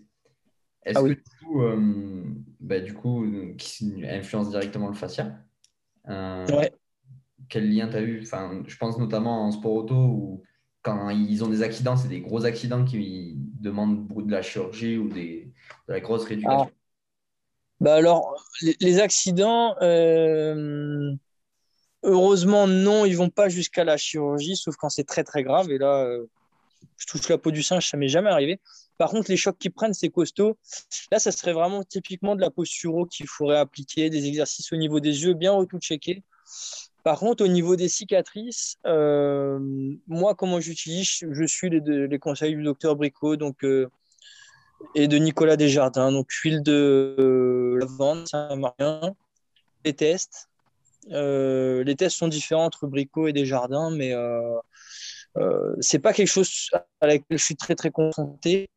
Est-ce 0.84 0.98
Ah 0.98 1.02
que 1.02 1.08
oui. 1.08 1.14
du 1.14 1.24
coup, 1.40 1.62
euh, 1.62 2.24
bah, 2.60 2.80
du 2.80 2.94
coup, 2.94 3.26
qui 3.58 4.04
influence 4.06 4.50
directement 4.50 4.88
le 4.88 4.94
fascia? 4.94 5.43
Euh, 6.08 6.46
Ouais. 6.52 6.72
quel 7.48 7.72
lien 7.72 7.88
tu 7.88 7.96
as 7.96 8.02
eu? 8.02 8.22
Enfin, 8.22 8.62
je 8.66 8.76
pense 8.76 8.98
notamment 8.98 9.46
en 9.46 9.50
sport 9.50 9.72
auto 9.72 9.94
où 9.94 10.42
quand 10.82 11.08
ils 11.10 11.42
ont 11.42 11.48
des 11.48 11.62
accidents, 11.62 11.96
c'est 11.96 12.08
des 12.08 12.20
gros 12.20 12.44
accidents 12.44 12.84
qui 12.84 13.34
demandent 13.36 14.06
beaucoup 14.06 14.22
de 14.22 14.30
la 14.30 14.42
chirurgie 14.42 14.98
ou 14.98 15.08
des, 15.08 15.52
de 15.88 15.92
la 15.92 16.00
grosse 16.00 16.24
rééducation. 16.24 16.70
Bah 17.80 17.94
alors, 17.94 18.34
les, 18.62 18.76
les 18.80 19.00
accidents, 19.00 19.76
euh, 19.82 21.12
heureusement, 22.02 22.66
non, 22.66 23.04
ils 23.04 23.16
vont 23.16 23.30
pas 23.30 23.48
jusqu'à 23.48 23.84
la 23.84 23.96
chirurgie, 23.96 24.56
sauf 24.56 24.76
quand 24.76 24.88
c'est 24.90 25.04
très 25.04 25.24
très 25.24 25.42
grave. 25.42 25.70
Et 25.70 25.78
là, 25.78 26.04
euh, 26.04 26.26
je 26.96 27.06
touche 27.06 27.28
la 27.28 27.38
peau 27.38 27.50
du 27.50 27.62
singe, 27.62 27.88
ça 27.88 27.96
m'est 27.96 28.08
jamais 28.08 28.30
arrivé. 28.30 28.60
Par 28.98 29.10
contre, 29.10 29.30
les 29.30 29.36
chocs 29.36 29.58
qu'ils 29.58 29.72
prennent, 29.72 29.94
c'est 29.94 30.08
costaud. 30.08 30.56
Là, 31.10 31.18
ça 31.18 31.32
serait 31.32 31.52
vraiment 31.52 31.82
typiquement 31.82 32.36
de 32.36 32.40
la 32.40 32.50
posturo 32.50 33.06
qu'il 33.06 33.26
faudrait 33.26 33.58
appliquer, 33.58 34.10
des 34.10 34.26
exercices 34.26 34.72
au 34.72 34.76
niveau 34.76 35.00
des 35.00 35.24
yeux 35.24 35.34
bien 35.34 35.52
retoucheckés. 35.52 36.22
Par 37.02 37.18
contre, 37.18 37.44
au 37.44 37.48
niveau 37.48 37.76
des 37.76 37.88
cicatrices, 37.88 38.78
euh, 38.86 39.58
moi, 40.06 40.34
comment 40.34 40.60
j'utilise, 40.60 41.18
je 41.28 41.44
suis 41.44 41.68
les, 41.68 42.18
conseils 42.18 42.54
du 42.54 42.62
docteur 42.62 42.96
Bricot 42.96 43.36
donc, 43.36 43.62
euh, 43.64 43.90
et 44.94 45.08
de 45.08 45.16
Nicolas 45.18 45.56
Desjardins. 45.56 46.12
Donc, 46.12 46.30
huile 46.30 46.62
de 46.62 47.14
euh, 47.18 47.78
lavande, 47.78 48.26
Saint-Marien, 48.28 49.14
les 49.84 49.92
tests. 49.92 50.48
Euh, 51.10 51.84
les 51.84 51.96
tests 51.96 52.16
sont 52.16 52.28
différents 52.28 52.64
entre 52.64 52.86
Bricot 52.86 53.28
et 53.28 53.32
Desjardins, 53.32 53.90
mais 53.90 54.14
euh, 54.14 55.76
c'est 55.80 55.98
pas 55.98 56.12
quelque 56.12 56.28
chose 56.28 56.70
à 57.00 57.06
laquelle 57.06 57.38
je 57.38 57.44
suis 57.44 57.56
très 57.56 57.74
très 57.74 57.90
confronté. 57.90 58.68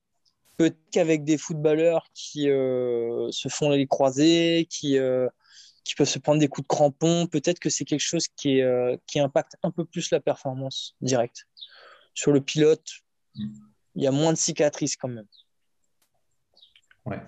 Peut-être 0.58 0.78
qu'avec 0.92 1.24
des 1.24 1.38
footballeurs 1.38 2.08
qui 2.16 2.50
euh, 2.50 3.30
se 3.32 3.48
font 3.48 3.70
les 3.70 3.86
croisés, 3.86 4.68
qui, 4.70 4.98
euh, 4.98 5.28
qui 5.84 5.94
peuvent 5.94 6.10
se 6.10 6.18
prendre 6.18 6.40
des 6.40 6.48
coups 6.48 6.66
de 6.66 6.68
crampon, 6.68 7.28
peut-être 7.28 7.60
que 7.60 7.70
c'est 7.70 7.86
quelque 7.86 8.02
chose 8.02 8.28
qui, 8.36 8.58
est, 8.58 8.64
euh, 8.64 8.98
qui 9.06 9.20
impacte 9.20 9.56
un 9.62 9.70
peu 9.70 9.86
plus 9.86 10.10
la 10.10 10.20
performance 10.20 10.96
directe. 11.00 11.46
Sur 12.16 12.32
le 12.32 12.42
pilote, 12.42 12.90
il 13.36 14.04
y 14.04 14.08
a 14.08 14.12
moins 14.12 14.34
de 14.34 14.38
cicatrices 14.38 14.98
quand 14.98 15.10
même. 15.10 15.28
Ouais. 17.06 17.22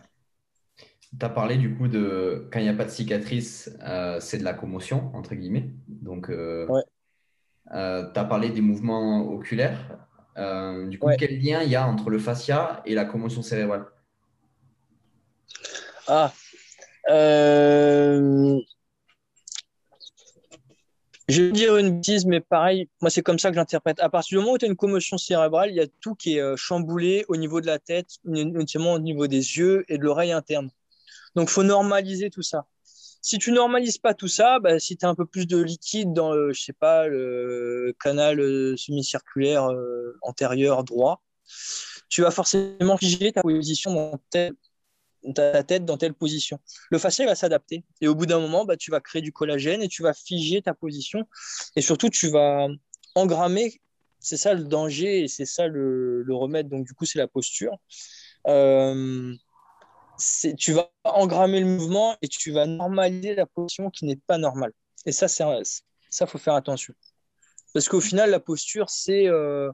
Tu 0.78 1.26
as 1.26 1.30
parlé 1.30 1.58
du 1.58 1.76
coup 1.76 1.88
de 1.88 2.50
quand 2.52 2.60
il 2.60 2.64
n'y 2.64 2.70
a 2.70 2.74
pas 2.74 2.86
de 2.86 2.90
cicatrice, 2.90 3.70
euh, 3.84 4.20
c'est 4.20 4.40
de 4.40 4.44
la 4.44 4.56
commotion, 4.56 5.12
entre 5.16 5.36
guillemets. 5.36 5.70
Donc, 5.88 6.30
Ouais. 6.30 6.84
tu 7.68 7.76
as 7.76 8.26
parlé 8.28 8.50
des 8.50 8.62
mouvements 8.62 9.22
oculaires. 9.30 10.09
Euh, 10.40 10.88
du 10.88 10.98
coup, 10.98 11.08
Ouais. 11.08 11.18
quel 11.18 11.38
lien 11.40 11.62
il 11.64 11.70
y 11.70 11.76
a 11.76 11.86
entre 11.86 12.10
le 12.10 12.18
fascia 12.18 12.82
et 12.86 12.96
la 12.96 13.06
commotion 13.06 13.42
cérébrale? 13.42 13.86
Ah, 16.08 16.34
euh, 17.10 18.58
je 21.28 21.44
vais 21.44 21.52
dire 21.52 21.78
une 21.78 21.98
bêtise, 21.98 22.26
mais 22.26 22.40
pareil, 22.40 22.90
moi 23.02 23.12
c'est 23.12 23.22
comme 23.22 23.38
ça 23.38 23.50
que 23.50 23.56
j'interprète. 23.56 24.00
À 24.00 24.10
partir 24.10 24.38
du 24.38 24.44
moment 24.44 24.54
où 24.54 24.58
tu 24.58 24.66
as 24.66 24.70
une 24.70 24.78
commotion 24.78 25.18
cérébrale, 25.18 25.70
il 25.70 25.76
y 25.76 25.82
a 25.82 25.88
tout 26.00 26.16
qui 26.16 26.38
est 26.38 26.42
euh, 26.42 26.56
chamboulé 26.56 27.26
au 27.28 27.36
niveau 27.36 27.60
de 27.62 27.68
la 27.68 27.78
tête, 27.78 28.18
notamment 28.24 28.94
au 28.94 29.00
niveau 29.00 29.28
des 29.28 29.58
yeux 29.58 29.84
et 29.90 29.98
de 29.98 30.04
l'oreille 30.04 30.32
interne. 30.32 30.72
Donc, 31.36 31.50
il 31.50 31.52
faut 31.52 31.64
normaliser 31.64 32.30
tout 32.30 32.42
ça. 32.42 32.66
Si 33.22 33.38
tu 33.38 33.52
normalises 33.52 33.98
pas 33.98 34.14
tout 34.14 34.28
ça, 34.28 34.60
bah, 34.60 34.80
si 34.80 34.98
tu 34.98 35.06
as 35.06 35.10
un 35.10 35.16
peu 35.16 35.26
plus 35.26 35.46
de 35.46 35.58
liquide 35.58 36.14
dans, 36.14 36.34
le, 36.34 36.54
je 36.54 36.62
sais 36.62 36.74
pas, 36.74 37.08
le 37.08 37.96
canal 38.02 38.40
euh, 38.40 38.78
semi-circulaire 38.78 39.72
euh, 39.72 40.18
antérieur 40.22 40.84
droit, 40.84 41.22
tu 42.10 42.22
vas 42.22 42.32
forcément 42.32 42.98
figer 42.98 43.32
ta 43.32 43.42
position 43.42 43.94
dans 43.94 44.20
ta 45.34 45.64
tête 45.64 45.86
dans 45.86 45.98
telle 45.98 46.14
position. 46.14 46.60
Le 46.90 46.98
fascia 46.98 47.26
va 47.26 47.36
s'adapter. 47.36 47.84
Et 48.02 48.08
au 48.08 48.16
bout 48.16 48.26
d'un 48.26 48.40
moment, 48.40 48.66
bah, 48.66 48.78
tu 48.78 48.92
vas 48.92 49.00
créer 49.00 49.22
du 49.22 49.32
collagène 49.32 49.82
et 49.82 49.88
tu 49.88 50.02
vas 50.02 50.14
figer 50.14 50.62
ta 50.62 50.74
position. 50.74 51.28
Et 51.76 51.82
surtout, 51.82 52.10
tu 52.10 52.30
vas 52.30 52.68
engrammer. 53.16 53.82
C'est 54.20 54.38
ça 54.38 54.54
le 54.54 54.64
danger 54.64 55.24
et 55.24 55.28
c'est 55.28 55.46
ça 55.46 55.68
le, 55.68 56.24
le, 56.24 56.36
remède. 56.36 56.68
Donc, 56.68 56.86
du 56.86 56.94
coup, 56.94 57.06
c'est 57.06 57.20
la 57.20 57.28
posture. 57.28 57.78
Euh, 58.48 59.34
tu 60.58 60.74
vas 60.74 60.92
engrammer 61.04 61.60
le 61.60 61.66
mouvement 61.66 62.18
et 62.22 62.28
tu 62.28 62.52
vas 62.52 62.66
normaliser 62.66 63.36
la 63.36 63.46
position 63.46 63.90
qui 63.90 64.06
n'est 64.06 64.16
pas 64.16 64.38
normale. 64.38 64.74
Et 65.06 65.12
ça, 65.12 65.28
c'est 65.28 65.44
ça, 66.10 66.26
faut 66.26 66.38
faire 66.38 66.56
attention. 66.56 66.94
Parce 67.74 67.88
qu'au 67.88 68.02
final, 68.02 68.32
la 68.32 68.40
posture, 68.40 68.90
c'est 68.90 69.28
euh, 69.28 69.72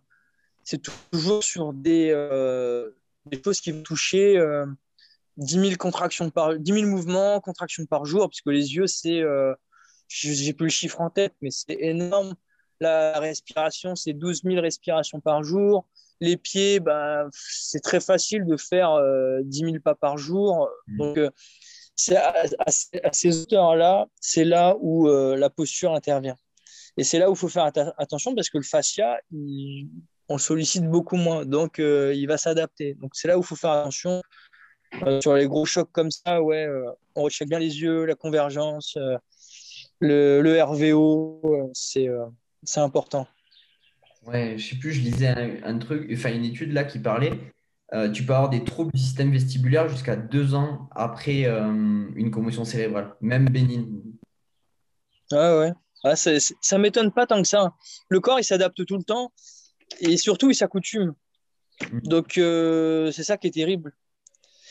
toujours 1.12 1.43
sur 1.43 1.74
des, 1.74 2.10
euh, 2.12 2.91
des 3.26 3.41
choses 3.41 3.62
qui 3.62 3.72
vont 3.72 3.84
toucher 3.84 4.38
euh, 4.38 4.66
10 5.38 5.60
000 5.60 5.76
contractions 5.78 6.30
par 6.30 6.58
10 6.58 6.74
000 6.74 6.88
mouvements, 6.88 7.39
contractions 7.39 7.86
par 7.86 8.06
jour, 8.06 8.30
puisque 8.30 8.48
les 8.48 8.76
yeux, 8.76 8.88
c'est, 8.88 9.22
euh, 9.22 9.54
j'ai 10.08 10.54
plus 10.54 10.66
le 10.66 10.72
chiffre 10.72 11.02
en 11.02 11.10
tête, 11.10 11.34
mais 11.41 11.52
c'est 11.52 11.78
énorme. 11.80 12.36
La 12.82 13.20
respiration, 13.20 13.96
c'est 13.96 14.14
12 14.14 14.43
000 14.43 14.62
respirations 14.62 15.22
par 15.22 15.43
jour. 15.43 15.88
Les 16.22 16.38
pieds, 16.38 16.80
ben, 16.80 17.30
c'est 17.32 17.82
très 17.82 17.99
facile 17.99 18.45
de 18.45 18.57
faire 18.57 18.91
euh, 18.91 19.39
10 19.43 19.59
000 19.59 19.80
pas 19.84 19.95
par 19.95 20.18
jour. 20.18 20.70
Mmh. 20.88 20.97
Donc, 20.97 21.18
euh, 21.18 21.30
à, 22.11 22.43
à, 22.59 22.70
à, 23.03 23.13
ces 23.13 23.41
hauteurs-là, 23.41 24.07
c'est 24.20 24.45
là 24.45 24.76
où 24.80 25.07
euh, 25.07 25.36
la 25.36 25.49
posture 25.49 25.93
intervient. 25.93 26.36
Et 26.97 27.03
c'est 27.03 27.20
là 27.20 27.30
où 27.30 27.34
il 27.34 27.38
faut 27.38 27.49
faire 27.49 27.66
att 27.66 27.78
attention 27.97 28.34
parce 28.36 28.49
que 28.49 28.57
le 28.57 28.63
fascia, 28.63 29.20
il, 29.32 29.89
on 30.30 30.36
le 30.36 30.39
sollicite 30.39 30.86
beaucoup 30.89 31.18
moins. 31.18 31.45
Donc, 31.45 31.80
euh, 31.80 32.13
il 32.16 32.28
va 32.28 32.38
s'adapter. 32.38 32.95
Donc, 32.95 33.11
c'est 33.16 33.28
là 33.28 33.38
où 33.38 33.41
il 33.41 33.45
faut 33.45 33.55
faire 33.55 33.72
attention. 33.72 34.22
Sur 35.20 35.34
les 35.34 35.47
gros 35.47 35.66
chocs 35.66 35.91
comme 35.91 36.09
ça, 36.09 36.41
ouais, 36.41 36.70
on 37.16 37.24
recheck 37.24 37.49
bien 37.49 37.59
les 37.59 37.82
yeux, 37.82 38.05
la 38.05 38.16
convergence, 38.16 38.97
le, 39.99 40.39
le, 40.39 40.63
RVO, 40.63 41.41
c'est 41.74 42.07
important. 42.78 43.28
Ouais, 44.26 44.57
je 44.57 44.69
sais 44.69 44.76
plus, 44.76 44.91
je 44.91 45.01
lisais 45.01 45.28
un, 45.28 45.63
un, 45.63 45.78
truc, 45.78 46.09
enfin 46.11 46.34
une 46.34 46.45
étude 46.45 46.71
là 46.71 46.84
qui 46.84 46.99
parlait. 46.99 47.53
Euh, 47.93 48.09
tu 48.09 48.26
peux 48.26 48.34
avoir 48.34 48.49
des 48.49 48.63
troubles 48.63 48.91
du 48.91 48.99
système 48.99 49.32
vestibulaire 49.32 49.88
jusqu'à 49.88 50.15
deux 50.15 50.55
ans 50.55 50.89
après 50.91 51.45
euh, 51.45 52.09
une 52.15 52.32
commotion 52.32 52.65
cérébrale, 52.65 53.15
même 53.21 53.47
bénigne. 53.49 54.01
Ah 55.32 55.59
ouais, 55.59 55.73
ah, 56.03 56.15
c 56.15 56.36
est, 56.36 56.39
c 56.39 56.53
est, 56.53 56.57
ça 56.61 56.78
m'étonne 56.80 57.11
pas 57.11 57.28
tant 57.28 57.41
que 57.41 57.47
ça. 57.47 57.76
Le 58.09 58.19
corps 58.19 58.39
il 58.39 58.43
s'adapte 58.43 58.84
tout 58.86 58.97
le 58.97 59.03
temps 59.03 59.32
et 59.99 60.17
surtout 60.17 60.49
il 60.49 60.55
s'accoutume. 60.55 61.13
Mmh. 61.82 61.99
Donc 62.01 62.38
euh, 62.39 63.11
c'est 63.11 63.23
ça 63.23 63.38
qui 63.38 63.47
est 63.47 63.51
terrible. 63.51 63.93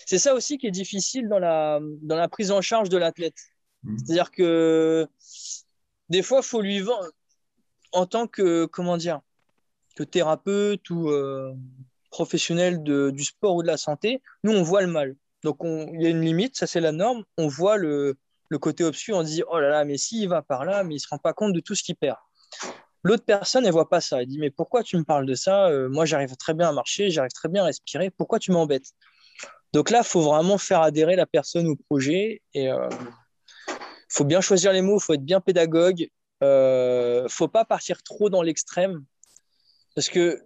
C'est 0.07 0.19
ça 0.19 0.35
aussi 0.35 0.59
qui 0.59 0.67
est 0.67 0.73
difficile 0.73 1.29
dans 1.29 1.39
la, 1.39 1.81
dans 2.03 2.17
la 2.17 2.29
prise 2.29 2.51
en 2.51 2.61
charge 2.61 2.89
de 2.89 2.99
l'athlète. 2.99 3.39
Mmh. 3.85 3.99
C'est-à-dire 3.99 4.31
que 4.33 5.09
des 6.09 6.23
fois, 6.23 6.41
il 6.43 6.47
faut 6.47 6.61
lui 6.61 6.81
vendre 6.81 7.09
en 7.93 8.07
tant 8.07 8.27
que, 8.27 8.67
comment 8.67 8.97
dire, 8.97 9.21
que 9.95 10.03
thérapeute 10.03 10.89
ou 10.91 11.11
euh, 11.11 11.53
professionnel 12.11 12.83
de, 12.83 13.11
du 13.11 13.25
sport 13.25 13.57
ou 13.57 13.63
de 13.63 13.67
la 13.67 13.77
santé, 13.77 14.23
nous, 14.43 14.53
on 14.53 14.63
voit 14.63 14.83
le 14.83 14.89
mal. 14.89 15.17
Donc, 15.43 15.59
il 15.63 16.01
y 16.01 16.07
a 16.07 16.09
une 16.09 16.23
limite, 16.23 16.57
ça 16.57 16.67
c'est 16.67 16.81
la 16.81 16.93
norme. 16.93 17.25
On 17.37 17.49
voit 17.49 17.77
le, 17.77 18.17
le 18.49 18.59
côté 18.59 18.85
obscur, 18.85 19.17
on 19.17 19.23
dit, 19.23 19.43
oh 19.49 19.59
là 19.59 19.69
là, 19.69 19.85
mais 19.85 19.99
s'il 19.99 20.29
va 20.29 20.43
par 20.43 20.65
là, 20.65 20.85
mais 20.85 20.95
il 20.95 20.97
ne 20.97 21.01
se 21.01 21.09
rend 21.09 21.19
pas 21.19 21.33
compte 21.33 21.53
de 21.53 21.61
tout 21.61 21.75
ce 21.75 21.83
qu'il 21.83 21.97
perd. 21.97 22.17
L'autre 23.03 23.25
personne, 23.25 23.67
elle 23.67 23.73
voit 23.73 23.91
pas 23.91 24.01
ça. 24.01 24.23
Elle 24.23 24.29
dit, 24.29 24.39
mais 24.39 24.51
pourquoi 24.51 24.83
tu 24.83 24.97
me 24.97 25.05
parles 25.05 25.27
de 25.27 25.35
ça? 25.35 25.69
Euh, 25.69 25.89
Moi, 25.91 26.07
j'arrive 26.07 26.35
très 26.37 26.55
bien 26.55 26.69
à 26.69 26.73
marcher, 26.73 27.11
j'arrive 27.11 27.33
très 27.33 27.51
bien 27.51 27.63
à 27.63 27.67
respirer. 27.67 28.11
Pourquoi 28.11 28.39
tu 28.39 28.51
m'embêtes? 28.51 28.93
Donc 29.75 29.91
là, 29.91 29.99
il 29.99 30.07
faut 30.07 30.23
vraiment 30.23 30.57
faire 30.57 30.81
adhérer 30.81 31.17
la 31.17 31.27
personne 31.27 31.67
au 31.67 31.77
projet 31.77 32.41
et 32.55 32.65
il 32.65 32.69
euh, 32.69 32.89
faut 34.09 34.25
bien 34.25 34.41
choisir 34.41 34.73
les 34.73 34.81
mots, 34.81 34.99
il 34.99 35.03
faut 35.03 35.15
être 35.15 35.25
bien 35.25 35.41
pédagogue. 35.41 36.01
Il 36.01 36.11
euh, 36.45 37.29
faut 37.29 37.49
pas 37.49 37.65
partir 37.65 38.03
trop 38.03 38.31
dans 38.31 38.43
l'extrême 38.43 39.05
parce 39.95 40.09
que 40.09 40.43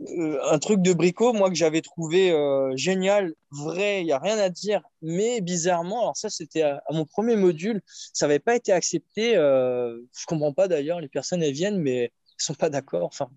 euh, 0.00 0.38
un 0.50 0.58
truc 0.58 0.82
de 0.82 0.92
bricot, 0.92 1.32
moi 1.32 1.48
que 1.48 1.54
j'avais 1.54 1.80
trouvé 1.80 2.30
euh, 2.30 2.76
génial, 2.76 3.32
vrai, 3.50 4.02
il 4.02 4.06
y 4.06 4.12
a 4.12 4.18
rien 4.18 4.38
à 4.38 4.50
dire, 4.50 4.82
mais 5.00 5.40
bizarrement, 5.40 6.02
alors 6.02 6.16
ça 6.16 6.28
c'était 6.28 6.62
à, 6.62 6.82
mon 6.90 7.06
premier 7.06 7.36
module, 7.36 7.80
ça 8.12 8.26
n'avait 8.26 8.38
pas 8.38 8.56
été 8.56 8.72
accepté. 8.72 9.36
Euh, 9.36 9.98
je 10.18 10.26
comprends 10.26 10.52
pas 10.52 10.68
d'ailleurs, 10.68 11.00
les 11.00 11.08
personnes 11.08 11.42
elles 11.42 11.54
viennent, 11.54 11.80
mais 11.80 11.96
elles 11.96 12.10
sont 12.36 12.54
pas 12.54 12.68
d'accord. 12.68 13.04
Enfin, 13.04 13.30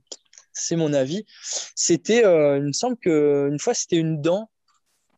c'est 0.52 0.76
mon 0.76 0.92
avis. 0.92 1.26
C'était, 1.76 2.24
il 2.24 2.64
me 2.64 2.74
semble 2.74 2.98
que 2.98 3.48
une 3.50 3.60
fois 3.60 3.74
c'était 3.74 3.96
une 3.96 4.22
dent, 4.22 4.50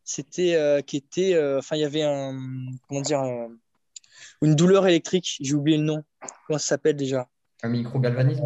c'était 0.03 0.83
qui 0.85 0.97
était, 0.97 1.35
enfin 1.57 1.75
il 1.75 1.79
y 1.79 1.85
avait 1.85 2.03
un, 2.03 2.37
comment 2.87 3.01
dire, 3.01 3.23
une 4.43 4.55
douleur 4.55 4.85
électrique. 4.87 5.37
J'ai 5.41 5.55
oublié 5.55 5.77
le 5.77 5.85
nom. 5.85 6.03
Comment 6.45 6.59
ça 6.59 6.67
s'appelle 6.67 6.97
déjà? 6.97 7.27
Un 7.63 7.69
micro-galvanisme? 7.69 8.43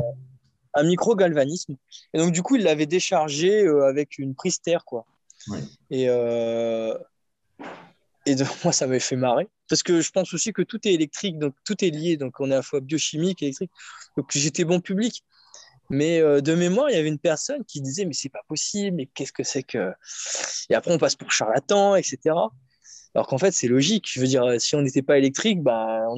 Un 0.76 0.84
micro-galvanisme. 0.84 1.76
Et 2.14 2.18
donc, 2.18 2.32
du 2.32 2.42
coup, 2.42 2.58
il 2.58 2.64
l'avait 2.64 2.86
déchargé 2.86 3.64
euh, 3.64 3.88
avec 3.88 4.18
une 4.18 4.36
prise 4.36 4.60
terre, 4.62 4.84
quoi. 4.86 5.06
Ouais. 5.48 5.60
Et, 5.90 6.06
euh, 6.10 6.98
et 8.26 8.36
donc, 8.36 8.48
moi, 8.64 8.74
ça 8.74 8.86
m'avait 8.88 9.00
fait 9.00 9.16
marrer. 9.16 9.48
Parce 9.70 9.84
que 9.84 10.02
je 10.02 10.12
pense 10.12 10.34
aussi 10.34 10.54
que 10.54 10.62
tout 10.62 10.86
est 10.88 10.94
électrique, 10.94 11.40
donc 11.40 11.56
tout 11.66 11.84
est 11.84 11.90
lié. 11.90 12.18
Donc, 12.18 12.40
on 12.40 12.52
est 12.52 12.54
à 12.54 12.58
la 12.58 12.62
fois 12.62 12.82
biochimique, 12.82 13.42
électrique. 13.42 13.72
Donc, 14.18 14.28
j'étais 14.34 14.66
bon 14.66 14.82
public. 14.82 15.24
Mais 15.90 16.20
euh, 16.20 16.42
de 16.42 16.56
mémoire, 16.56 16.90
il 16.90 16.96
y 16.96 17.00
avait 17.00 17.10
une 17.10 17.20
personne 17.20 17.64
qui 17.66 17.80
disait 17.80 18.06
Mais 18.06 18.14
c'est 18.14 18.30
pas 18.30 18.42
possible, 18.48 18.98
mais 18.98 19.06
qu'est-ce 19.06 19.32
que 19.32 19.44
c'est 19.44 19.64
que. 19.64 19.94
Et 20.70 20.76
après, 20.76 20.92
on 20.92 20.98
passe 20.98 21.16
pour 21.16 21.32
charlatan, 21.32 21.96
etc. 21.96 22.18
Alors 23.14 23.28
qu'en 23.28 23.38
fait, 23.38 23.52
c'est 23.52 23.68
logique. 23.68 24.10
Je 24.12 24.20
veux 24.20 24.28
dire, 24.28 24.60
si 24.60 24.76
on 24.76 24.82
n'était 24.82 25.04
pas 25.04 25.18
électrique, 25.18 25.62
bah, 25.62 26.06
on 26.10 26.18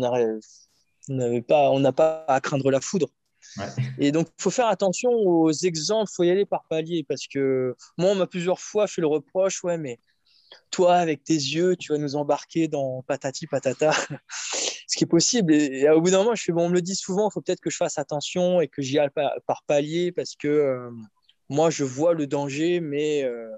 n'avait 1.09 1.41
pas, 1.41 1.69
on 1.71 1.79
n'a 1.79 1.91
pas 1.91 2.25
à 2.27 2.39
craindre 2.41 2.71
la 2.71 2.81
foudre. 2.81 3.09
Et 3.99 4.11
donc, 4.11 4.27
il 4.37 4.41
faut 4.41 4.51
faire 4.51 4.67
attention 4.67 5.09
aux 5.09 5.51
exemples, 5.51 6.09
il 6.11 6.15
faut 6.15 6.23
y 6.23 6.29
aller 6.29 6.45
par 6.45 6.65
palier 6.69 7.03
parce 7.07 7.27
que 7.27 7.75
moi, 7.97 8.11
on 8.11 8.15
m'a 8.15 8.27
plusieurs 8.27 8.59
fois 8.59 8.87
fait 8.87 9.01
le 9.01 9.07
reproche, 9.07 9.63
ouais, 9.63 9.77
mais 9.77 9.99
toi, 10.71 10.95
avec 10.95 11.23
tes 11.23 11.33
yeux, 11.33 11.75
tu 11.75 11.91
vas 11.91 11.97
nous 11.97 12.15
embarquer 12.15 12.67
dans 12.67 13.01
patati 13.03 13.47
patata, 13.47 13.91
ce 14.31 14.97
qui 14.97 15.03
est 15.03 15.07
possible. 15.07 15.53
Et, 15.53 15.89
au 15.89 16.01
bout 16.01 16.11
d'un 16.11 16.19
moment, 16.19 16.35
je 16.35 16.43
fais, 16.43 16.51
bon, 16.51 16.65
on 16.65 16.69
me 16.69 16.73
le 16.73 16.81
dit 16.81 16.95
souvent, 16.95 17.29
il 17.29 17.33
faut 17.33 17.41
peut-être 17.41 17.61
que 17.61 17.69
je 17.69 17.77
fasse 17.77 17.97
attention 17.97 18.61
et 18.61 18.67
que 18.67 18.81
j'y 18.81 18.99
aille 18.99 19.09
par, 19.09 19.31
par 19.45 19.63
palier 19.63 20.11
parce 20.11 20.35
que 20.35 20.47
euh, 20.47 20.89
moi, 21.49 21.69
je 21.69 21.83
vois 21.83 22.13
le 22.13 22.27
danger, 22.27 22.79
mais 22.79 23.23
euh, 23.23 23.49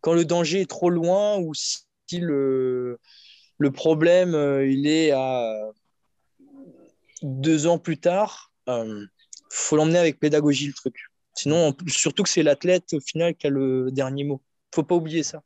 quand 0.00 0.14
le 0.14 0.24
danger 0.24 0.62
est 0.62 0.70
trop 0.70 0.90
loin 0.90 1.38
ou 1.38 1.54
si 1.54 1.80
le, 2.12 2.98
le 3.58 3.70
problème, 3.70 4.34
euh, 4.34 4.66
il 4.66 4.86
est 4.86 5.10
à 5.12 5.70
deux 7.22 7.66
ans 7.66 7.78
plus 7.78 7.98
tard, 7.98 8.52
faut 9.50 9.76
l'emmener 9.76 9.98
avec 9.98 10.18
pédagogie 10.20 10.66
le 10.68 10.72
truc. 10.74 10.96
Sinon, 11.34 11.68
on- 11.78 11.88
surtout 11.88 12.22
que 12.22 12.28
c'est 12.28 12.42
l'athlète 12.42 12.92
au 12.94 13.00
final 13.00 13.34
qui 13.36 13.46
a 13.46 13.50
le 13.50 13.90
dernier 13.92 14.24
mot. 14.24 14.42
Faut 14.74 14.82
pas 14.84 14.94
oublier 14.96 15.22
ça. 15.22 15.42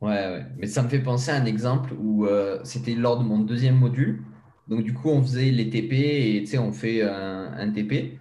Ouais, 0.00 0.10
ouais. 0.10 0.46
Mais 0.58 0.66
ça 0.66 0.82
me 0.82 0.88
fait 0.88 0.98
penser 1.00 1.30
à 1.30 1.36
un 1.36 1.44
exemple 1.44 1.92
où 1.98 2.26
euh, 2.26 2.60
c'était 2.64 2.94
lors 2.94 3.18
de 3.18 3.24
mon 3.24 3.38
deuxième 3.38 3.76
module. 3.78 4.22
Donc, 4.68 4.82
du 4.84 4.94
coup, 4.94 5.08
on 5.10 5.22
faisait 5.22 5.50
les 5.50 5.70
TP 5.70 6.36
et 6.36 6.40
tu 6.40 6.46
sais, 6.46 6.58
on 6.58 6.72
fait 6.72 7.02
un, 7.02 7.52
un 7.54 7.70
TP. 7.70 8.18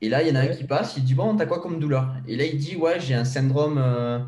Et 0.00 0.08
là, 0.08 0.22
il 0.22 0.28
y 0.28 0.32
en 0.32 0.36
a 0.36 0.40
un 0.42 0.48
qui 0.48 0.64
passe, 0.64 0.96
il 0.96 1.04
dit 1.04 1.14
Bon, 1.14 1.36
t'as 1.36 1.46
quoi 1.46 1.60
comme 1.60 1.80
douleur? 1.80 2.14
Et 2.26 2.36
là, 2.36 2.44
il 2.44 2.56
dit 2.58 2.76
Ouais, 2.76 2.98
j'ai 3.00 3.14
un 3.14 3.24
syndrome 3.24 3.78
euh, 3.78 4.20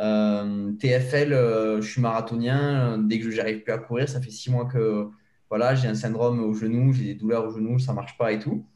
euh, 0.00 0.72
TFL, 0.78 1.32
euh, 1.32 1.80
je 1.80 1.90
suis 1.90 2.00
marathonien. 2.02 2.98
Dès 2.98 3.18
que 3.20 3.30
j'arrive 3.30 3.62
plus 3.62 3.72
à 3.72 3.78
courir, 3.78 4.08
ça 4.08 4.20
fait 4.20 4.30
six 4.30 4.50
mois 4.50 4.66
que 4.66 5.08
voilà, 5.48 5.74
j'ai 5.74 5.88
un 5.88 5.94
syndrome 5.94 6.40
au 6.42 6.54
genou, 6.54 6.92
j'ai 6.92 7.04
des 7.04 7.14
douleurs 7.14 7.46
au 7.46 7.50
genou, 7.52 7.78
ça 7.78 7.92
marche 7.92 8.16
pas 8.18 8.32
et 8.32 8.38
tout. 8.38 8.66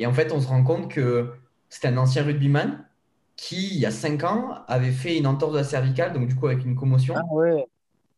Et 0.00 0.06
en 0.06 0.12
fait, 0.14 0.32
on 0.32 0.40
se 0.40 0.48
rend 0.48 0.64
compte 0.64 0.90
que 0.90 1.30
c'était 1.70 1.88
un 1.88 1.98
ancien 1.98 2.24
rugbyman 2.24 2.84
qui, 3.36 3.68
il 3.74 3.78
y 3.80 3.86
a 3.86 3.92
cinq 3.92 4.24
ans, 4.24 4.64
avait 4.68 4.92
fait 4.92 5.16
une 5.18 5.26
entorse 5.28 5.52
de 5.54 5.58
la 5.58 5.64
cervicale, 5.64 6.12
donc 6.14 6.28
du 6.28 6.34
coup, 6.36 6.48
avec 6.48 6.64
une 6.64 6.76
commotion 6.76 7.14
Ah 7.16 7.22
ouais. 7.32 7.66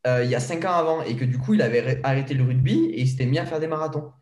euh, 0.07 0.25
il 0.25 0.31
y 0.31 0.35
a 0.35 0.41
cinq 0.41 0.65
ans 0.65 0.73
avant 0.73 1.03
et 1.03 1.17
que 1.17 1.25
du 1.25 1.39
coup, 1.39 1.55
il 1.55 1.63
avait 1.63 2.01
arrêté 2.05 2.35
le 2.35 2.45
rugby 2.45 2.87
et 2.87 3.03
il 3.03 3.09
s'était 3.09 3.27
mis 3.27 3.39
à 3.39 3.47
faire 3.47 3.61
des 3.61 3.69
marathons. 3.69 4.13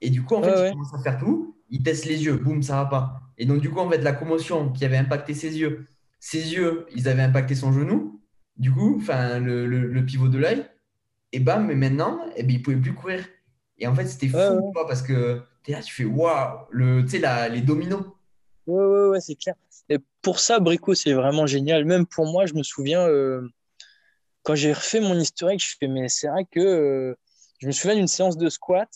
Et 0.00 0.10
du 0.10 0.22
coup, 0.24 0.36
en 0.36 0.42
fait, 0.42 0.50
Ouais, 0.50 0.68
il 0.68 0.72
commence 0.72 0.94
à 0.94 1.02
faire 1.02 1.18
tout, 1.18 1.56
il 1.70 1.82
teste 1.82 2.04
les 2.06 2.24
yeux, 2.24 2.36
boum, 2.36 2.62
ça 2.62 2.76
va 2.76 2.86
pas. 2.86 3.22
Et 3.38 3.46
donc, 3.46 3.60
du 3.60 3.70
coup, 3.70 3.80
en 3.80 3.90
fait, 3.90 3.98
la 3.98 4.12
commotion 4.12 4.72
qui 4.72 4.84
avait 4.84 4.98
impacté 4.98 5.34
ses 5.34 5.58
yeux, 5.58 5.86
ses 6.20 6.54
yeux, 6.54 6.86
ils 6.94 7.08
avaient 7.08 7.22
impacté 7.22 7.54
son 7.54 7.72
genou, 7.72 8.20
du 8.58 8.72
coup, 8.72 8.96
enfin, 9.00 9.38
le, 9.40 9.66
le- 9.66 9.86
le 9.88 10.06
pivot 10.06 10.28
de 10.28 10.38
l'œil, 10.38 10.66
et 11.32 11.40
bam, 11.40 11.66
mais 11.66 11.74
maintenant, 11.76 12.20
eh 12.36 12.42
ben, 12.44 12.52
il 12.56 12.62
pouvait 12.62 12.76
plus 12.78 12.94
courir. 12.94 13.24
Et 13.78 13.86
en 13.86 13.94
fait, 13.94 14.06
c'était 14.06 14.28
fou, 14.28 14.38
Ouais, 14.38 14.84
parce 14.86 15.02
que 15.02 15.42
tu 15.62 15.70
es 15.70 15.74
là, 15.74 15.82
tu 15.82 15.92
fais 15.94 16.04
waouh, 16.04 16.66
le, 16.70 17.02
tu 17.02 17.20
sais, 17.20 17.48
les 17.50 17.60
dominos. 17.60 18.02
Ouais, 18.66 18.84
ouais, 18.84 19.08
ouais, 19.08 19.20
c'est 19.20 19.34
clair. 19.36 19.54
Et 19.88 19.98
pour 20.22 20.40
ça, 20.40 20.58
Brico, 20.58 20.94
c'est 20.94 21.12
vraiment 21.12 21.46
génial. 21.46 21.84
Même 21.84 22.06
pour 22.06 22.26
moi, 22.26 22.46
je 22.46 22.54
me 22.54 22.62
souviens, 22.62 23.06
euh, 23.06 23.46
quand 24.42 24.54
j'ai 24.54 24.72
refait 24.72 25.00
mon 25.00 25.18
historique, 25.18 25.62
je 25.62 25.76
fais, 25.78 25.88
mais 25.88 26.08
c'est 26.08 26.28
vrai 26.28 26.44
que 26.50 26.60
euh, 26.60 27.14
je 27.58 27.66
me 27.66 27.72
souviens 27.72 27.96
d'une 27.96 28.08
séance 28.08 28.36
de 28.36 28.48
squat 28.48 28.88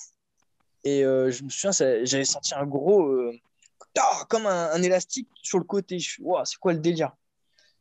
et 0.82 1.04
euh, 1.04 1.30
je 1.30 1.44
me 1.44 1.50
souviens, 1.50 1.72
j'avais 2.04 2.24
senti 2.24 2.54
un 2.54 2.66
gros, 2.66 3.14
ah, 3.98 4.24
comme 4.28 4.46
un, 4.46 4.70
un 4.72 4.82
élastique 4.82 5.28
sur 5.42 5.58
le 5.58 5.64
côté. 5.64 5.98
Je 5.98 6.14
fais, 6.14 6.22
Ouah, 6.22 6.44
c'est 6.44 6.58
quoi 6.58 6.72
le 6.72 6.78
délire? 6.78 7.12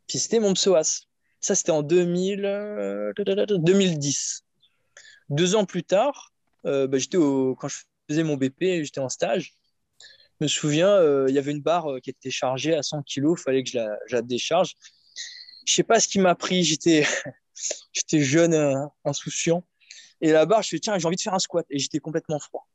Puis 0.07 0.19
c'était 0.19 0.39
mon 0.39 0.53
psoas. 0.53 1.05
Ça, 1.39 1.55
c'était 1.55 1.71
en 1.71 1.83
2000, 1.83 2.43
euh, 2.43 3.13
2010. 3.15 4.43
Deux 5.29 5.55
ans 5.55 5.65
plus 5.65 5.83
tard, 5.83 6.28
euh, 6.65 6.87
bah, 6.87 6.97
quand 7.11 7.67
je 7.67 7.77
faisais 8.09 8.23
mon 8.23 8.37
BP, 8.37 8.83
j'étais 8.83 8.99
en 8.99 9.09
stage. 9.09 9.53
Je 10.39 10.45
me 10.45 10.47
souviens, 10.47 10.89
euh, 10.89 11.25
il 11.27 11.35
y 11.35 11.37
avait 11.37 11.51
une 11.51 11.61
barre 11.61 11.91
euh, 11.91 11.99
qui 11.99 12.09
était 12.09 12.31
chargée 12.31 12.73
à 12.73 12.83
100 12.83 13.03
kg, 13.03 13.33
il 13.37 13.37
fallait 13.37 13.63
que 13.63 13.69
je 13.69 13.77
la, 14.15 14.21
décharge. 14.21 14.73
Je 15.65 15.73
sais 15.73 15.83
pas 15.83 15.99
ce 15.99 16.07
qui 16.07 16.19
m'a 16.19 16.35
pris, 16.35 16.63
j'étais 16.63 17.05
jeune, 18.13 18.89
insouciant. 19.03 19.65
Et 20.21 20.31
la 20.31 20.45
barre, 20.45 20.63
je 20.63 20.69
fais, 20.69 20.79
tiens, 20.79 20.97
j'ai 20.97 21.05
envie 21.05 21.17
de 21.17 21.21
faire 21.21 21.33
un 21.33 21.39
squat. 21.39 21.65
Et 21.69 21.79
j'étais 21.79 21.99
complètement 21.99 22.39
froid. 22.39 22.67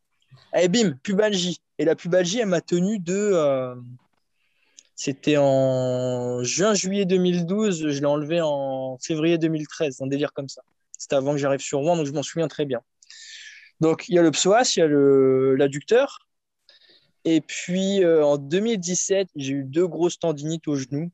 Et 0.57 0.68
bim, 0.68 0.93
pubalgie. 1.03 1.61
Et 1.78 1.85
la 1.85 1.97
pubalgie, 1.97 2.41
elle 2.41 2.47
m'a 2.47 2.61
tenu 2.61 2.99
de. 2.99 3.74
C'était 4.97 5.37
en 5.37 6.45
juin-juillet 6.45 7.05
2012, 7.05 7.89
je 7.89 7.99
l'ai 7.99 8.07
enlevé 8.07 8.41
en 8.41 8.97
février 8.99 9.39
2013, 9.39 10.01
un 10.03 10.07
délire 10.07 10.32
comme 10.32 10.49
ça. 10.49 10.62
C'était 10.97 11.16
avant 11.16 11.32
que 11.32 11.39
j'arrive 11.39 11.61
sur 11.61 11.80
Rouen, 11.80 11.97
donc 11.97 12.07
je 12.07 12.12
m'en 12.12 12.22
souviens 12.22 12.47
très 12.47 12.64
bien. 12.64 12.80
Donc 13.85 14.09
il 14.09 14.14
y 14.14 14.18
a 14.18 14.22
le 14.22 14.30
psoas, 14.30 14.72
il 14.76 14.78
y 14.78 14.82
a 14.82 14.89
l'adducteur. 15.59 16.20
Et 17.26 17.43
puis 17.43 18.03
euh, 18.03 18.24
en 18.24 18.39
2017, 18.39 19.28
j'ai 19.37 19.53
eu 19.53 19.62
deux 19.62 19.87
grosses 19.87 20.18
tendinites 20.18 20.66
au 20.68 20.74
genou 20.74 21.11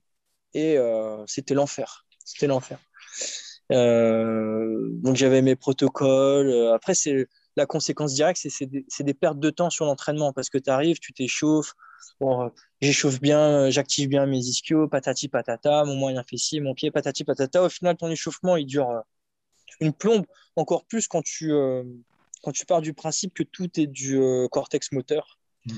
et 0.54 0.78
euh, 0.78 1.24
c'était 1.26 1.54
l'enfer. 1.54 2.06
C'était 2.24 2.46
l'enfer. 2.46 2.78
Euh, 3.72 4.88
donc 5.02 5.16
j'avais 5.16 5.42
mes 5.42 5.56
protocoles. 5.56 6.70
Après, 6.72 6.94
c'est 6.94 7.26
la 7.56 7.66
conséquence 7.66 8.14
directe, 8.14 8.46
c'est 8.48 9.02
des, 9.04 9.14
pertes 9.14 9.40
de 9.40 9.50
temps 9.50 9.70
sur 9.70 9.84
l'entraînement 9.84 10.32
parce 10.32 10.48
que 10.48 10.58
tu 10.58 10.70
arrives, 10.70 11.00
tu 11.00 11.12
t'échauffes. 11.12 11.74
Bon, 12.20 12.52
j'échauffe 12.80 13.20
bien, 13.20 13.68
j'active 13.70 14.08
bien 14.08 14.26
mes 14.26 14.38
ischios, 14.38 14.86
patati 14.86 15.26
patata, 15.28 15.84
mon 15.84 15.96
moyen 15.96 16.22
fessier, 16.22 16.60
mon 16.60 16.74
pied, 16.74 16.92
patati 16.92 17.24
patata. 17.24 17.64
Au 17.64 17.68
final, 17.68 17.96
ton 17.96 18.08
échauffement, 18.08 18.56
il 18.56 18.66
dure 18.66 19.02
une 19.80 19.92
plombe, 19.92 20.24
encore 20.54 20.84
plus 20.84 21.08
quand 21.08 21.22
tu, 21.22 21.52
quand 22.42 22.52
tu 22.52 22.66
pars 22.66 22.80
du 22.80 22.94
principe 22.94 23.34
que 23.34 23.42
tout 23.42 23.68
est 23.78 23.86
du 23.86 24.18
euh, 24.18 24.48
cortex 24.48 24.92
moteur. 24.92 25.38
Mm. 25.66 25.74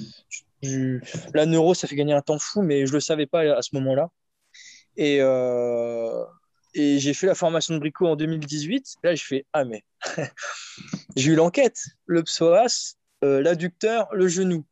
Du- 0.62 1.02
la 1.34 1.46
neuro, 1.46 1.74
ça 1.74 1.88
fait 1.88 1.96
gagner 1.96 2.12
un 2.12 2.20
temps 2.20 2.38
fou, 2.38 2.62
mais 2.62 2.86
je 2.86 2.92
ne 2.92 2.96
le 2.96 3.00
savais 3.00 3.26
pas 3.26 3.40
à 3.40 3.62
ce 3.62 3.74
moment-là. 3.74 4.10
Et, 4.96 5.18
euh, 5.20 6.24
et 6.74 6.98
j'ai 6.98 7.14
fait 7.14 7.26
la 7.26 7.34
formation 7.34 7.74
de 7.74 7.80
Brico 7.80 8.06
en 8.06 8.14
2018. 8.14 8.96
Là, 9.02 9.14
je 9.14 9.24
fais 9.24 9.46
Ah, 9.52 9.64
mais 9.64 9.82
j'ai 11.16 11.32
eu 11.32 11.34
l'enquête 11.34 11.80
le 12.06 12.22
psoas, 12.22 12.94
euh, 13.24 13.40
l'adducteur, 13.40 14.08
le 14.12 14.28
genou. 14.28 14.64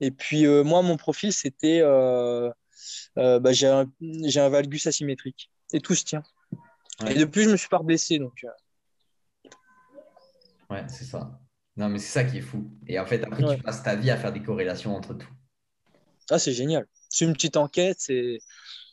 Et 0.00 0.10
puis, 0.10 0.46
moi, 0.46 0.82
mon 0.82 0.96
profil, 0.96 1.32
c'était 1.32 1.80
bah, 3.16 3.52
j'ai 3.52 3.68
un, 3.68 3.90
j'ai 4.00 4.40
un 4.40 4.48
valgus 4.48 4.86
asymétrique. 4.86 5.50
Et 5.72 5.80
tout 5.80 5.94
se 5.94 6.04
tient. 6.04 6.22
Ouais. 7.02 7.12
Et 7.12 7.18
depuis, 7.18 7.44
je 7.44 7.50
me 7.50 7.56
suis 7.56 7.68
pas 7.68 7.78
blessé. 7.78 8.18
Donc, 8.18 8.44
Ouais, 10.70 10.84
c'est 10.88 11.04
ça. 11.04 11.38
Non, 11.76 11.88
mais 11.88 11.98
c'est 11.98 12.12
ça 12.12 12.24
qui 12.24 12.38
est 12.38 12.42
fou. 12.42 12.70
Et 12.86 12.98
en 12.98 13.06
fait, 13.06 13.22
après, 13.24 13.44
Ouais. 13.44 13.56
tu 13.56 13.62
passes 13.62 13.82
ta 13.82 13.96
vie 13.96 14.10
à 14.10 14.16
faire 14.16 14.32
des 14.32 14.42
corrélations 14.42 14.96
entre 14.96 15.14
tout. 15.14 15.28
Ah, 16.30 16.38
c'est 16.38 16.52
génial. 16.52 16.86
C'est 17.08 17.24
une 17.24 17.34
petite 17.34 17.56
enquête. 17.56 17.96
C'est, 18.00 18.38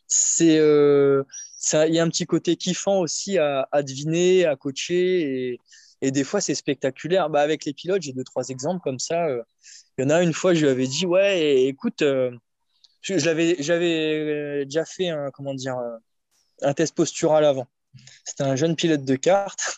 c'est, 0.07 0.57
euh, 0.59 1.24
ça- 1.57 1.88
il 1.88 1.95
y 1.95 1.99
a 1.99 2.03
un 2.03 2.09
petit 2.09 2.26
côté 2.26 2.55
kiffant 2.57 2.99
aussi 2.99 3.38
à, 3.38 3.67
à 3.71 3.82
deviner, 3.84 4.45
à 4.45 4.55
coacher. 4.55 5.51
Et, 5.53 5.59
et 6.01 6.11
des 6.11 6.24
fois, 6.24 6.41
c'est 6.41 6.55
spectaculaire. 6.55 7.30
Bah, 7.30 7.41
avec 7.41 7.65
les 7.65 7.74
pilotes, 7.74 8.01
j'ai 8.01 8.13
deux, 8.13 8.24
trois 8.26 8.49
exemples 8.49 8.82
comme 8.84 8.99
ça. 8.99 9.28
Euh, 9.28 9.41
Il 9.97 10.03
y 10.03 10.05
en 10.07 10.09
a 10.09 10.21
une 10.21 10.34
fois, 10.34 10.53
je 10.53 10.61
lui 10.65 10.69
avais 10.69 10.88
dit, 10.88 11.05
ouais, 11.05 11.63
écoute, 11.65 12.01
euh, 12.01 12.32
je, 13.01 13.17
je 13.17 13.26
l'avais, 13.26 13.55
j'avais 13.59 14.65
déjà 14.65 14.86
fait 14.86 15.09
un, 15.09 15.32
comment 15.32 15.53
dire, 15.53 15.78
un 16.61 16.74
test 16.74 16.95
postural 16.95 17.45
avant. 17.45 17.67
C'était 18.26 18.43
un 18.43 18.55
jeune 18.55 18.76
pilote 18.76 19.05
de 19.05 19.15
kart. 19.15 19.78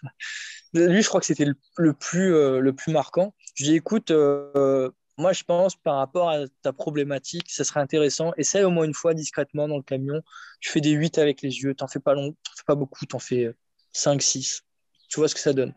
Lui, 0.75 1.01
je 1.01 1.07
crois 1.07 1.21
que 1.21 1.25
c'était 1.25 1.45
le, 1.45 1.55
le 1.77 1.93
plus, 1.93 2.33
euh, 2.33 2.59
le 2.59 2.73
plus 2.73 2.91
marquant. 2.91 3.33
Je 3.55 3.63
lui 3.63 3.69
ai 3.69 3.73
dit, 3.73 3.77
écoute, 3.77 4.11
euh, 4.11 4.91
moi, 5.17 5.31
je 5.31 5.43
pense 5.43 5.75
par 5.75 5.95
rapport 5.95 6.29
à 6.29 6.39
ta 6.61 6.73
problématique, 6.73 7.49
ça 7.49 7.63
serait 7.63 7.79
intéressant. 7.79 8.33
Essaye 8.37 8.63
au 8.63 8.69
moins 8.69 8.85
une 8.85 8.93
fois 8.93 9.13
discrètement 9.13 9.67
dans 9.67 9.77
le 9.77 9.83
camion. 9.83 10.21
Tu 10.59 10.69
fais 10.69 10.81
des 10.81 10.91
8 10.91 11.17
avec 11.17 11.41
les 11.41 11.59
yeux. 11.59 11.73
T'en 11.73 11.87
fais 11.87 11.99
pas 11.99 12.13
long, 12.13 12.31
t'en 12.31 12.51
fais 12.57 12.63
pas 12.67 12.75
beaucoup, 12.75 13.05
t'en 13.05 13.19
fais 13.19 13.53
5, 13.93 14.21
6. 14.21 14.63
Tu 15.09 15.19
vois 15.19 15.29
ce 15.29 15.35
que 15.35 15.39
ça 15.41 15.53
donne. 15.53 15.73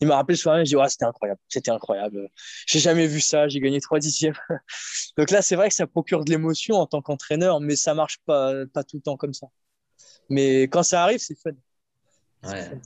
Il 0.00 0.06
m'a 0.06 0.16
rappelé 0.16 0.36
ce 0.36 0.42
soir, 0.44 0.58
il 0.58 0.64
dit, 0.64 0.76
ouais, 0.76 0.88
c'était 0.88 1.04
incroyable. 1.04 1.40
C'était 1.48 1.70
incroyable. 1.70 2.28
J'ai 2.66 2.78
jamais 2.78 3.06
vu 3.06 3.20
ça. 3.20 3.48
J'ai 3.48 3.60
gagné 3.60 3.80
3 3.80 3.98
dixièmes. 3.98 4.34
Donc 5.18 5.30
là, 5.30 5.42
c'est 5.42 5.56
vrai 5.56 5.68
que 5.68 5.74
ça 5.74 5.86
procure 5.86 6.24
de 6.24 6.30
l'émotion 6.30 6.76
en 6.76 6.86
tant 6.86 7.02
qu'entraîneur, 7.02 7.60
mais 7.60 7.76
ça 7.76 7.92
marche 7.92 8.18
pas, 8.24 8.54
pas 8.72 8.82
tout 8.82 8.96
le 8.96 9.02
temps 9.02 9.18
comme 9.18 9.34
ça. 9.34 9.48
Mais 10.30 10.62
quand 10.62 10.82
ça 10.82 11.02
arrive, 11.02 11.18
c'est 11.18 11.38
fun. 11.38 11.50
Ouais. 12.44 12.80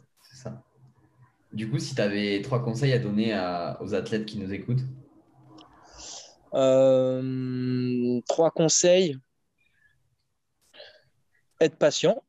Du 1.57 1.71
coup, 1.71 1.79
si 1.79 1.95
tu 1.95 2.03
avais 2.03 2.43
trois 2.43 2.63
conseils 2.63 2.93
à 2.93 2.99
donner 2.99 3.33
aux 3.81 3.95
athlètes 3.95 4.27
qui 4.27 4.39
nous 4.39 4.53
écoutent, 4.53 4.85
Euh, 6.55 8.21
trois 8.29 8.51
conseils. 8.51 9.17
Être 11.61 11.77
patient. 11.77 12.23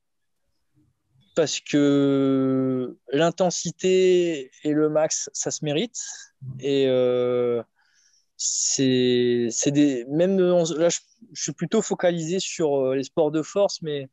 Parce 1.35 1.59
que 1.59 2.97
l'intensité 3.11 4.49
et 4.63 4.71
le 4.71 4.89
max, 4.89 5.29
ça 5.33 5.51
se 5.51 5.63
mérite. 5.63 6.01
Et 6.61 6.87
euh, 6.87 7.61
c'est 8.37 9.49
des. 9.67 10.05
Même 10.05 10.39
là, 10.39 10.89
je, 10.89 10.99
suis 11.33 11.51
plutôt 11.51 11.81
focalisé 11.81 12.39
sur 12.39 12.75
euh, 12.77 12.95
les 12.95 13.03
sports 13.03 13.31
de 13.31 13.41
force, 13.41 13.81
mais 13.81 14.09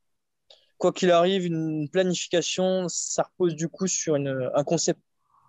quoi 0.79 0.93
qu'il 0.93 1.11
arrive, 1.11 1.47
une 1.47 1.89
planification, 1.89 2.89
ça 2.89 3.25
repose 3.25 3.55
du 3.55 3.69
coup 3.69 3.87
sur 3.87 4.15
un 4.17 4.65
concept 4.65 5.01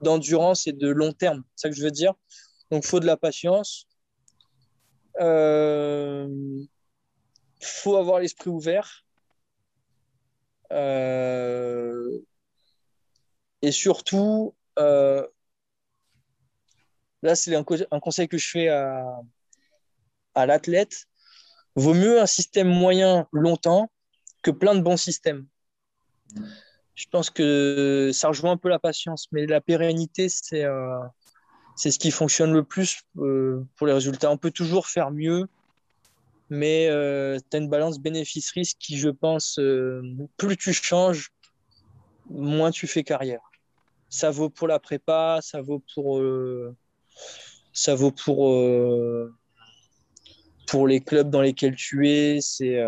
d'endurance 0.01 0.67
et 0.67 0.73
de 0.73 0.89
long 0.89 1.13
terme. 1.13 1.43
C'est 1.55 1.67
ça 1.67 1.69
que 1.69 1.75
je 1.75 1.83
veux 1.83 1.91
dire. 1.91 2.13
Donc, 2.71 2.83
il 2.83 2.87
faut 2.87 2.99
de 2.99 3.05
la 3.05 3.17
patience. 3.17 3.87
Euh, 5.19 6.27
faut 7.61 7.95
avoir 7.95 8.19
l'esprit 8.19 8.49
ouvert. 8.49 9.05
Euh, 10.71 12.19
et 13.61 13.71
surtout, 13.71 14.55
euh, 14.79 15.25
là, 17.21 17.35
c'est 17.35 17.55
un, 17.55 17.63
conseil 17.63 18.27
que 18.27 18.37
je 18.37 18.49
fais 18.49 18.67
à 18.67 20.45
l'athlète. 20.45 21.05
Vaut 21.75 21.93
mieux 21.93 22.21
un 22.21 22.25
système 22.25 22.69
moyen 22.69 23.27
longtemps 23.31 23.89
plein 24.51 24.75
de 24.75 24.81
bons 24.81 24.97
systèmes. 24.97 25.45
Je 26.95 27.05
pense 27.11 27.29
que 27.29 28.11
ça 28.13 28.29
rejoint 28.29 28.51
un 28.51 28.57
peu 28.57 28.69
la 28.69 28.79
patience, 28.79 29.27
mais 29.31 29.45
la 29.45 29.59
pérennité, 29.59 30.29
c'est 30.29 30.63
euh, 30.63 30.97
ce 31.75 31.89
qui 31.89 32.09
fonctionne 32.09 32.53
le 32.53 32.63
plus 32.63 33.01
euh, 33.17 33.65
pour 33.75 33.85
les 33.87 33.93
résultats. 33.93 34.31
On 34.31 34.37
peut 34.37 34.51
toujours 34.51 34.87
faire 34.87 35.11
mieux, 35.11 35.45
mais 36.49 36.87
euh, 36.87 37.37
tu 37.51 37.57
as 37.57 37.59
une 37.59 37.69
balance 37.69 37.99
bénéfice-risque 37.99 38.77
qui, 38.79 38.97
je 38.97 39.09
pense, 39.09 39.59
plus 40.37 40.55
tu 40.55 40.71
changes, 40.71 41.31
moins 42.29 42.71
tu 42.71 42.87
fais 42.87 43.03
carrière. 43.03 43.51
Ça 44.09 44.31
vaut 44.31 44.49
pour 44.49 44.69
la 44.69 44.79
prépa, 44.79 45.39
ça 45.41 45.61
vaut 45.61 45.83
pour, 45.93 46.21
ça 47.73 47.95
pour, 47.97 48.55
pour 50.65 50.87
les 50.87 51.01
clubs 51.01 51.29
dans 51.29 51.41
lesquels 51.41 51.75
tu 51.75 52.07
es. 52.07 52.39
C'est, 52.39 52.81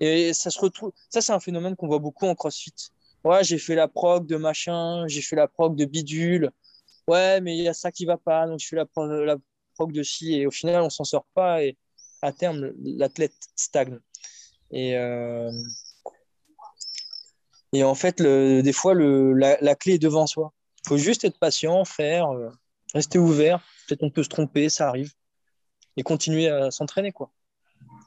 et 0.00 0.32
ça 0.32 0.50
se 0.50 0.58
retrouve. 0.60 0.92
Ça, 1.10 1.20
c'est 1.20 1.32
un 1.32 1.40
phénomène 1.40 1.76
qu'on 1.76 1.86
voit 1.86 1.98
beaucoup 1.98 2.26
en 2.26 2.34
CrossFit. 2.34 2.74
Ouais, 3.24 3.44
j'ai 3.44 3.58
fait 3.58 3.74
la 3.74 3.86
prog 3.88 4.26
de 4.26 4.36
machin, 4.36 5.06
j'ai 5.06 5.22
fait 5.22 5.36
la 5.36 5.46
prog 5.46 5.76
de 5.76 5.84
bidule 5.84 6.50
ouais, 7.10 7.40
mais 7.40 7.56
il 7.56 7.62
y 7.62 7.68
a 7.68 7.74
ça 7.74 7.90
qui 7.92 8.04
va 8.06 8.16
pas, 8.16 8.46
donc 8.46 8.60
je 8.60 8.68
fais 8.68 8.76
la, 8.76 8.86
proc 9.74 9.92
de 9.92 10.02
ci, 10.02 10.34
et 10.34 10.46
au 10.46 10.50
final, 10.50 10.82
on 10.82 10.90
s'en 10.90 11.04
sort 11.04 11.26
pas, 11.34 11.62
et 11.62 11.76
à 12.22 12.32
terme, 12.32 12.72
l'athlète 12.82 13.34
stagne. 13.56 13.98
Et, 14.70 14.96
euh, 14.96 15.50
et 17.72 17.82
en 17.82 17.94
fait, 17.94 18.22
des 18.22 18.72
fois, 18.72 18.94
le, 18.94 19.32
la, 19.32 19.74
clé 19.74 19.94
est 19.94 19.98
devant 19.98 20.26
soi. 20.26 20.52
Il 20.84 20.88
faut 20.88 20.98
juste 20.98 21.24
être 21.24 21.38
patient, 21.38 21.84
faire, 21.84 22.30
euh, 22.30 22.50
rester 22.94 23.18
ouvert. 23.18 23.62
Peut-être 23.86 24.02
on 24.02 24.10
peut 24.10 24.22
se 24.22 24.28
tromper, 24.28 24.68
ça 24.68 24.88
arrive. 24.88 25.12
Et 25.96 26.02
continuer 26.02 26.48
à 26.48 26.70
s'entraîner, 26.70 27.12
quoi. 27.12 27.30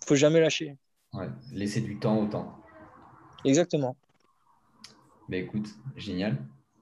Faut 0.06 0.16
jamais 0.16 0.40
lâcher. 0.40 0.78
Ouais, 1.14 1.28
laisser 1.52 1.82
du 1.82 2.00
temps 2.00 2.20
au 2.20 2.26
temps. 2.26 2.58
Exactement. 3.46 3.96
Ben 5.30 5.44
écoute, 5.44 5.70
génial. 5.96 6.38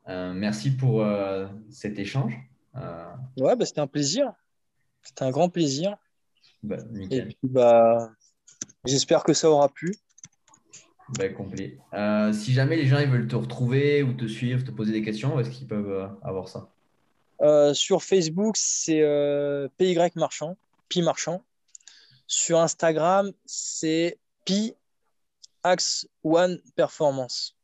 Euh, 0.08 0.34
merci 0.34 0.72
pour 0.72 1.04
euh, 1.04 1.48
cet 1.70 2.00
échange. 2.00 2.38
Euh, 2.76 3.14
ouais, 3.38 3.56
bah, 3.56 3.66
c'était 3.66 3.82
un 3.82 3.88
plaisir. 3.88 4.34
C'était 5.04 5.24
un 5.24 5.32
grand 5.32 5.50
plaisir. 5.50 5.96
Bah, 6.64 6.78
nickel. 6.92 7.34
bah, 7.44 8.12
j'espère 8.86 9.24
que 9.24 9.34
ça 9.34 9.50
aura 9.50 9.70
plu. 9.70 9.94
Bah, 11.18 11.28
complet. 11.30 11.78
si 12.34 12.54
jamais 12.54 12.78
les 12.78 12.86
gens 12.86 13.00
ils 13.00 13.10
veulent 13.10 13.28
te 13.28 13.36
retrouver 13.36 14.02
ou 14.02 14.14
te 14.14 14.26
suivre, 14.28 14.64
te 14.64 14.72
poser 14.72 14.94
des 14.94 15.02
questions, 15.02 15.40
est-ce 15.40 15.50
qu'ils 15.50 15.68
peuvent 15.68 16.10
avoir 16.22 16.48
ça? 16.48 16.70
Sur 17.74 18.02
Facebook, 18.02 18.56
c'est 18.56 19.02
PY 19.78 19.98
Marchand, 20.16 20.56
Pi 20.88 21.02
Marchand. 21.02 21.44
Sur 22.28 22.60
Instagram, 22.60 23.32
c'est 23.46 24.18
Pi 24.46 24.74
Axe 25.64 26.08
One 26.24 26.60
Performance. 26.76 27.56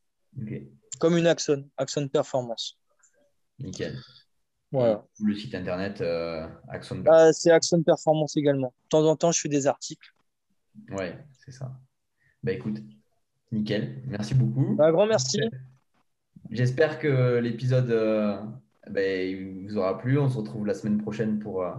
Comme 1.00 1.18
une 1.18 1.28
Axon, 1.28 1.68
Axon 1.78 2.08
Performance. 2.08 2.78
Nickel. 3.60 3.98
Voilà. 4.72 5.06
Le 5.24 5.36
site 5.36 5.56
internet 5.56 6.02
euh, 6.02 6.48
Axon 6.68 7.04
ah, 7.08 7.32
C'est 7.34 7.52
Axon 7.52 7.82
Performance 7.84 8.36
également. 8.38 8.74
De 8.84 8.90
temps 8.90 9.06
en 9.06 9.16
temps, 9.16 9.32
je 9.32 9.40
fais 9.40 9.50
des 9.50 9.66
articles. 9.68 10.14
Ouais, 10.92 11.18
c'est 11.44 11.52
ça. 11.52 11.72
Bah 12.44 12.52
écoute, 12.52 12.78
nickel. 13.52 14.04
Merci 14.06 14.36
beaucoup. 14.36 14.78
Un 14.80 14.92
grand 14.92 15.08
merci. 15.08 15.40
J'espère 16.52 17.00
que 17.00 17.40
l'épisode 17.40 17.90
euh, 17.90 18.38
bah, 18.90 19.02
vous 19.66 19.78
aura 19.78 19.98
plu. 19.98 20.20
On 20.20 20.30
se 20.30 20.38
retrouve 20.38 20.66
la 20.66 20.74
semaine 20.74 21.02
prochaine 21.02 21.40
pour 21.40 21.64
euh, 21.64 21.74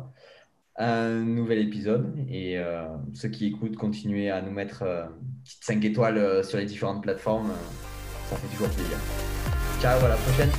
un 0.79 1.11
nouvel 1.25 1.59
épisode. 1.59 2.15
Et 2.31 2.59
ceux 3.15 3.29
qui 3.29 3.47
écoutent, 3.47 3.77
continuez 3.77 4.31
à 4.31 4.41
nous 4.43 4.53
mettre 4.53 4.85
petites 5.45 5.65
5 5.65 5.85
étoiles 5.85 6.45
sur 6.45 6.59
les 6.59 6.67
différentes 6.67 7.03
plateformes. 7.03 7.53
Ça 8.31 8.37
fait 8.37 8.49
toujours 8.49 8.69
plaisir. 8.69 8.97
Ciao, 9.81 10.05
à 10.05 10.09
la 10.09 10.17
prochaine. 10.17 10.51